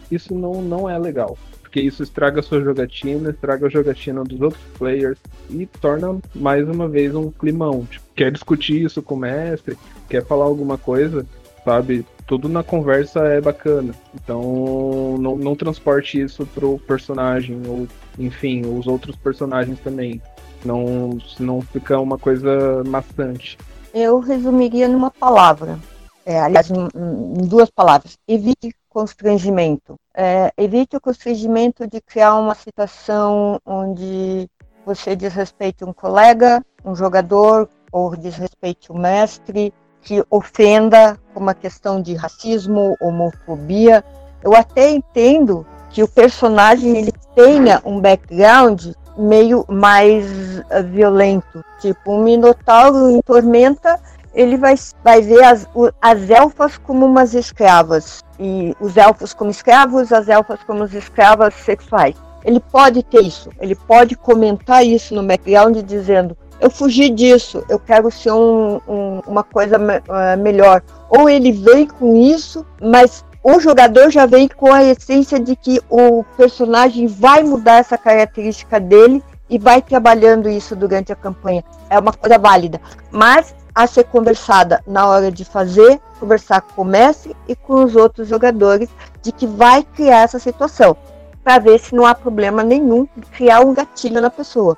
[0.10, 1.38] Isso não, não é legal.
[1.74, 5.18] Porque isso estraga a sua jogatina, estraga a jogatina dos outros players
[5.50, 7.84] e torna mais uma vez um climão.
[7.90, 9.76] Tipo, quer discutir isso com o mestre,
[10.08, 11.26] quer falar alguma coisa,
[11.66, 12.06] sabe?
[12.28, 13.96] Tudo na conversa é bacana.
[14.14, 17.88] Então não, não transporte isso pro personagem, ou
[18.20, 20.22] enfim, os outros personagens também.
[20.64, 23.58] Não, senão fica uma coisa maçante.
[23.92, 25.80] Eu resumiria numa palavra.
[26.24, 28.16] É, aliás, em, em duas palavras.
[28.28, 30.00] Evite constrangimento.
[30.16, 34.48] É, evite o constrangimento de criar uma situação onde
[34.86, 42.02] você desrespeite um colega, um jogador, ou desrespeite o mestre, que ofenda como a questão
[42.02, 44.04] de racismo, homofobia.
[44.44, 50.26] Eu até entendo que o personagem ele tenha um background meio mais
[50.60, 54.00] uh, violento, tipo um minotauro em tormenta
[54.34, 55.68] ele vai, vai ver as,
[56.02, 62.16] as elfas como umas escravas, e os elfos como escravos, as elfas como escravas sexuais.
[62.44, 67.80] Ele pode ter isso, ele pode comentar isso no background dizendo: Eu fugi disso, eu
[67.80, 70.82] quero ser um, um, uma coisa me, uh, melhor.
[71.10, 75.82] Ou ele vem com isso, mas o jogador já vem com a essência de que
[75.90, 81.64] o personagem vai mudar essa característica dele e vai trabalhando isso durante a campanha.
[81.90, 82.82] É uma coisa válida.
[83.12, 87.96] Mas a ser conversada na hora de fazer, conversar com o mestre e com os
[87.96, 88.90] outros jogadores
[89.22, 90.96] de que vai criar essa situação,
[91.44, 94.78] para ver se não há problema nenhum de criar um gatilho na pessoa.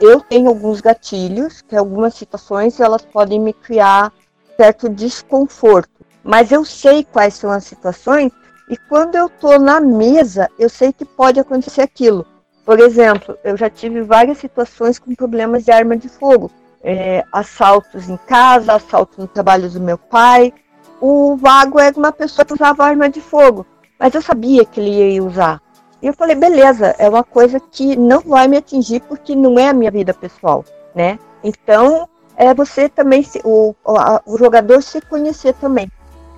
[0.00, 4.12] Eu tenho alguns gatilhos, que algumas situações elas podem me criar
[4.56, 8.32] certo desconforto, mas eu sei quais são as situações
[8.68, 12.26] e quando eu estou na mesa, eu sei que pode acontecer aquilo.
[12.64, 16.50] Por exemplo, eu já tive várias situações com problemas de arma de fogo
[16.82, 20.52] é, assaltos em casa, assaltos no trabalho do meu pai.
[21.00, 23.66] O vago era uma pessoa que usava arma de fogo,
[23.98, 25.60] mas eu sabia que ele ia usar.
[26.00, 29.68] E eu falei, beleza, é uma coisa que não vai me atingir porque não é
[29.68, 30.64] a minha vida pessoal,
[30.94, 31.18] né?
[31.44, 35.90] Então, é você também, se, o, a, o jogador se conhecer também.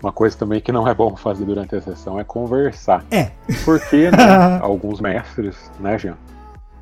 [0.03, 3.03] Uma coisa também que não é bom fazer durante a sessão é conversar.
[3.11, 3.31] É.
[3.65, 6.19] Porque né, alguns mestres, né, Jean,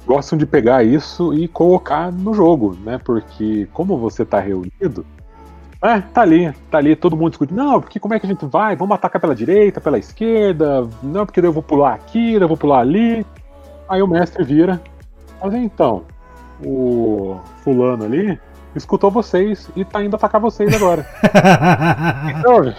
[0.07, 3.01] gostam de pegar isso e colocar no jogo, né?
[3.03, 5.05] Porque como você tá reunido,
[5.83, 7.53] é, tá ali, tá ali, todo mundo discute.
[7.53, 8.77] Não, porque como é que a gente vai?
[8.77, 10.89] Vamos atacar pela direita, pela esquerda?
[11.03, 13.27] Não, porque eu vou pular aqui, eu vou pular ali.
[13.89, 14.81] Aí o mestre vira.
[15.43, 16.05] Mas então,
[16.65, 18.39] o fulano ali
[18.77, 21.05] escutou vocês e tá indo atacar vocês agora.
[22.39, 22.73] então,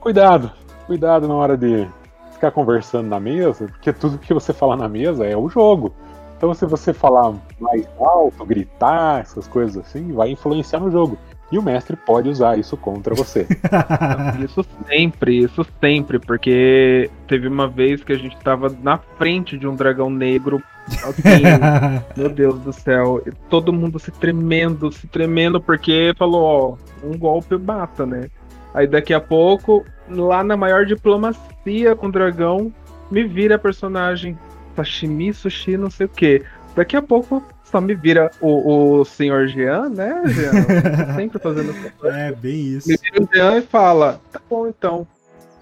[0.00, 0.50] cuidado,
[0.86, 1.86] cuidado na hora de
[2.32, 5.94] ficar conversando na mesa, porque tudo que você falar na mesa é o jogo.
[6.40, 11.18] Então, se você falar mais alto, gritar, essas coisas assim, vai influenciar no jogo.
[11.52, 13.46] E o mestre pode usar isso contra você.
[14.42, 19.66] Isso sempre, isso sempre, porque teve uma vez que a gente tava na frente de
[19.66, 20.62] um dragão negro.
[20.86, 21.42] Assim,
[22.16, 27.18] meu Deus do céu, e todo mundo se tremendo, se tremendo, porque falou, ó, um
[27.18, 28.30] golpe mata, né?
[28.72, 32.72] Aí daqui a pouco, lá na maior diplomacia com o dragão,
[33.10, 34.38] me vira personagem
[34.76, 36.42] sashimi, sushi, não sei o que.
[36.74, 41.14] Daqui a pouco Só me vira o, o senhor Jean, né, Jean?
[41.14, 41.74] Sempre fazendo.
[42.04, 42.88] É, bem isso.
[42.88, 45.06] Me vira o Jean e fala: tá bom então.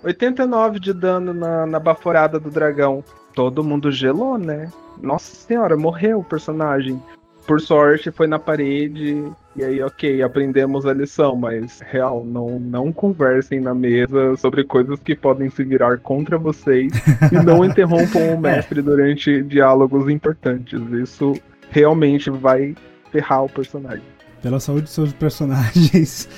[0.03, 3.05] 89 de dano na, na baforada do dragão.
[3.35, 4.71] Todo mundo gelou, né?
[5.01, 7.01] Nossa senhora, morreu o personagem.
[7.47, 9.25] Por sorte, foi na parede.
[9.59, 15.01] E aí, ok, aprendemos a lição, mas real, não, não conversem na mesa sobre coisas
[15.01, 16.93] que podem se virar contra vocês
[17.33, 20.81] e não interrompam o mestre durante diálogos importantes.
[20.93, 21.33] Isso
[21.71, 22.77] realmente vai
[23.11, 24.05] ferrar o personagem.
[24.41, 26.29] Pela saúde dos seus personagens.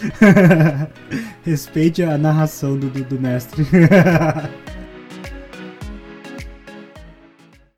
[1.44, 3.66] Respeite a narração do, do, do mestre.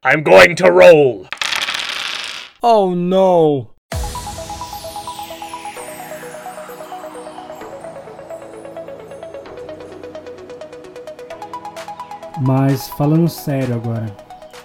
[0.05, 1.27] I'm going to roll.
[2.63, 3.72] Oh no!
[12.45, 14.07] Mas falando sério agora,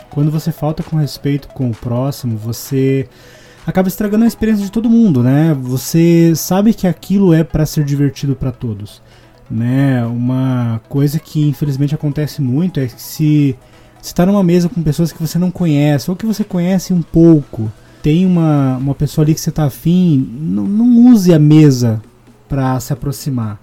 [0.09, 3.07] quando você falta com respeito com o próximo, você
[3.67, 5.55] acaba estragando a experiência de todo mundo, né?
[5.61, 8.99] Você sabe que aquilo é para ser divertido para todos,
[9.49, 10.03] né?
[10.05, 13.55] Uma coisa que infelizmente acontece muito é que se
[14.01, 17.03] você está numa mesa com pessoas que você não conhece ou que você conhece um
[17.03, 17.71] pouco,
[18.01, 22.01] tem uma, uma pessoa ali que você tá afim, não, não use a mesa
[22.49, 23.59] para se aproximar,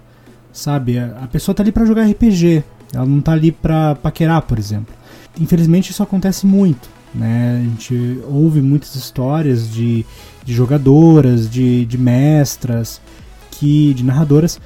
[0.53, 0.99] sabe?
[0.99, 2.63] A a pessoa tá ali para jogar RPG,
[2.95, 4.93] ela não tá ali pra paquerar, por exemplo.
[5.39, 7.59] Infelizmente isso acontece muito, né?
[7.59, 10.05] A gente ouve muitas histórias de,
[10.43, 13.01] de jogadoras, de, de mestras,
[13.51, 14.59] que, de narradoras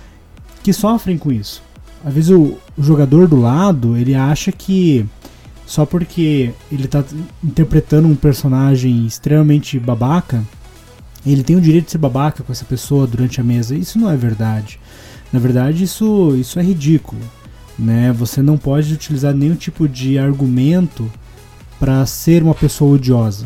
[0.63, 1.61] que sofrem com isso.
[2.05, 5.05] Às vezes o, o jogador do lado, ele acha que
[5.65, 7.03] só porque ele tá
[7.43, 10.43] interpretando um personagem extremamente babaca,
[11.25, 13.75] ele tem o direito de ser babaca com essa pessoa durante a mesa.
[13.75, 14.79] Isso não é verdade.
[15.31, 17.21] Na verdade, isso, isso é ridículo.
[17.79, 18.11] Né?
[18.11, 21.09] Você não pode utilizar nenhum tipo de argumento
[21.79, 23.45] para ser uma pessoa odiosa.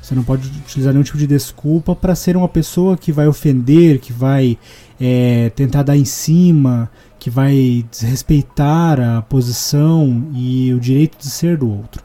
[0.00, 4.00] Você não pode utilizar nenhum tipo de desculpa para ser uma pessoa que vai ofender,
[4.00, 4.58] que vai
[5.00, 11.56] é, tentar dar em cima, que vai desrespeitar a posição e o direito de ser
[11.56, 12.02] do outro.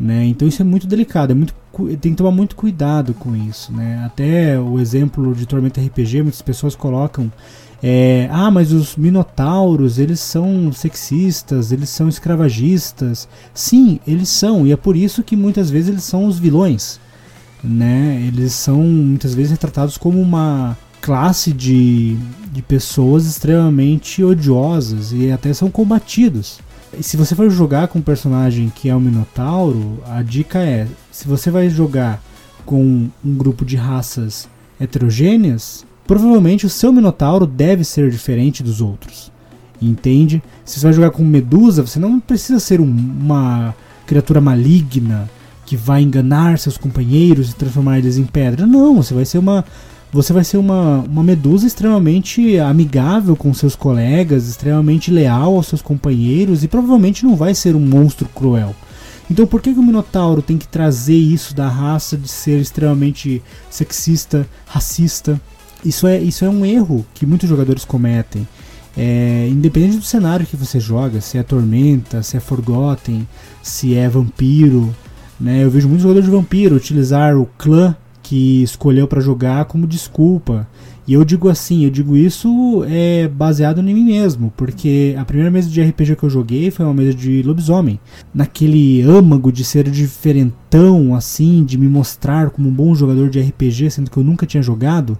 [0.00, 0.26] Né?
[0.26, 1.54] Então isso é muito delicado, é muito,
[2.00, 3.72] tem que tomar muito cuidado com isso.
[3.72, 4.02] Né?
[4.04, 7.30] Até o exemplo de Tormenta RPG, muitas pessoas colocam
[7.82, 13.28] é, ah, mas os minotauros, eles são sexistas, eles são escravagistas.
[13.52, 16.98] Sim, eles são, e é por isso que muitas vezes eles são os vilões.
[17.62, 18.24] Né?
[18.26, 22.16] Eles são muitas vezes retratados como uma classe de,
[22.50, 26.60] de pessoas extremamente odiosas e até são combatidos.
[26.98, 30.86] E se você for jogar com um personagem que é um minotauro, a dica é:
[31.10, 32.22] se você vai jogar
[32.64, 34.48] com um grupo de raças
[34.80, 39.32] heterogêneas, provavelmente o seu Minotauro deve ser diferente dos outros.
[39.80, 40.42] Entende?
[40.64, 43.74] Se você vai jogar com Medusa, você não precisa ser um- uma
[44.06, 45.28] criatura maligna
[45.66, 48.66] que vai enganar seus companheiros e transformar eles em pedra.
[48.66, 49.64] Não, você vai ser uma
[50.12, 55.82] você vai ser uma, uma medusa extremamente amigável com seus colegas, extremamente leal aos seus
[55.82, 58.76] companheiros e provavelmente não vai ser um monstro cruel.
[59.28, 63.42] Então por que, que o Minotauro tem que trazer isso da raça de ser extremamente
[63.68, 65.40] sexista, racista?
[65.84, 68.46] Isso é, isso é um erro que muitos jogadores cometem.
[68.96, 73.26] É, independente do cenário que você joga, se é Tormenta, se é Forgotten,
[73.62, 74.94] se é Vampiro,
[75.38, 75.64] né?
[75.64, 80.66] Eu vejo muitos jogadores de Vampiro utilizar o clã que escolheu para jogar como desculpa.
[81.06, 85.50] E eu digo assim, eu digo isso é baseado em mim mesmo, porque a primeira
[85.50, 88.00] mesa de RPG que eu joguei foi uma mesa de lobisomem.
[88.32, 93.90] Naquele âmago de ser diferentão, assim, de me mostrar como um bom jogador de RPG,
[93.90, 95.18] sendo que eu nunca tinha jogado,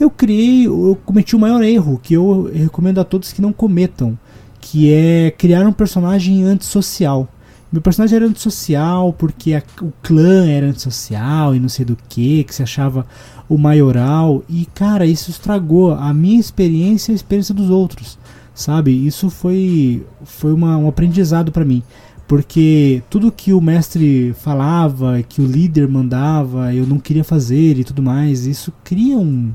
[0.00, 4.18] eu criei, eu cometi o maior erro que eu recomendo a todos que não cometam,
[4.60, 7.28] que é criar um personagem antissocial.
[7.72, 12.42] Meu personagem era antissocial porque a- o clã era antissocial e não sei do que,
[12.44, 13.06] que se achava
[13.48, 14.42] o maioral.
[14.48, 18.18] E cara, isso estragou a minha experiência e a experiência dos outros,
[18.54, 18.90] sabe?
[19.06, 21.82] Isso foi, foi uma, um aprendizado para mim.
[22.26, 27.82] Porque tudo que o mestre falava, que o líder mandava, eu não queria fazer e
[27.84, 29.52] tudo mais, isso cria um,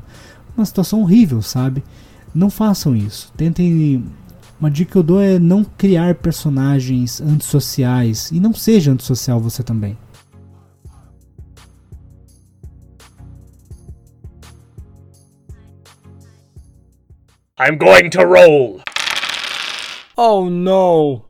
[0.56, 1.82] uma situação horrível, sabe?
[2.34, 3.32] Não façam isso.
[3.36, 4.04] Tentem.
[4.58, 8.30] Uma dica que eu dou é não criar personagens antissociais.
[8.30, 9.98] E não seja antissocial você também.
[17.58, 18.80] I'm going to roll.
[20.16, 21.22] Oh no!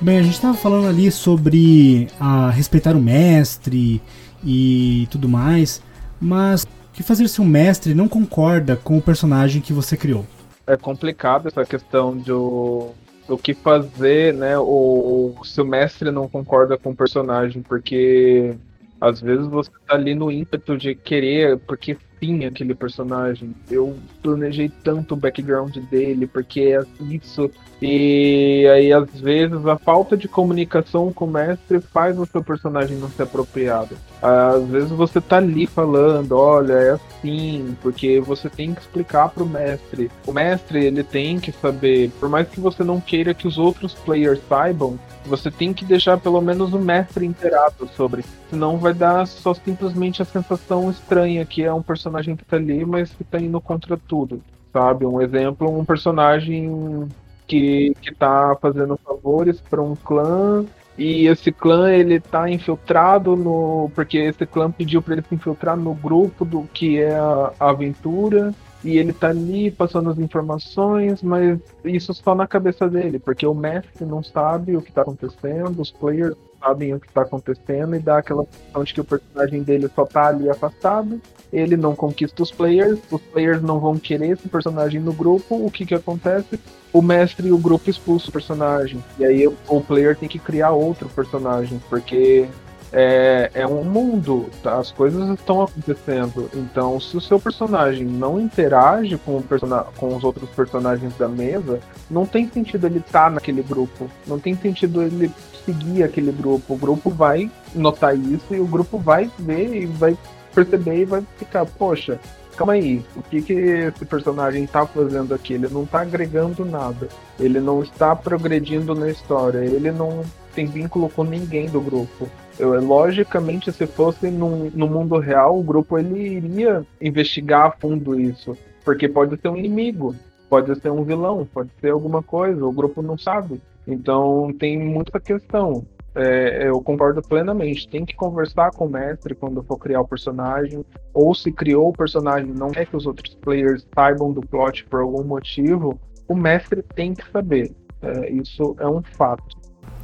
[0.00, 4.02] Bem, a gente estava falando ali sobre a respeitar o mestre
[4.44, 5.82] e tudo mais,
[6.20, 10.24] mas que fazer se um mestre não concorda com o personagem que você criou?
[10.66, 12.92] É complicado essa questão do,
[13.28, 14.56] o que fazer, né?
[14.56, 18.54] Ou se o mestre não concorda com o personagem, porque
[19.00, 23.54] às vezes você tá ali no ímpeto de querer, porque fim aquele personagem.
[23.70, 26.82] Eu planejei tanto o background dele, porque é
[27.12, 27.50] isso.
[27.82, 32.96] E aí, às vezes, a falta de comunicação com o mestre faz o seu personagem
[32.96, 33.96] não ser apropriado.
[34.22, 39.44] Às vezes você tá ali falando, olha, é assim, porque você tem que explicar pro
[39.44, 40.10] mestre.
[40.26, 43.92] O mestre, ele tem que saber, por mais que você não queira que os outros
[43.92, 48.24] players saibam, você tem que deixar pelo menos o mestre inteirado sobre.
[48.54, 52.84] Senão vai dar só simplesmente a sensação estranha que é um personagem que tá ali,
[52.84, 54.40] mas que tá indo contra tudo.
[54.72, 55.04] Sabe?
[55.04, 57.08] Um exemplo, um personagem
[57.48, 60.64] que, que tá fazendo favores para um clã
[60.96, 65.76] e esse clã ele tá infiltrado no porque esse clã pediu para ele se infiltrar
[65.76, 68.54] no grupo do que é a, a aventura
[68.84, 73.54] e ele tá ali passando as informações, mas isso só na cabeça dele, porque o
[73.54, 77.98] mestre não sabe o que tá acontecendo, os players sabem o que tá acontecendo e
[77.98, 81.20] dá aquela sensação de que o personagem dele só tá ali afastado,
[81.52, 85.70] ele não conquista os players, os players não vão querer esse personagem no grupo, o
[85.70, 86.58] que que acontece?
[86.92, 90.70] O mestre e o grupo expulsam o personagem, e aí o player tem que criar
[90.70, 92.48] outro personagem, porque
[92.92, 94.78] é, é um mundo, tá?
[94.78, 96.48] as coisas estão acontecendo.
[96.54, 101.80] Então, se o seu personagem não interage com, persona com os outros personagens da mesa,
[102.08, 104.08] não tem sentido ele estar tá naquele grupo.
[104.28, 105.28] Não tem sentido ele
[105.64, 106.74] seguir aquele grupo.
[106.74, 110.16] O grupo vai notar isso e o grupo vai ver e vai
[110.54, 112.20] perceber e vai ficar, poxa,
[112.56, 115.54] calma aí, o que, que esse personagem tá fazendo aqui?
[115.54, 117.08] Ele não tá agregando nada.
[117.38, 119.58] Ele não está progredindo na história.
[119.58, 120.22] Ele não
[120.54, 122.28] tem vínculo com ninguém do grupo.
[122.58, 128.18] Eu, logicamente, se fosse no, no mundo real, o grupo ele iria investigar a fundo
[128.18, 128.56] isso.
[128.84, 130.14] Porque pode ser um inimigo,
[130.48, 133.60] pode ser um vilão, pode ser alguma coisa, o grupo não sabe.
[133.86, 135.86] Então tem muita questão.
[136.14, 137.88] É, eu concordo plenamente.
[137.88, 140.84] Tem que conversar com o mestre quando for criar o personagem.
[141.12, 145.00] Ou se criou o personagem não quer que os outros players saibam do plot por
[145.00, 145.98] algum motivo,
[146.28, 147.72] o mestre tem que saber.
[148.00, 149.56] É, isso é um fato.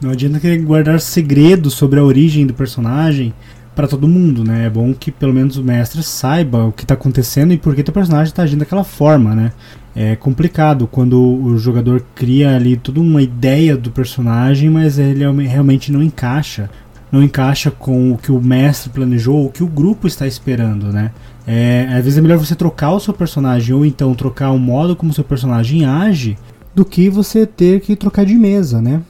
[0.02, 3.34] Não adianta querer guardar segredos sobre a origem do personagem
[3.74, 4.66] para todo mundo, né?
[4.66, 7.82] É bom que pelo menos o mestre saiba o que está acontecendo e por que
[7.82, 9.52] o personagem está agindo daquela forma, né?
[9.94, 15.90] É complicado quando o jogador cria ali toda uma ideia do personagem, mas ele realmente
[15.90, 16.70] não encaixa.
[17.10, 21.10] Não encaixa com o que o mestre planejou, o que o grupo está esperando, né?
[21.46, 24.94] É, às vezes é melhor você trocar o seu personagem ou então trocar o modo
[24.94, 26.38] como o seu personagem age
[26.72, 29.00] do que você ter que trocar de mesa, né?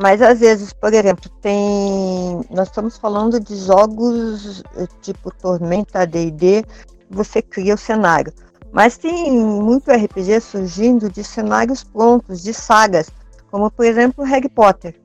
[0.00, 2.40] Mas às vezes, por exemplo, tem.
[2.48, 6.64] Nós estamos falando de jogos eh, tipo Tormenta DD,
[7.10, 8.32] você cria o cenário.
[8.72, 13.10] Mas tem muito RPG surgindo de cenários prontos, de sagas,
[13.50, 14.98] como por exemplo Harry Potter.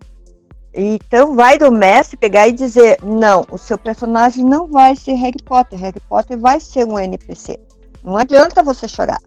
[0.73, 5.43] Então vai do mestre pegar e dizer: não, o seu personagem não vai ser Harry
[5.43, 7.59] Potter, Harry Potter vai ser um NPC.
[8.01, 9.19] Não adianta você chorar.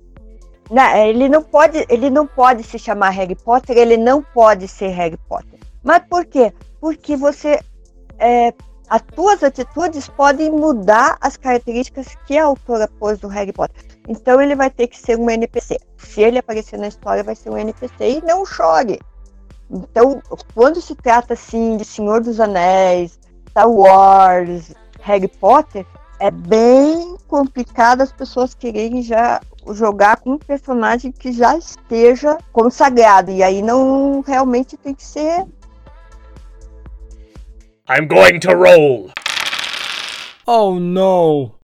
[0.71, 4.89] Não, ele não pode, ele não pode se chamar Harry Potter, ele não pode ser
[4.89, 5.58] Harry Potter.
[5.89, 6.53] Mas por quê?
[6.83, 7.59] Porque você.
[8.19, 8.53] É,
[8.91, 13.83] as tuas atitudes podem mudar as características que a autora pôs do Harry Potter.
[14.07, 15.79] Então ele vai ter que ser um NPC.
[15.97, 19.01] Se ele aparecer na história, vai ser um NPC e não chore.
[19.71, 20.23] Então,
[20.55, 25.87] quando se trata assim de Senhor dos Anéis, Star Wars, Harry Potter,
[26.21, 29.41] é bem complicado as pessoas quererem já
[29.73, 33.31] jogar com um personagem que já esteja consagrado.
[33.31, 35.47] E aí não realmente tem que ser
[37.91, 39.11] I'm going to roll.
[40.47, 41.55] Oh no.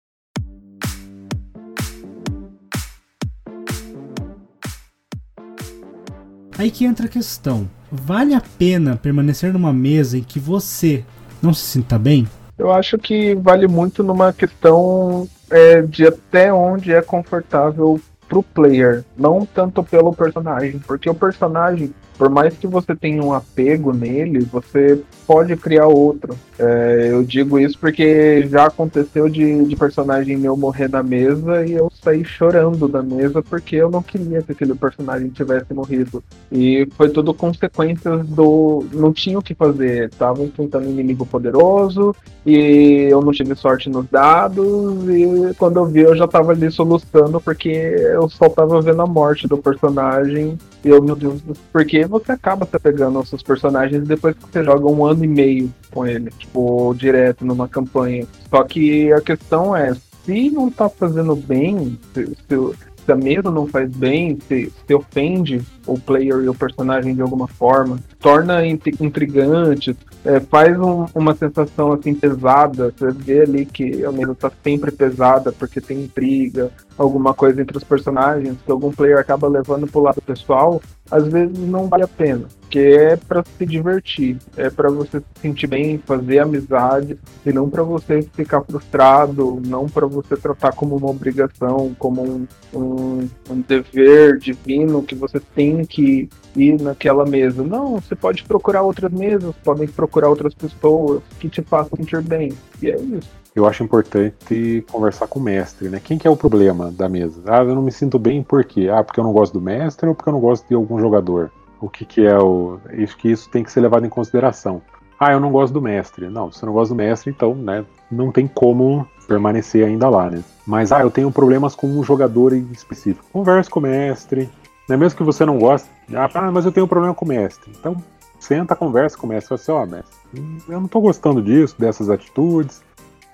[6.57, 7.69] Aí que entra a questão.
[7.93, 11.05] Vale a pena permanecer numa mesa em que você
[11.43, 12.27] não se sinta bem?
[12.57, 19.05] Eu acho que vale muito numa questão é, de até onde é confortável pro player,
[19.17, 24.41] não tanto pelo personagem, porque o personagem por mais que você tenha um apego nele,
[24.41, 26.37] você pode criar outro.
[26.59, 31.73] É, eu digo isso porque já aconteceu de, de personagem meu morrer na mesa e
[31.73, 36.23] eu sair chorando da mesa porque eu não queria que aquele personagem tivesse morrido.
[36.53, 38.87] E foi tudo consequências do.
[38.93, 40.11] Não tinha o que fazer.
[40.11, 42.15] Tava enfrentando um inimigo poderoso
[42.47, 44.65] e eu não tive sorte nos dados.
[45.09, 47.71] E quando eu vi, eu já tava ali soluçando porque
[48.15, 50.59] eu só tava vendo a morte do personagem.
[50.85, 51.41] E eu, meu Deus,
[51.73, 55.29] porque você acaba se pegando aos seus personagens depois que você joga um ano e
[55.29, 58.27] meio com ele, tipo, direto numa campanha.
[58.51, 62.75] Só que a questão é, se não tá fazendo bem, se, se,
[63.05, 67.21] se a mesa não faz bem, se, se ofende o player e o personagem de
[67.21, 72.93] alguma forma, torna int- intrigante, é, faz um- uma sensação assim pesada.
[72.97, 77.77] Você vê ali que a mesa tá sempre pesada porque tem intriga, alguma coisa entre
[77.77, 80.81] os personagens que algum player acaba levando pro lado pessoal.
[81.11, 85.27] Às vezes não vale a pena, porque é pra se divertir, é pra você se
[85.43, 90.97] sentir bem, fazer amizade e não pra você ficar frustrado, não pra você tratar como
[90.97, 97.63] uma obrigação, como um, um, um dever divino que você tem que ir naquela mesa.
[97.63, 102.53] Não, você pode procurar outras mesas, podem procurar outras pessoas que te façam sentir bem.
[102.81, 103.44] E é isso.
[103.55, 106.01] Eu acho importante conversar com o mestre, né?
[106.03, 107.41] Quem que é o problema da mesa?
[107.47, 108.89] Ah, eu não me sinto bem por quê?
[108.93, 111.53] Ah, porque eu não gosto do mestre ou porque eu não gosto de algum jogador?
[111.81, 112.81] O que que é o...
[113.01, 114.83] Acho que isso tem que ser levado em consideração.
[115.21, 116.29] Ah, eu não gosto do mestre.
[116.29, 120.29] Não, se você não gosta do mestre, então, né, não tem como permanecer ainda lá,
[120.29, 120.43] né?
[120.67, 123.25] Mas, ah, eu tenho problemas com um jogador em específico.
[123.33, 124.51] Converse com o mestre,
[124.89, 124.97] né?
[124.97, 125.89] Mesmo que você não goste.
[126.13, 127.71] Ah, mas eu tenho problema com o mestre.
[127.79, 127.97] Então,
[128.41, 129.57] senta, conversa com o mestre.
[129.57, 132.83] Fala assim, ó, mestre, eu não tô gostando disso, dessas atitudes.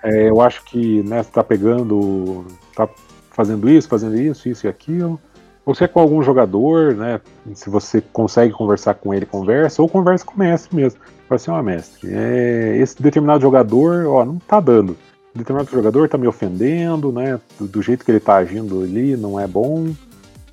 [0.03, 2.45] É, eu acho que né, você tá pegando,
[2.75, 2.89] tá
[3.31, 5.21] fazendo isso, fazendo isso, isso e aquilo.
[5.65, 7.21] Ou se é com algum jogador, né?
[7.55, 10.99] Se você consegue conversar com ele, conversa, ou conversa com o mestre mesmo.
[11.29, 14.97] Fala assim, ó, mestre, é, esse determinado jogador, ó, não tá dando.
[15.35, 17.39] Determinado jogador tá me ofendendo, né?
[17.59, 19.93] Do, do jeito que ele tá agindo ali, não é bom.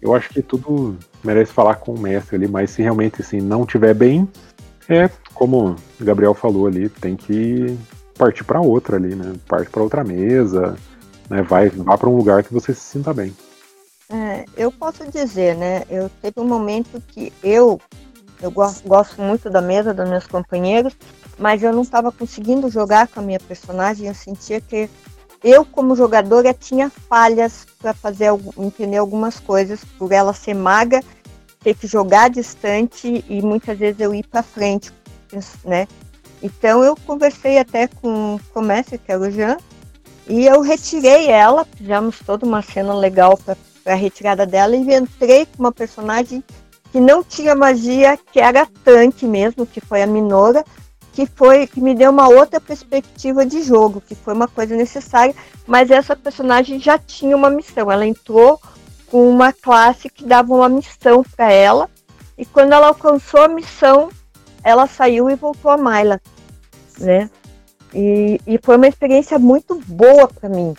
[0.01, 3.65] Eu acho que tudo merece falar com o mestre ali, mas se realmente assim não
[3.65, 4.27] tiver bem,
[4.87, 7.75] é como o Gabriel falou ali, tem que
[8.17, 9.35] partir para outra ali, né?
[9.47, 10.75] Parte para outra mesa,
[11.29, 11.41] né?
[11.41, 13.35] Vai, vá para um lugar que você se sinta bem.
[14.09, 15.83] É, eu posso dizer, né?
[15.89, 17.79] Eu teve um momento que eu
[18.41, 20.95] eu gosto, gosto muito da mesa dos meus companheiros,
[21.39, 24.07] mas eu não estava conseguindo jogar com a minha personagem.
[24.07, 24.89] Eu sentia que
[25.43, 31.01] eu, como jogadora, tinha falhas para fazer entender algumas coisas, por ela ser maga,
[31.59, 34.91] ter que jogar distante e muitas vezes eu ir para frente,
[35.63, 35.87] né?
[36.41, 39.57] Então eu conversei até com, o mestre, que era o Jean,
[40.27, 43.55] e eu retirei ela, fizemos toda uma cena legal para
[43.93, 44.75] a retirada dela.
[44.75, 46.43] E entrei com uma personagem
[46.91, 50.63] que não tinha magia, que era tanque mesmo, que foi a Minora,
[51.13, 55.33] que foi que me deu uma outra perspectiva de jogo, que foi uma coisa necessária,
[55.65, 57.91] mas essa personagem já tinha uma missão.
[57.91, 58.61] Ela entrou
[59.07, 61.89] com uma classe que dava uma missão para ela,
[62.37, 64.09] e quando ela alcançou a missão,
[64.67, 66.19] ela saiu e voltou a Myla,
[66.99, 67.29] né?
[67.93, 70.73] E, e foi uma experiência muito boa para mim.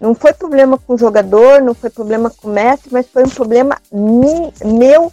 [0.00, 3.28] Não foi problema com o jogador, não foi problema com o mestre, mas foi um
[3.28, 5.12] problema mi, meu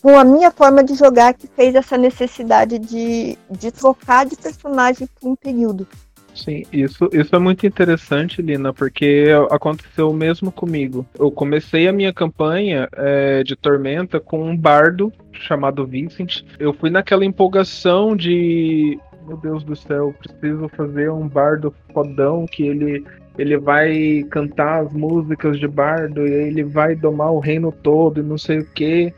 [0.00, 5.06] com a minha forma de jogar que fez essa necessidade de, de trocar de personagem
[5.20, 5.86] por um período.
[6.34, 11.06] Sim, isso, isso é muito interessante, Lina, porque aconteceu o mesmo comigo.
[11.16, 16.42] Eu comecei a minha campanha é, de Tormenta com um bardo chamado Vincent.
[16.58, 18.98] Eu fui naquela empolgação de.
[19.26, 23.04] Meu Deus do céu, preciso fazer um bardo fodão que ele.
[23.36, 28.22] Ele vai cantar as músicas de bardo e ele vai domar o reino todo e
[28.22, 29.12] não sei o que.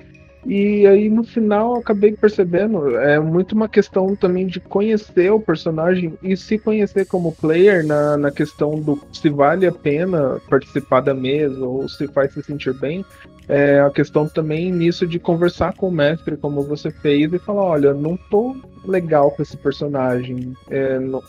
[0.48, 6.16] E aí no final acabei percebendo, é muito uma questão também de conhecer o personagem
[6.23, 11.12] e se conhecer como player na, na questão do se vale a pena participar da
[11.12, 13.05] mesa ou se faz se sentir bem.
[13.48, 17.62] É a questão também nisso de conversar com o mestre, como você fez, e falar,
[17.62, 20.52] olha, não tô legal com esse personagem.
[20.70, 21.23] É, não-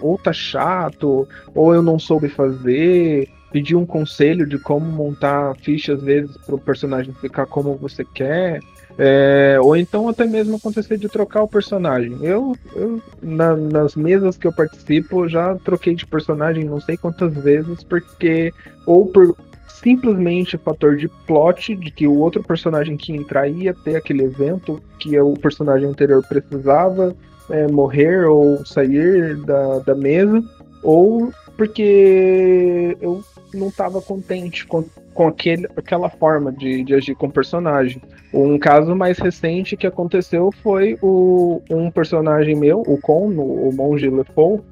[0.00, 5.54] ou tá chato, ou eu não soube fazer, pedir um conselho de como montar a
[5.54, 8.58] ficha às vezes para o personagem ficar como você quer.
[8.98, 12.18] É, ou então até mesmo acontecer de trocar o personagem.
[12.20, 17.32] Eu, eu na- nas mesas que eu participo, já troquei de personagem não sei quantas
[17.32, 18.52] vezes, porque
[18.86, 19.36] ou por
[19.68, 24.82] simplesmente fator de plot, de que o outro personagem que entrar ia ter aquele evento
[24.98, 27.14] que o personagem anterior precisava
[27.50, 30.42] é, morrer ou sair da, da mesa,
[30.82, 33.22] ou porque eu
[33.54, 38.00] não estava contente com, com aquele, aquela forma de, de agir com o personagem.
[38.32, 43.72] Um caso mais recente que aconteceu foi o, um personagem meu, o Kon, o, o
[43.72, 44.64] monge Lefou,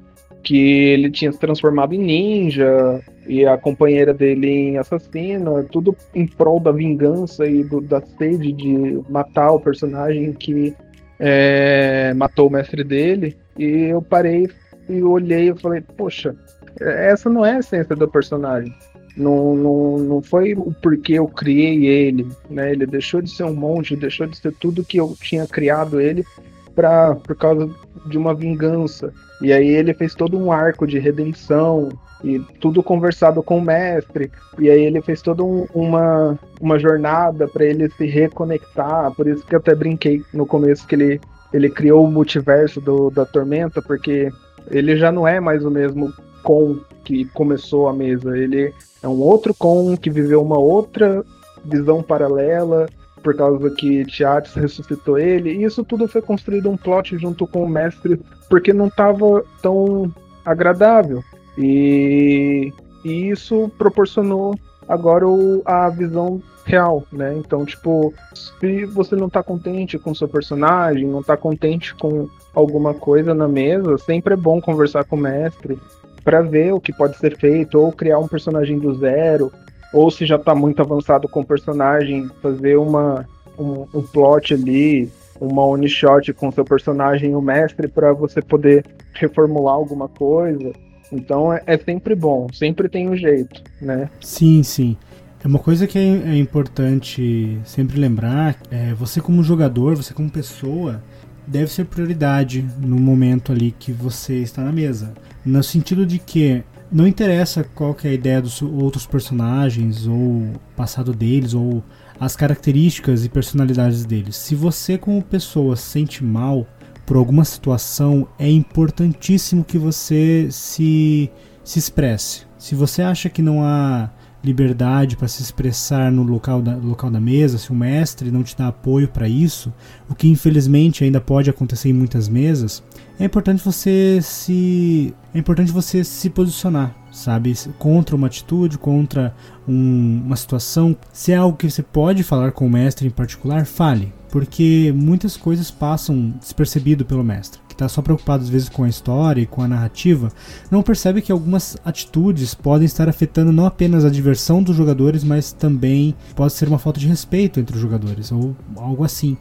[0.43, 6.27] que ele tinha se transformado em ninja e a companheira dele em assassina, tudo em
[6.27, 10.73] prol da vingança e do- da sede de matar o personagem que
[11.17, 13.37] é, matou o mestre dele.
[13.57, 14.49] E eu parei
[14.89, 16.35] e olhei e falei, poxa,
[16.83, 18.73] essa não é a essência do personagem.
[19.15, 22.71] Não, não, não foi o porquê eu criei ele, né?
[22.71, 26.25] Ele deixou de ser um monge, deixou de ser tudo que eu tinha criado ele
[26.73, 27.69] pra, por causa
[28.07, 29.13] de uma vingança.
[29.41, 31.89] E aí ele fez todo um arco de redenção
[32.23, 34.31] e tudo conversado com o mestre.
[34.57, 39.11] E aí ele fez toda um- uma, uma jornada para ele se reconectar.
[39.11, 41.21] Por isso que eu até brinquei no começo que ele,
[41.53, 44.29] ele criou o multiverso do, da Tormenta, porque
[44.71, 46.11] ele já não é mais o mesmo
[46.43, 48.37] com que começou a mesa.
[48.37, 51.23] Ele é um outro com que viveu uma outra
[51.65, 52.87] visão paralela
[53.23, 55.51] por causa que Tiatis ressuscitou ele.
[55.53, 60.13] E isso tudo foi construído um plot junto com o mestre porque não estava tão
[60.45, 61.23] agradável.
[61.57, 62.73] E,
[63.05, 64.55] e isso proporcionou
[64.87, 67.33] agora o- a visão real, né?
[67.37, 72.93] Então, tipo, se você não tá contente com seu personagem, não tá contente com alguma
[72.93, 75.77] coisa na mesa, sempre é bom conversar com o mestre
[76.23, 79.51] para ver o que pode ser feito, ou criar um personagem do zero,
[79.93, 83.27] ou se já tá muito avançado com o personagem, fazer uma,
[83.57, 88.41] um, um plot ali, uma one shot com seu personagem e o mestre para você
[88.41, 90.71] poder reformular alguma coisa.
[91.11, 94.09] Então é, é sempre bom, sempre tem um jeito, né?
[94.19, 94.97] Sim, sim.
[95.43, 100.29] É uma coisa que é, é importante sempre lembrar, é você como jogador, você como
[100.29, 101.03] pessoa,
[101.45, 105.13] deve ser prioridade no momento ali que você está na mesa.
[105.45, 110.53] No sentido de que não interessa qual que é a ideia dos outros personagens, ou
[110.75, 111.83] passado deles, ou
[112.19, 114.35] as características e personalidades deles.
[114.35, 116.67] Se você como pessoa se sente mal
[117.05, 121.29] por alguma situação, é importantíssimo que você se,
[121.63, 122.43] se expresse.
[122.57, 124.09] Se você acha que não há
[124.43, 128.57] liberdade para se expressar no local da, local da mesa, se o mestre não te
[128.57, 129.73] dá apoio para isso,
[130.09, 132.83] o que infelizmente ainda pode acontecer em muitas mesas,
[133.19, 139.33] é importante você se é importante você se posicionar, sabe, contra uma atitude, contra
[139.67, 140.95] um- uma situação.
[141.11, 145.37] Se é algo que você pode falar com o mestre em particular, fale, porque muitas
[145.37, 149.47] coisas passam despercebido pelo mestre, que está só preocupado às vezes com a história e
[149.47, 150.31] com a narrativa,
[150.69, 155.51] não percebe que algumas atitudes podem estar afetando não apenas a diversão dos jogadores, mas
[155.51, 159.35] também pode ser uma falta de respeito entre os jogadores ou algo assim.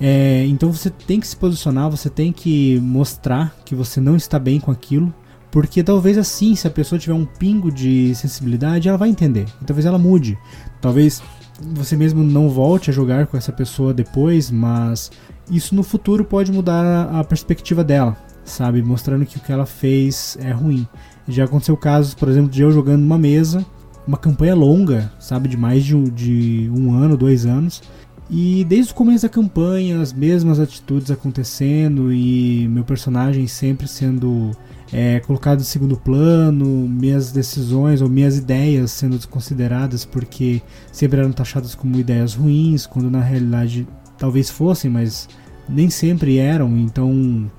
[0.00, 4.38] É, então você tem que se posicionar, você tem que mostrar que você não está
[4.38, 5.14] bem com aquilo,
[5.50, 9.46] porque talvez assim, se a pessoa tiver um pingo de sensibilidade, ela vai entender.
[9.62, 10.36] E talvez ela mude.
[10.80, 11.22] Talvez
[11.60, 15.12] você mesmo não volte a jogar com essa pessoa depois, mas
[15.50, 18.82] isso no futuro pode mudar a, a perspectiva dela, sabe?
[18.82, 20.86] Mostrando que o que ela fez é ruim.
[21.28, 23.64] Já aconteceu casos, por exemplo, de eu jogando numa mesa,
[24.06, 25.48] uma campanha longa, sabe?
[25.48, 27.82] De mais de um, de um ano, dois anos.
[28.30, 34.50] E desde o começo da campanha, as mesmas atitudes acontecendo e meu personagem sempre sendo
[34.92, 41.32] é, colocado em segundo plano, minhas decisões ou minhas ideias sendo desconsideradas porque sempre eram
[41.32, 43.86] taxadas como ideias ruins, quando na realidade
[44.18, 45.28] talvez fossem, mas
[45.68, 46.76] nem sempre eram.
[46.76, 47.50] Então,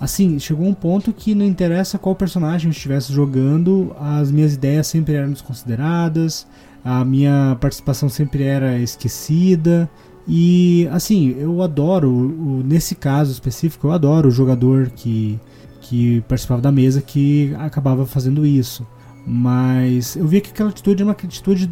[0.00, 4.86] assim, chegou um ponto que não interessa qual personagem eu estivesse jogando, as minhas ideias
[4.86, 6.46] sempre eram desconsideradas,
[6.84, 9.88] a minha participação sempre era esquecida.
[10.26, 15.38] E assim, eu adoro, nesse caso específico, eu adoro o jogador que,
[15.80, 18.86] que participava da mesa que acabava fazendo isso.
[19.26, 21.70] Mas eu via que aquela atitude era uma atitude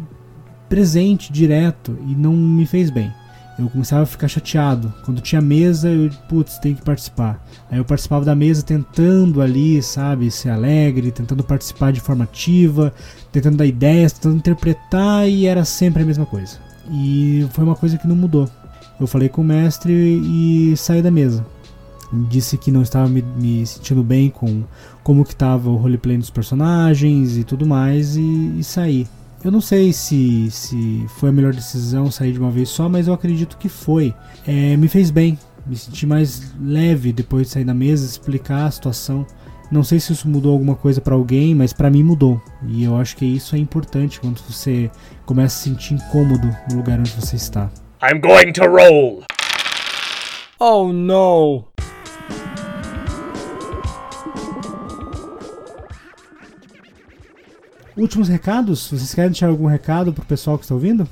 [0.67, 3.11] presente, direto, e não me fez bem.
[3.57, 4.91] Eu começava a ficar chateado.
[5.05, 7.43] Quando tinha mesa, eu, putz, tem que participar.
[7.69, 12.91] Aí eu participava da mesa tentando ali, sabe, ser alegre, tentando participar de forma ativa,
[13.31, 16.57] tentando dar ideias, tentando interpretar, e era sempre a mesma coisa.
[16.89, 18.49] E foi uma coisa que não mudou.
[18.99, 21.45] Eu falei com o mestre e saí da mesa.
[22.29, 24.63] Disse que não estava me, me sentindo bem com
[25.03, 29.07] como que estava o roleplay dos personagens e tudo mais e, e saí.
[29.43, 33.07] Eu não sei se, se foi a melhor decisão sair de uma vez só, mas
[33.07, 34.13] eu acredito que foi.
[34.47, 38.71] É, me fez bem, me senti mais leve depois de sair da mesa, explicar a
[38.71, 39.27] situação.
[39.69, 42.41] Não sei se isso mudou alguma coisa pra alguém, mas pra mim mudou.
[42.67, 44.89] E eu acho que isso é importante quando você
[45.25, 47.69] começa a se sentir incômodo no lugar onde você está.
[48.01, 49.23] I'm going to roll.
[50.57, 51.72] Oh no!
[57.95, 58.89] Últimos recados?
[58.89, 61.07] Vocês querem deixar algum recado pro pessoal que está ouvindo?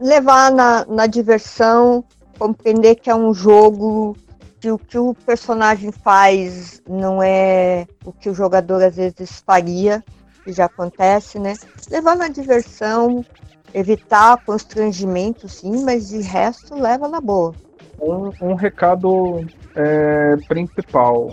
[0.00, 2.04] levar na, na diversão,
[2.38, 4.16] compreender que é um jogo,
[4.60, 10.04] que o que o personagem faz não é o que o jogador às vezes faria,
[10.44, 11.54] que já acontece, né?
[11.90, 13.24] Levar na diversão,
[13.72, 17.54] evitar constrangimento, sim, mas de resto leva na boa.
[18.00, 21.30] Um, um recado é, principal: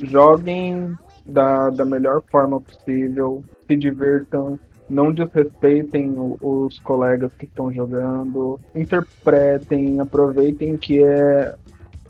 [0.00, 4.58] joguem da, da melhor forma possível, se divirtam,
[4.88, 11.54] não desrespeitem os colegas que estão jogando, interpretem, aproveitem que é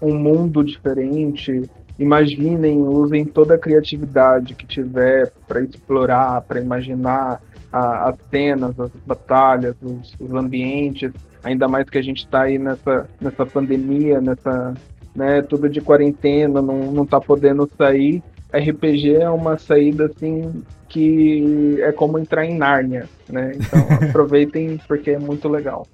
[0.01, 1.69] um mundo diferente,
[1.99, 8.93] imaginem, usem toda a criatividade que tiver para explorar, para imaginar a, as cenas, as
[9.05, 11.13] batalhas, os, os, ambientes.
[11.43, 14.75] Ainda mais que a gente está aí nessa, nessa pandemia, nessa
[15.15, 18.23] né, tudo de quarentena, não, não tá podendo sair.
[18.53, 23.53] RPG é uma saída assim que é como entrar em Nárnia, né?
[23.55, 25.87] Então aproveitem porque é muito legal.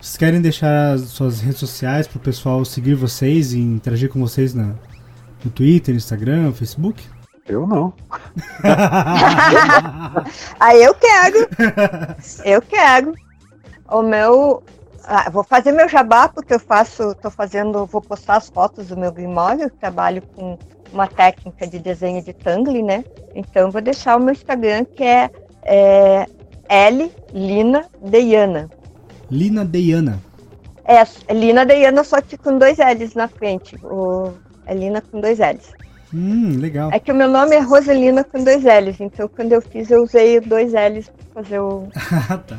[0.00, 4.52] Vocês querem deixar suas redes sociais para o pessoal seguir vocês e interagir com vocês
[4.52, 4.74] na,
[5.44, 7.04] no Twitter, Instagram, Facebook?
[7.46, 7.92] Eu não.
[10.58, 11.48] Aí eu quero.
[12.44, 13.14] Eu quero.
[13.88, 14.62] O meu.
[15.04, 18.96] Ah, vou fazer meu jabá, porque eu faço, tô fazendo, vou postar as fotos do
[18.96, 20.56] meu Grimório, trabalho com
[20.92, 23.04] uma técnica de desenho de Tangle, né?
[23.34, 25.30] Então vou deixar o meu Instagram que é,
[25.64, 26.26] é
[26.68, 28.70] L Lina Deiana.
[29.30, 30.20] Lina Deiana.
[30.84, 33.76] É, Lina Deiana, só que com dois L's na frente.
[33.84, 34.32] O,
[34.66, 35.72] é Lina com dois L's.
[36.14, 36.90] Hum, legal.
[36.92, 40.02] É que o meu nome é Roselina com dois L's, então quando eu fiz eu
[40.02, 41.88] usei dois L's pra fazer o.
[42.28, 42.58] Ah, tá.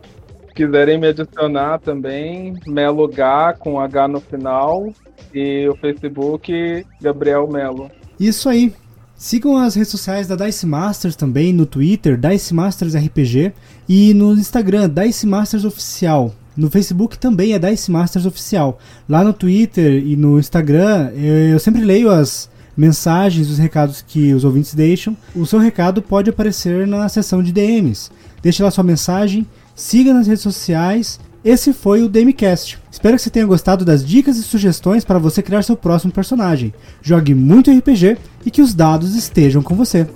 [0.54, 4.88] Se quiserem me adicionar também, Melo H com H no final.
[5.34, 7.90] E o Facebook, Gabriel Melo.
[8.20, 8.72] Isso aí.
[9.16, 13.52] Sigam as redes sociais da Dice Masters também, no Twitter, Dice Masters RPG,
[13.88, 16.32] e no Instagram, Dice Masters Oficial.
[16.56, 18.78] No Facebook também é Dice Masters Oficial.
[19.08, 21.10] Lá no Twitter e no Instagram,
[21.52, 25.16] eu sempre leio as mensagens, os recados que os ouvintes deixam.
[25.34, 28.10] O seu recado pode aparecer na seção de DMs.
[28.40, 31.18] Deixe lá sua mensagem, siga nas redes sociais.
[31.44, 32.78] Esse foi o DMcast.
[32.90, 36.72] Espero que você tenha gostado das dicas e sugestões para você criar seu próximo personagem.
[37.02, 40.06] Jogue muito RPG e que os dados estejam com você.